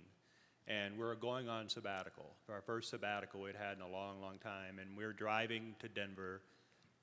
and 0.69 0.95
we 0.95 1.05
were 1.05 1.15
going 1.15 1.49
on 1.49 1.71
sabbatical. 1.71 2.35
Our 2.51 2.61
first 2.61 2.91
sabbatical 2.91 3.41
we'd 3.41 3.57
had 3.57 3.77
in 3.79 3.83
a 3.83 3.89
long, 3.89 4.21
long 4.21 4.37
time, 4.39 4.79
and 4.79 4.95
we 4.97 5.05
were 5.05 5.15
driving 5.15 5.75
to 5.79 5.89
Denver. 5.89 6.43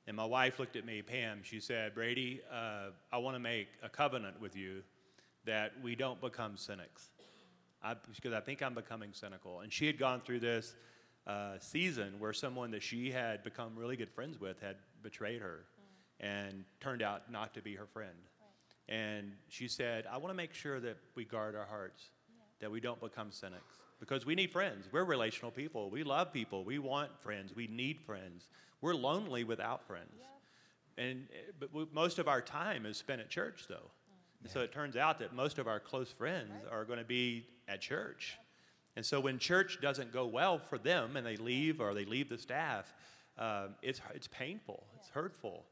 And 0.06 0.16
my 0.16 0.26
wife 0.26 0.60
looked 0.60 0.76
at 0.76 0.86
me, 0.86 1.02
Pam. 1.02 1.42
She 1.42 1.60
said, 1.60 1.96
"Brady, 1.96 2.42
uh, 2.52 2.92
I 3.12 3.18
want 3.18 3.36
to 3.36 3.40
make 3.40 3.68
a 3.82 3.90
covenant 3.90 4.40
with 4.40 4.56
you 4.56 4.84
that 5.46 5.74
we 5.82 5.96
don't 5.96 6.22
become 6.22 6.56
cynics." 6.56 7.10
I, 7.84 7.96
because 8.16 8.34
I 8.34 8.42
think 8.42 8.62
I'm 8.62 8.74
becoming 8.76 9.10
cynical. 9.14 9.62
And 9.62 9.74
she 9.74 9.88
had 9.88 9.98
gone 9.98 10.22
through 10.22 10.40
this 10.40 10.76
uh, 11.26 11.58
season 11.60 12.20
where 12.20 12.34
someone 12.34 12.72
that 12.72 12.84
she 12.84 13.12
had 13.12 13.44
become 13.44 13.76
really 13.76 13.96
good 13.96 14.12
friends 14.12 14.40
with 14.40 14.60
had 14.62 14.78
betrayed 15.02 15.42
her 15.42 15.66
and 16.20 16.64
turned 16.80 17.02
out 17.02 17.32
not 17.32 17.54
to 17.54 17.62
be 17.62 17.76
her 17.76 17.86
friend. 17.86 18.16
And 18.90 19.34
she 19.50 19.68
said, 19.68 20.06
I 20.12 20.18
want 20.18 20.30
to 20.30 20.38
make 20.38 20.54
sure 20.54 20.80
that 20.80 20.98
we 21.16 21.26
guard 21.26 21.56
our 21.56 21.66
hearts, 21.66 22.06
that 22.60 22.72
we 22.72 22.80
don't 22.80 23.00
become 23.02 23.32
cynics. 23.32 23.76
Because 24.00 24.26
we 24.26 24.36
need 24.36 24.52
friends. 24.52 24.88
We're 24.92 25.04
relational 25.04 25.52
people. 25.52 25.90
We 25.90 26.04
love 26.04 26.32
people. 26.32 26.64
We 26.64 26.78
want 26.78 27.10
friends. 27.20 27.56
We 27.56 27.68
need 27.68 28.00
friends. 28.00 28.48
We're 28.80 28.94
lonely 28.94 29.44
without 29.44 29.88
friends. 29.88 30.14
And 31.00 31.28
uh, 31.32 31.52
but 31.60 31.74
we, 31.74 31.88
most 31.92 32.20
of 32.20 32.28
our 32.28 32.42
time 32.42 32.86
is 32.86 32.98
spent 32.98 33.22
at 33.22 33.30
church, 33.30 33.66
though. 33.68 33.90
And 34.44 34.52
So 34.52 34.62
it 34.62 34.72
turns 34.72 34.96
out 34.96 35.18
that 35.20 35.34
most 35.34 35.58
of 35.58 35.68
our 35.68 35.80
close 35.80 36.12
friends 36.12 36.52
are 36.72 36.86
going 36.86 37.00
to 37.00 37.06
be 37.06 37.48
at 37.68 37.82
church. 37.82 38.38
And 38.96 39.06
so 39.06 39.20
when 39.20 39.40
church 39.40 39.80
doesn't 39.82 40.12
go 40.14 40.26
well 40.26 40.58
for 40.60 40.78
them 40.78 41.18
and 41.18 41.26
they 41.26 41.38
leave 41.38 41.82
or 41.82 41.94
they 41.94 42.06
leave 42.06 42.30
the 42.30 42.38
staff, 42.38 42.94
um, 43.38 43.76
it's, 43.82 44.02
it's 44.14 44.28
painful, 44.28 44.84
it's 44.96 45.10
hurtful. 45.10 45.66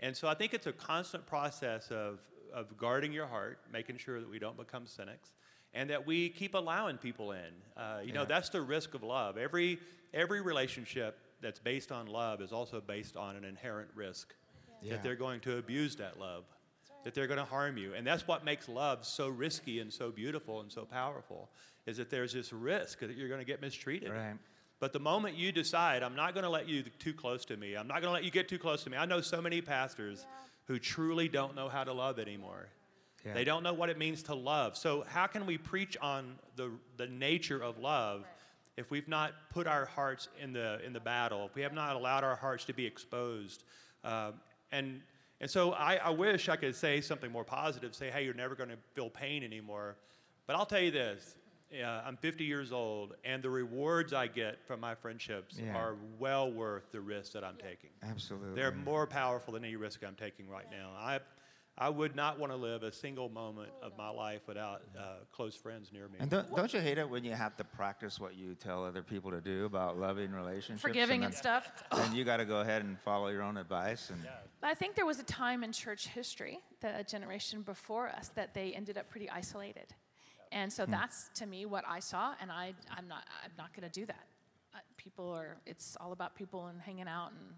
And 0.00 0.16
so 0.16 0.28
I 0.28 0.34
think 0.34 0.54
it's 0.54 0.66
a 0.66 0.72
constant 0.72 1.26
process 1.26 1.90
of, 1.90 2.18
of 2.52 2.76
guarding 2.76 3.12
your 3.12 3.26
heart, 3.26 3.60
making 3.72 3.98
sure 3.98 4.20
that 4.20 4.28
we 4.28 4.38
don't 4.38 4.56
become 4.56 4.86
cynics, 4.86 5.30
and 5.74 5.88
that 5.90 6.06
we 6.06 6.30
keep 6.30 6.54
allowing 6.54 6.96
people 6.96 7.32
in. 7.32 7.52
Uh, 7.76 8.00
you 8.04 8.12
know, 8.12 8.24
that's 8.24 8.48
the 8.48 8.60
risk 8.60 8.94
of 8.94 9.02
love. 9.02 9.38
Every, 9.38 9.78
every 10.12 10.40
relationship 10.40 11.18
that's 11.40 11.58
based 11.60 11.92
on 11.92 12.06
love 12.06 12.40
is 12.40 12.52
also 12.52 12.80
based 12.80 13.16
on 13.16 13.36
an 13.36 13.44
inherent 13.44 13.88
risk 13.94 14.34
Yeah. 14.82 14.92
that 14.94 15.02
they're 15.02 15.14
going 15.14 15.40
to 15.40 15.58
abuse 15.58 15.96
that 15.96 16.18
love, 16.18 16.44
that 17.04 17.14
they're 17.14 17.26
going 17.28 17.38
to 17.38 17.44
harm 17.44 17.76
you. 17.76 17.94
And 17.94 18.06
that's 18.06 18.26
what 18.26 18.44
makes 18.44 18.68
love 18.68 19.04
so 19.06 19.28
risky 19.28 19.80
and 19.80 19.92
so 19.92 20.10
beautiful 20.10 20.60
and 20.60 20.72
so 20.72 20.84
powerful, 20.84 21.50
is 21.86 21.98
that 21.98 22.10
there's 22.10 22.32
this 22.32 22.52
risk 22.52 23.00
that 23.00 23.16
you're 23.16 23.28
going 23.28 23.40
to 23.40 23.46
get 23.46 23.60
mistreated. 23.60 24.10
Right. 24.10 24.34
But 24.80 24.94
the 24.94 24.98
moment 24.98 25.36
you 25.36 25.52
decide, 25.52 26.02
I'm 26.02 26.16
not 26.16 26.32
going 26.32 26.44
to 26.44 26.50
let 26.50 26.66
you 26.66 26.82
too 26.98 27.12
close 27.12 27.44
to 27.44 27.56
me, 27.56 27.76
I'm 27.76 27.86
not 27.86 28.00
going 28.00 28.08
to 28.08 28.12
let 28.12 28.24
you 28.24 28.30
get 28.30 28.48
too 28.48 28.58
close 28.58 28.82
to 28.84 28.90
me. 28.90 28.96
I 28.96 29.04
know 29.04 29.20
so 29.20 29.40
many 29.40 29.60
pastors 29.60 30.26
who 30.66 30.78
truly 30.78 31.28
don't 31.28 31.54
know 31.54 31.68
how 31.68 31.84
to 31.84 31.92
love 31.92 32.18
anymore. 32.18 32.68
Yeah. 33.24 33.34
They 33.34 33.44
don't 33.44 33.62
know 33.62 33.74
what 33.74 33.90
it 33.90 33.98
means 33.98 34.22
to 34.24 34.34
love. 34.34 34.78
So, 34.78 35.04
how 35.06 35.26
can 35.26 35.44
we 35.44 35.58
preach 35.58 35.96
on 36.00 36.36
the, 36.56 36.70
the 36.96 37.06
nature 37.06 37.62
of 37.62 37.78
love 37.78 38.24
if 38.78 38.90
we've 38.90 39.08
not 39.08 39.32
put 39.50 39.66
our 39.66 39.84
hearts 39.84 40.28
in 40.40 40.54
the, 40.54 40.80
in 40.86 40.94
the 40.94 41.00
battle, 41.00 41.44
if 41.44 41.54
we 41.54 41.60
have 41.60 41.74
not 41.74 41.96
allowed 41.96 42.24
our 42.24 42.36
hearts 42.36 42.64
to 42.64 42.72
be 42.72 42.86
exposed? 42.86 43.64
Uh, 44.02 44.32
and, 44.72 45.02
and 45.42 45.50
so, 45.50 45.72
I, 45.72 45.96
I 45.96 46.10
wish 46.10 46.48
I 46.48 46.56
could 46.56 46.74
say 46.74 47.02
something 47.02 47.30
more 47.30 47.44
positive, 47.44 47.94
say, 47.94 48.10
hey, 48.10 48.24
you're 48.24 48.32
never 48.32 48.54
going 48.54 48.70
to 48.70 48.78
feel 48.94 49.10
pain 49.10 49.44
anymore. 49.44 49.96
But 50.46 50.56
I'll 50.56 50.66
tell 50.66 50.80
you 50.80 50.90
this 50.90 51.34
yeah, 51.70 52.00
I'm 52.04 52.16
50 52.16 52.44
years 52.44 52.72
old, 52.72 53.14
and 53.24 53.42
the 53.42 53.50
rewards 53.50 54.12
I 54.12 54.26
get 54.26 54.64
from 54.66 54.80
my 54.80 54.94
friendships 54.94 55.58
Yeah. 55.58 55.76
are 55.76 55.96
well 56.18 56.50
worth 56.50 56.90
the 56.90 57.00
risk 57.00 57.32
that 57.32 57.44
I'm 57.44 57.56
taking. 57.56 57.90
Absolutely. 58.02 58.54
They're 58.54 58.72
more 58.72 59.06
powerful 59.06 59.54
than 59.54 59.64
any 59.64 59.76
risk 59.76 60.02
I'm 60.04 60.16
taking 60.16 60.48
right 60.48 60.66
now. 60.70 60.90
I, 60.98 61.20
I 61.78 61.88
would 61.88 62.16
not 62.16 62.38
want 62.38 62.52
to 62.52 62.56
live 62.56 62.82
a 62.82 62.92
single 62.92 63.28
moment 63.28 63.70
of 63.82 63.96
my 63.96 64.10
life 64.10 64.42
without 64.48 64.82
uh, 64.98 65.02
close 65.32 65.54
friends 65.54 65.92
near 65.92 66.08
me. 66.08 66.16
And 66.18 66.28
don't, 66.28 66.54
don't 66.54 66.74
you 66.74 66.80
hate 66.80 66.98
it 66.98 67.08
when 67.08 67.24
you 67.24 67.32
have 67.32 67.56
to 67.56 67.64
practice 67.64 68.18
what 68.18 68.34
you 68.34 68.54
tell 68.54 68.84
other 68.84 69.02
people 69.02 69.30
to 69.30 69.40
do 69.40 69.64
about 69.64 69.96
loving 69.98 70.32
relationships? 70.32 70.82
Forgiving 70.82 71.18
and 71.24 71.26
and 71.26 71.34
stuff. 71.34 71.70
And 71.92 72.14
you 72.14 72.24
got 72.24 72.38
to 72.38 72.44
go 72.44 72.60
ahead 72.60 72.82
and 72.82 72.98
follow 73.00 73.28
your 73.28 73.42
own 73.42 73.56
advice. 73.56 74.10
And 74.10 74.20
I 74.62 74.74
think 74.74 74.94
there 74.96 75.06
was 75.06 75.20
a 75.20 75.24
time 75.24 75.62
in 75.64 75.72
church 75.72 76.08
history, 76.08 76.58
the 76.80 77.04
generation 77.08 77.62
before 77.62 78.08
us, 78.08 78.28
that 78.34 78.52
they 78.54 78.72
ended 78.72 78.98
up 78.98 79.08
pretty 79.08 79.30
isolated. 79.30 79.94
And 80.52 80.72
so 80.72 80.84
that's 80.84 81.30
to 81.34 81.46
me 81.46 81.66
what 81.66 81.84
I 81.88 82.00
saw, 82.00 82.34
and 82.40 82.50
I, 82.50 82.74
I'm 82.96 83.06
not, 83.06 83.24
I'm 83.44 83.52
not 83.56 83.74
going 83.74 83.88
to 83.88 84.00
do 84.00 84.06
that. 84.06 84.26
Uh, 84.74 84.78
people 84.96 85.30
are, 85.30 85.56
it's 85.66 85.96
all 86.00 86.12
about 86.12 86.34
people 86.34 86.66
and 86.66 86.80
hanging 86.80 87.08
out 87.08 87.30
and 87.30 87.54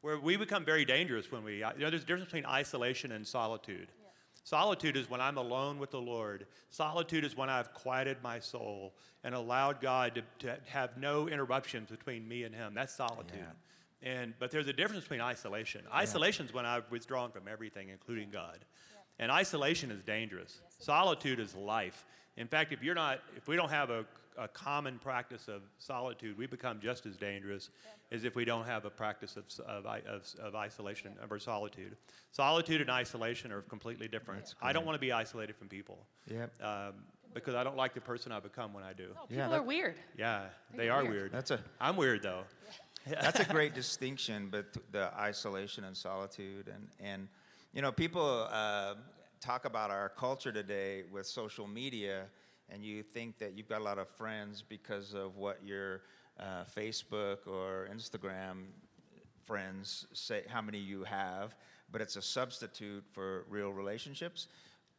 Where 0.00 0.18
we 0.18 0.36
become 0.36 0.64
very 0.64 0.84
dangerous 0.84 1.30
when 1.30 1.44
we, 1.44 1.56
you 1.56 1.60
know, 1.60 1.90
there's 1.90 2.02
a 2.02 2.06
difference 2.06 2.24
between 2.24 2.46
isolation 2.46 3.12
and 3.12 3.26
solitude. 3.26 3.88
Solitude 4.44 4.96
is 4.96 5.08
when 5.08 5.20
I'm 5.20 5.38
alone 5.38 5.78
with 5.78 5.92
the 5.92 6.00
Lord. 6.00 6.46
Solitude 6.70 7.24
is 7.24 7.36
when 7.36 7.48
I've 7.48 7.72
quieted 7.74 8.16
my 8.24 8.40
soul 8.40 8.92
and 9.22 9.36
allowed 9.36 9.80
God 9.80 10.16
to, 10.40 10.46
to 10.46 10.58
have 10.66 10.96
no 10.96 11.28
interruptions 11.28 11.90
between 11.90 12.26
me 12.26 12.42
and 12.42 12.52
Him. 12.52 12.74
That's 12.74 12.92
solitude. 12.92 13.38
And, 14.02 14.34
but 14.40 14.50
there's 14.50 14.66
a 14.66 14.72
difference 14.72 15.04
between 15.04 15.20
isolation. 15.20 15.82
Isolation 15.94 16.46
is 16.46 16.52
when 16.52 16.66
I've 16.66 16.90
withdrawn 16.90 17.30
from 17.30 17.46
everything, 17.46 17.88
including 17.90 18.30
God. 18.30 18.58
And 19.20 19.30
isolation 19.30 19.92
is 19.92 20.02
dangerous. 20.02 20.60
Solitude 20.80 21.38
is 21.38 21.54
life. 21.54 22.04
In 22.36 22.46
fact, 22.48 22.72
if 22.72 22.82
you're 22.82 22.94
not, 22.94 23.20
if 23.36 23.46
we 23.48 23.56
don't 23.56 23.68
have 23.70 23.90
a, 23.90 24.04
a 24.38 24.48
common 24.48 24.98
practice 24.98 25.48
of 25.48 25.62
solitude, 25.78 26.38
we 26.38 26.46
become 26.46 26.80
just 26.80 27.04
as 27.06 27.16
dangerous 27.16 27.68
as 28.10 28.24
if 28.24 28.34
we 28.34 28.44
don't 28.44 28.64
have 28.66 28.84
a 28.84 28.90
practice 28.90 29.36
of, 29.36 29.44
s- 29.46 29.58
of, 29.60 29.84
of, 29.86 30.20
s- 30.22 30.36
of 30.42 30.54
isolation 30.54 31.12
or 31.30 31.38
solitude. 31.38 31.96
Solitude 32.30 32.80
and 32.80 32.90
isolation 32.90 33.52
are 33.52 33.62
completely 33.62 34.08
different. 34.08 34.54
I 34.62 34.72
don't 34.72 34.86
want 34.86 34.96
to 34.96 35.00
be 35.00 35.12
isolated 35.12 35.56
from 35.56 35.68
people. 35.68 35.98
Yep. 36.30 36.52
Um, 36.62 36.92
because 37.34 37.54
I 37.54 37.64
don't 37.64 37.76
like 37.76 37.94
the 37.94 38.00
person 38.00 38.30
I 38.32 38.40
become 38.40 38.72
when 38.74 38.84
I 38.84 38.92
do. 38.92 39.08
oh, 39.16 39.24
Yeah, 39.28 39.36
people 39.36 39.50
that- 39.50 39.58
are 39.60 39.62
weird. 39.62 39.94
Yeah, 40.18 40.44
they 40.74 40.84
They're 40.84 40.92
are 40.92 41.02
weird. 41.02 41.14
weird. 41.14 41.32
That's 41.32 41.50
a- 41.50 41.60
I'm 41.80 41.96
weird 41.96 42.22
though. 42.22 42.44
that's 43.06 43.40
a 43.40 43.44
great 43.44 43.74
distinction, 43.82 44.48
but 44.50 44.66
the 44.92 45.12
isolation 45.18 45.84
and 45.84 45.96
solitude, 45.96 46.68
and 46.68 46.88
and 47.00 47.28
you 47.74 47.80
know, 47.82 47.90
people 47.90 48.46
uh, 48.50 48.94
talk 49.42 49.64
about 49.64 49.90
our 49.90 50.08
culture 50.08 50.52
today 50.52 51.02
with 51.10 51.26
social 51.26 51.66
media, 51.66 52.26
and 52.68 52.84
you 52.84 53.02
think 53.02 53.38
that 53.38 53.56
you've 53.56 53.68
got 53.68 53.80
a 53.80 53.84
lot 53.84 53.98
of 53.98 54.08
friends 54.08 54.62
because 54.66 55.14
of 55.14 55.36
what 55.36 55.58
your 55.64 56.02
uh, 56.38 56.62
Facebook 56.76 57.38
or 57.48 57.88
Instagram 57.92 58.66
friends 59.44 60.06
say, 60.12 60.44
how 60.46 60.62
many 60.62 60.78
you 60.78 61.02
have, 61.02 61.56
but 61.90 62.00
it's 62.00 62.14
a 62.14 62.22
substitute 62.22 63.04
for 63.10 63.44
real 63.48 63.70
relationships. 63.70 64.46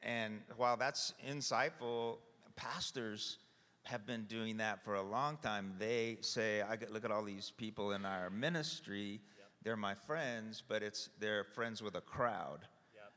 And 0.02 0.42
while 0.58 0.76
that's 0.76 1.14
insightful, 1.26 2.18
pastors 2.58 3.38
have 3.84 4.06
been 4.06 4.26
doing 4.26 4.58
that 4.58 4.84
for 4.84 4.96
a 4.96 5.02
long 5.02 5.38
time. 5.38 5.74
They 5.80 6.18
say, 6.20 6.62
I 6.62 6.78
look 6.92 7.06
at 7.06 7.12
all 7.12 7.24
these 7.24 7.54
people 7.56 7.94
in 7.94 8.06
our 8.06 8.30
ministry, 8.30 9.22
they're 9.64 9.78
my 9.78 9.96
friends, 9.96 10.62
but 10.68 10.84
it's 10.84 11.10
they're 11.20 11.46
friends 11.46 11.82
with 11.82 11.96
a 11.96 12.02
crowd. 12.02 12.68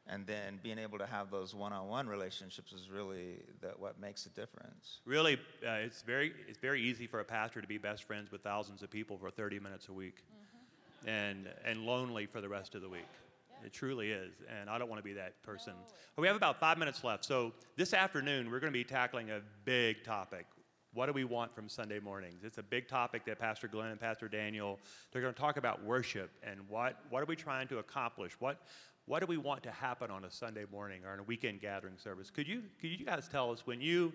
And 0.08 0.24
then 0.26 0.60
being 0.62 0.78
able 0.78 0.98
to 0.98 1.06
have 1.06 1.30
those 1.30 1.54
one-on-one 1.54 2.08
relationships 2.08 2.72
is 2.72 2.88
really 2.90 3.42
the, 3.60 3.70
what 3.78 4.00
makes 4.00 4.24
a 4.26 4.28
difference. 4.28 5.00
Really, 5.04 5.34
uh, 5.66 5.72
it's 5.72 6.02
very 6.02 6.32
it's 6.48 6.58
very 6.58 6.80
easy 6.80 7.08
for 7.08 7.20
a 7.20 7.24
pastor 7.24 7.60
to 7.60 7.66
be 7.66 7.76
best 7.76 8.04
friends 8.04 8.30
with 8.30 8.42
thousands 8.42 8.82
of 8.82 8.90
people 8.90 9.18
for 9.18 9.30
30 9.30 9.58
minutes 9.58 9.88
a 9.88 9.92
week, 9.92 10.24
and 11.06 11.48
and 11.64 11.84
lonely 11.84 12.26
for 12.26 12.40
the 12.40 12.48
rest 12.48 12.76
of 12.76 12.82
the 12.82 12.88
week. 12.88 13.08
It 13.64 13.72
truly 13.72 14.12
is, 14.12 14.32
and 14.60 14.70
I 14.70 14.78
don't 14.78 14.88
want 14.88 15.00
to 15.00 15.04
be 15.04 15.14
that 15.14 15.42
person. 15.42 15.72
But 16.14 16.22
we 16.22 16.28
have 16.28 16.36
about 16.36 16.60
five 16.60 16.78
minutes 16.78 17.02
left, 17.02 17.24
so 17.24 17.52
this 17.76 17.92
afternoon 17.92 18.48
we're 18.48 18.60
going 18.60 18.72
to 18.72 18.78
be 18.78 18.84
tackling 18.84 19.30
a 19.30 19.40
big 19.64 20.04
topic. 20.04 20.46
What 20.94 21.06
do 21.06 21.12
we 21.12 21.24
want 21.24 21.54
from 21.54 21.68
Sunday 21.68 21.98
mornings? 21.98 22.44
It's 22.44 22.58
a 22.58 22.62
big 22.62 22.88
topic 22.88 23.26
that 23.26 23.38
Pastor 23.38 23.68
Glenn 23.68 23.90
and 23.90 24.00
Pastor 24.00 24.28
Daniel 24.28 24.78
they're 25.10 25.20
going 25.20 25.34
to 25.34 25.40
talk 25.40 25.56
about 25.56 25.82
worship 25.82 26.30
and 26.42 26.60
what 26.68 26.96
what 27.10 27.22
are 27.22 27.26
we 27.26 27.36
trying 27.36 27.66
to 27.68 27.78
accomplish? 27.78 28.32
What 28.38 28.60
what 29.06 29.20
do 29.20 29.26
we 29.26 29.36
want 29.36 29.62
to 29.62 29.70
happen 29.70 30.10
on 30.10 30.24
a 30.24 30.30
Sunday 30.30 30.64
morning 30.70 31.04
or 31.04 31.12
on 31.12 31.20
a 31.20 31.22
weekend 31.22 31.60
gathering 31.60 31.96
service? 31.96 32.28
Could 32.30 32.46
you 32.46 32.62
could 32.80 32.90
you 32.90 33.06
guys 33.06 33.28
tell 33.28 33.52
us 33.52 33.66
when 33.66 33.80
you 33.80 34.12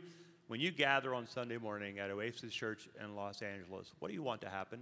when 0.47 0.59
you 0.59 0.69
gather 0.69 1.15
on 1.15 1.25
Sunday 1.25 1.57
morning 1.57 1.99
at 1.99 2.11
Oasis 2.11 2.53
Church 2.53 2.89
in 3.01 3.15
Los 3.15 3.41
Angeles, 3.41 3.93
what 3.99 4.09
do 4.09 4.13
you 4.13 4.21
want 4.21 4.41
to 4.41 4.49
happen? 4.49 4.79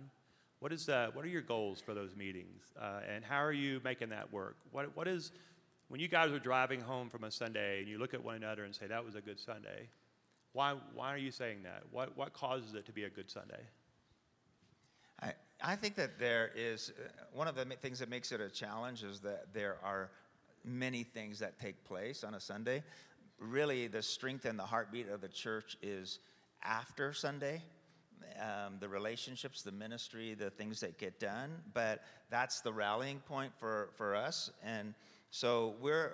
What 0.60 0.74
is 0.74 0.90
uh, 0.90 1.12
what 1.14 1.24
are 1.24 1.30
your 1.30 1.44
goals 1.44 1.80
for 1.80 1.94
those 1.94 2.16
meetings, 2.16 2.64
uh, 2.80 3.02
and 3.08 3.24
how 3.24 3.38
are 3.38 3.54
you 3.54 3.80
making 3.84 4.10
that 4.10 4.34
work? 4.34 4.58
What 4.72 4.96
what 4.98 5.08
is 5.08 5.32
when 5.90 6.00
you 6.00 6.08
guys 6.08 6.32
are 6.32 6.40
driving 6.40 6.82
home 6.82 7.10
from 7.10 7.24
a 7.24 7.32
Sunday 7.32 7.80
and 7.80 7.88
you 7.88 8.00
look 8.00 8.14
at 8.14 8.24
one 8.24 8.36
another 8.36 8.64
and 8.64 8.76
say 8.76 8.88
that 8.88 9.06
was 9.06 9.16
a 9.16 9.22
good 9.22 9.40
Sunday? 9.40 9.88
Why 10.54 10.76
why 10.96 11.14
are 11.14 11.18
you 11.18 11.32
saying 11.32 11.64
that? 11.64 11.84
What 11.92 12.18
what 12.18 12.34
causes 12.34 12.74
it 12.74 12.88
to 12.88 12.92
be 12.92 13.04
a 13.04 13.10
good 13.10 13.30
Sunday? 13.30 13.62
I, 15.62 15.76
think 15.76 15.96
that 15.96 16.20
there 16.20 16.52
is 16.56 16.92
uh, 16.98 17.10
one 17.34 17.48
of 17.48 17.56
the 17.56 17.66
things 17.66 18.00
that 18.00 18.10
makes 18.10 18.32
it 18.32 18.42
a 18.42 18.50
challenge 18.50 19.04
is 19.04 19.20
that 19.22 19.54
there 19.54 19.78
are 19.84 20.10
many 20.64 21.04
things 21.04 21.40
that 21.40 21.60
take 21.60 21.84
place 21.84 22.24
on 22.24 22.34
a 22.34 22.40
Sunday. 22.40 22.84
Really, 23.40 23.88
the 23.88 24.02
strength 24.02 24.46
and 24.46 24.58
the 24.58 24.64
heartbeat 24.64 25.10
of 25.10 25.22
the 25.22 25.28
church 25.28 25.78
is 25.82 26.20
after 26.64 27.14
Sunday. 27.14 27.62
Um, 28.40 28.76
the 28.80 28.88
relationships, 28.88 29.62
the 29.62 29.72
ministry, 29.72 30.34
the 30.34 30.50
things 30.50 30.80
that 30.82 30.98
get 30.98 31.20
done, 31.20 31.52
but 31.74 32.04
that's 32.30 32.62
the 32.62 32.72
rallying 32.72 33.20
point 33.20 33.52
for, 33.58 33.90
for 33.96 34.16
us. 34.16 34.52
And 34.64 34.94
so 35.32 35.76
we're, 35.82 36.14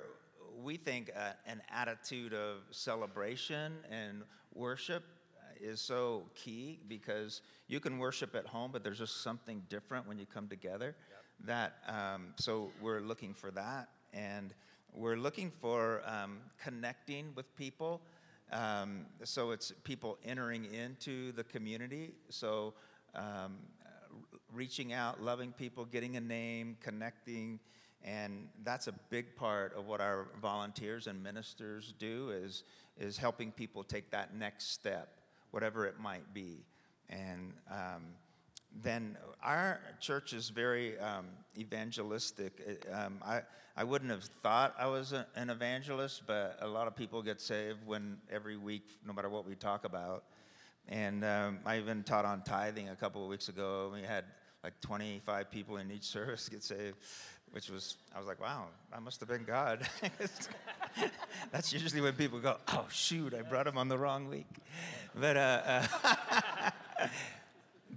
we 0.64 0.78
think 0.78 1.12
uh, 1.16 1.32
an 1.46 1.62
attitude 1.72 2.34
of 2.34 2.60
celebration 2.72 3.74
and 3.92 4.24
worship 4.54 5.04
is 5.62 5.82
so 5.82 6.24
key 6.36 6.80
because 6.88 7.42
you 7.68 7.80
can 7.80 7.98
worship 7.98 8.36
at 8.36 8.46
home, 8.46 8.72
but 8.72 8.84
there's 8.84 9.00
just 9.00 9.22
something 9.22 9.64
different 9.70 10.08
when 10.08 10.18
you 10.18 10.26
come 10.26 10.48
together. 10.48 10.96
That 11.46 11.76
um, 11.88 12.34
so 12.38 12.72
we're 12.82 13.02
looking 13.02 13.34
for 13.34 13.52
that, 13.52 13.90
and 14.14 14.54
we're 14.94 15.18
looking 15.18 15.52
for 15.62 16.02
um, 16.06 16.38
connecting 16.62 17.34
with 17.36 17.54
people. 17.58 18.02
Um, 18.52 19.08
so 19.24 19.52
it's 19.52 19.74
people 19.84 20.18
entering 20.24 20.66
into 20.66 21.32
the 21.34 21.44
community. 21.44 22.12
So 22.30 22.74
um, 23.16 23.58
reaching 24.54 24.94
out, 24.94 25.22
loving 25.22 25.52
people, 25.52 25.86
getting 25.86 26.16
a 26.16 26.22
name, 26.22 26.78
connecting, 26.82 27.60
and 28.04 28.48
that's 28.64 28.88
a 28.88 28.94
big 29.10 29.36
part 29.36 29.74
of 29.76 29.88
what 29.88 30.00
our 30.00 30.28
volunteers 30.42 31.08
and 31.08 31.22
ministers 31.22 31.94
do 31.98 32.30
is 32.30 32.64
is 32.98 33.18
helping 33.18 33.52
people 33.52 33.84
take 33.84 34.10
that 34.12 34.34
next 34.36 34.72
step, 34.72 35.20
whatever 35.56 35.86
it 35.86 36.00
might 36.00 36.34
be, 36.34 36.66
and. 37.10 37.54
Um, 37.72 38.04
then 38.84 39.18
our 39.42 39.80
church 40.02 40.34
is 40.34 40.50
very 40.50 41.00
um, 41.00 41.28
evangelistic. 41.58 42.60
It- 42.60 42.86
um, 42.92 43.20
I, 43.24 43.42
I 43.78 43.86
wouldn't 43.86 44.12
have 44.12 44.26
thought 44.26 44.76
I 44.78 44.88
was 44.88 45.14
a, 45.14 45.26
an 45.38 45.50
evangelist, 45.50 46.24
but 46.28 46.58
a 46.62 46.68
lot 46.68 46.86
of 46.88 46.94
people 46.94 47.22
get 47.22 47.40
saved 47.40 47.80
when 47.86 48.18
every 48.30 48.58
week, 48.58 48.84
no 49.08 49.14
matter 49.14 49.30
what 49.30 49.48
we 49.48 49.56
talk 49.56 49.86
about. 49.86 50.26
And 50.90 51.24
um, 51.24 51.60
I 51.66 51.78
even 51.78 52.04
taught 52.04 52.26
on 52.26 52.42
tithing 52.42 52.90
a 52.90 52.96
couple 52.98 53.24
of 53.24 53.30
weeks 53.30 53.48
ago. 53.48 53.92
We 53.94 54.02
had 54.02 54.26
like 54.64 54.74
25 54.82 55.50
people 55.50 55.78
in 55.78 55.90
each 55.90 56.04
service 56.18 56.50
get 56.50 56.64
saved, 56.64 56.98
which 57.52 57.70
was, 57.70 57.98
I 58.14 58.20
was 58.20 58.28
like, 58.28 58.42
wow, 58.42 58.66
that 58.92 59.02
must 59.02 59.20
have 59.22 59.30
been 59.30 59.44
God. 59.44 59.88
That's 61.52 61.72
usually 61.72 62.02
when 62.02 62.14
people 62.14 62.40
go, 62.40 62.58
oh, 62.70 62.86
shoot, 62.90 63.34
I 63.34 63.42
brought 63.42 63.68
him 63.68 63.78
on 63.78 63.88
the 63.88 63.98
wrong 63.98 64.28
week. 64.28 64.48
But, 65.14 65.38
uh, 65.38 65.62
uh, 65.66 66.70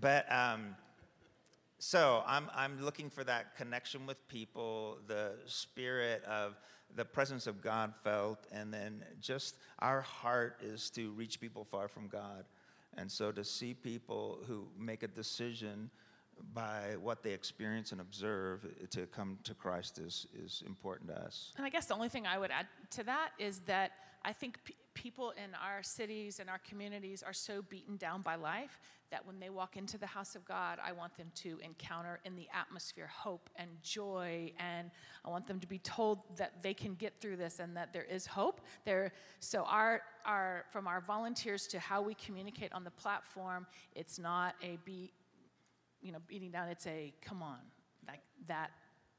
but 0.01 0.31
um, 0.33 0.77
so 1.79 2.23
I'm, 2.27 2.51
I'm 2.55 2.81
looking 2.83 3.11
for 3.11 3.25
that 3.25 3.57
connection 3.57 4.07
with 4.07 4.27
people, 4.29 4.99
the 5.07 5.33
spirit 5.47 6.25
of 6.25 6.57
the 6.97 7.05
presence 7.05 7.47
of 7.47 7.63
God 7.63 7.93
felt, 8.03 8.47
and 8.51 8.73
then 8.73 9.05
just 9.21 9.57
our 9.79 10.01
heart 10.01 10.61
is 10.63 10.91
to 10.91 11.11
reach 11.11 11.41
people 11.41 11.65
far 11.65 11.89
from 11.89 12.09
God. 12.09 12.45
And 12.97 13.11
so 13.11 13.31
to 13.31 13.45
see 13.45 13.75
people 13.75 14.39
who 14.47 14.67
make 14.79 15.03
a 15.03 15.09
decision 15.09 15.91
by 16.55 16.97
what 17.01 17.23
they 17.23 17.33
experience 17.33 17.93
and 17.93 18.01
observe 18.01 18.67
to 18.91 19.07
come 19.07 19.39
to 19.45 19.55
Christ 19.55 19.99
is, 19.99 20.27
is 20.35 20.63
important 20.67 21.11
to 21.11 21.21
us. 21.21 21.53
And 21.57 21.67
I 21.67 21.71
guess 21.71 21.87
the 21.87 21.95
only 21.95 22.09
thing 22.09 22.27
I 22.27 22.39
would 22.39 22.51
add 22.51 22.67
to 22.91 23.05
that 23.05 23.31
is 23.39 23.61
that 23.61 23.93
I 24.25 24.33
think 24.33 24.59
pe- 24.65 24.75
people 24.95 25.33
in 25.43 25.55
our 25.55 25.83
cities 25.83 26.41
and 26.41 26.51
our 26.51 26.59
communities 26.69 27.23
are 27.23 27.33
so 27.33 27.63
beaten 27.63 27.97
down 27.97 28.23
by 28.23 28.35
life 28.35 28.81
that 29.11 29.25
when 29.25 29.39
they 29.41 29.49
walk 29.49 29.77
into 29.77 29.97
the 29.97 30.07
house 30.07 30.35
of 30.35 30.45
God, 30.45 30.79
I 30.85 30.93
want 30.93 31.17
them 31.17 31.31
to 31.37 31.59
encounter 31.63 32.21
in 32.25 32.37
the 32.37 32.47
atmosphere 32.53 33.07
hope 33.07 33.49
and 33.57 33.71
joy, 33.83 34.53
and 34.59 34.91
I 35.25 35.31
want 35.31 35.47
them 35.47 35.61
to 35.61 35.67
be 35.67 35.79
told 35.79 36.37
that 36.37 36.63
they 36.63 36.75
can 36.75 36.95
get 36.95 37.21
through 37.21 37.37
this 37.37 37.59
and 37.59 37.77
that 37.77 37.93
there 37.93 38.05
is 38.05 38.27
hope. 38.27 38.61
There, 38.85 39.13
so 39.41 39.65
our, 39.65 40.03
our 40.27 40.65
from 40.71 40.87
our 40.87 41.01
volunteers 41.01 41.67
to 41.69 41.79
how 41.79 42.03
we 42.03 42.15
communicate 42.15 42.73
on 42.73 42.85
the 42.85 42.91
platform, 42.91 43.67
it's 43.95 44.19
not 44.19 44.57
a 44.63 44.79
beat, 44.85 45.13
you 46.03 46.13
know, 46.13 46.19
beating 46.27 46.51
down. 46.51 46.69
It's 46.69 46.87
a 46.87 47.13
come 47.23 47.43
on, 47.43 47.59
like 48.07 48.21
that 48.47 48.71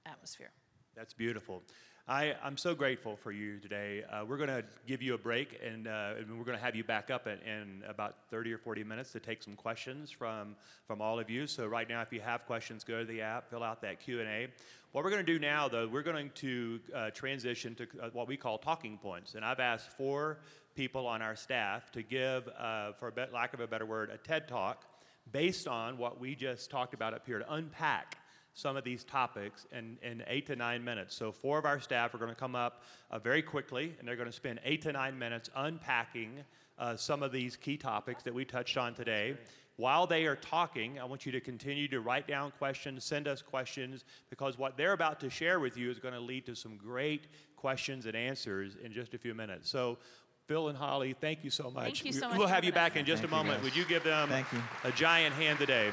atmosphere. 0.06 0.52
That's 0.96 1.14
beautiful. 1.14 1.64
I, 2.10 2.34
I'm 2.44 2.58
so 2.58 2.74
grateful 2.74 3.18
for 3.18 3.32
you 3.32 3.60
today. 3.60 4.04
Uh, 4.12 4.26
we're 4.28 4.38
going 4.38 4.50
to 4.50 4.64
give 4.88 5.04
you 5.04 5.14
a 5.14 5.18
break, 5.20 5.60
and, 5.64 5.88
uh, 5.88 6.14
and 6.18 6.40
we're 6.40 6.44
going 6.44 6.58
to 6.58 6.64
have 6.64 6.76
you 6.76 6.84
back 6.84 7.12
up 7.12 7.28
in, 7.28 7.38
in 7.48 7.84
about 7.88 8.16
30 8.32 8.52
or 8.52 8.58
40 8.58 8.84
minutes 8.84 9.12
to 9.12 9.20
take 9.20 9.44
some 9.44 9.56
questions 9.56 10.10
from, 10.10 10.56
from 10.88 11.02
all 11.02 11.20
of 11.20 11.30
you. 11.30 11.46
So 11.46 11.68
right 11.68 11.88
now, 11.88 12.02
if 12.02 12.12
you 12.12 12.20
have 12.20 12.48
questions, 12.48 12.84
go 12.84 13.02
to 13.02 13.06
the 13.06 13.22
app, 13.22 13.52
fill 13.52 13.62
out 13.62 13.84
that 13.84 14.00
Q&A. 14.00 14.48
What 14.92 15.04
we're 15.04 15.12
going 15.12 15.24
to 15.24 15.34
do 15.34 15.38
now, 15.38 15.68
though, 15.68 15.88
we're 15.88 16.02
going 16.02 16.32
to 16.34 16.80
uh, 16.96 17.10
transition 17.12 17.76
to 17.76 17.88
uh, 18.02 18.10
what 18.12 18.28
we 18.28 18.38
call 18.38 18.58
talking 18.58 18.98
points. 18.98 19.36
And 19.36 19.46
I've 19.46 19.60
asked 19.60 19.96
four 19.96 20.40
people 20.76 21.06
on 21.06 21.22
our 21.22 21.36
staff 21.36 21.92
to 21.92 22.02
give, 22.02 22.50
uh, 22.60 22.94
for 22.94 23.14
lack 23.32 23.54
of 23.54 23.60
a 23.60 23.68
better 23.68 23.86
word, 23.86 24.10
a 24.10 24.18
TED 24.18 24.48
Talk 24.48 24.84
based 25.32 25.68
on 25.68 25.98
what 25.98 26.20
we 26.20 26.36
just 26.36 26.70
talked 26.70 26.94
about 26.94 27.14
up 27.14 27.26
here 27.26 27.40
to 27.40 27.54
unpack 27.54 28.18
some 28.54 28.76
of 28.76 28.84
these 28.84 29.04
topics 29.04 29.66
in, 29.72 29.98
in 30.02 30.24
eight 30.28 30.46
to 30.48 30.56
nine 30.56 30.84
minutes. 30.84 31.16
So, 31.16 31.32
four 31.32 31.58
of 31.58 31.66
our 31.66 31.80
staff 31.80 32.14
are 32.14 32.18
going 32.18 32.30
to 32.30 32.36
come 32.36 32.56
up 32.56 32.84
uh, 33.12 33.20
very 33.20 33.42
quickly, 33.42 33.96
and 34.00 34.08
they're 34.08 34.16
going 34.16 34.30
to 34.30 34.36
spend 34.36 34.60
eight 34.66 34.82
to 34.84 34.92
nine 34.92 35.18
minutes 35.18 35.50
unpacking 35.56 36.44
uh, 36.78 36.96
some 36.96 37.24
of 37.24 37.32
these 37.32 37.56
key 37.56 37.78
topics 37.78 38.24
that 38.24 38.34
we 38.34 38.46
touched 38.46 38.78
on 38.78 38.94
today. 38.94 39.38
While 39.78 40.08
they 40.08 40.26
are 40.26 40.36
talking, 40.36 41.00
I 41.00 41.06
want 41.06 41.26
you 41.26 41.32
to 41.32 41.40
continue 41.40 41.88
to 41.88 42.02
write 42.02 42.28
down 42.28 42.52
questions, 42.58 43.06
send 43.06 43.30
us 43.30 43.42
questions, 43.42 44.04
because 44.30 44.58
what 44.58 44.76
they're 44.76 44.92
about 44.92 45.22
to 45.22 45.30
share 45.30 45.62
with 45.62 45.78
you 45.78 45.90
is 45.90 46.00
going 46.00 46.14
to 46.14 46.20
lead 46.20 46.46
to 46.48 46.56
some 46.56 46.76
great 46.76 47.28
questions 47.56 48.06
and 48.06 48.16
answers 48.16 48.76
in 48.84 48.92
just 48.92 49.14
a 49.14 49.18
few 49.18 49.34
minutes. 49.34 49.70
So, 49.70 49.98
Phil 50.50 50.68
and 50.68 50.76
Holly, 50.76 51.16
thank 51.22 51.44
you 51.44 51.52
so 51.52 51.70
much. 51.70 51.84
Thank 51.84 52.06
you 52.06 52.12
We- 52.12 52.18
so 52.18 52.28
much 52.28 52.40
We'll 52.40 52.48
have 52.48 52.64
you 52.64 52.72
back 52.72 52.96
in 52.96 53.06
just 53.06 53.24
a 53.24 53.28
moment. 53.28 53.62
Would 53.62 53.76
you 53.76 53.86
give 53.86 54.04
them 54.04 54.34
a 54.84 54.92
giant 54.92 55.36
hand 55.36 55.60
today? 55.60 55.92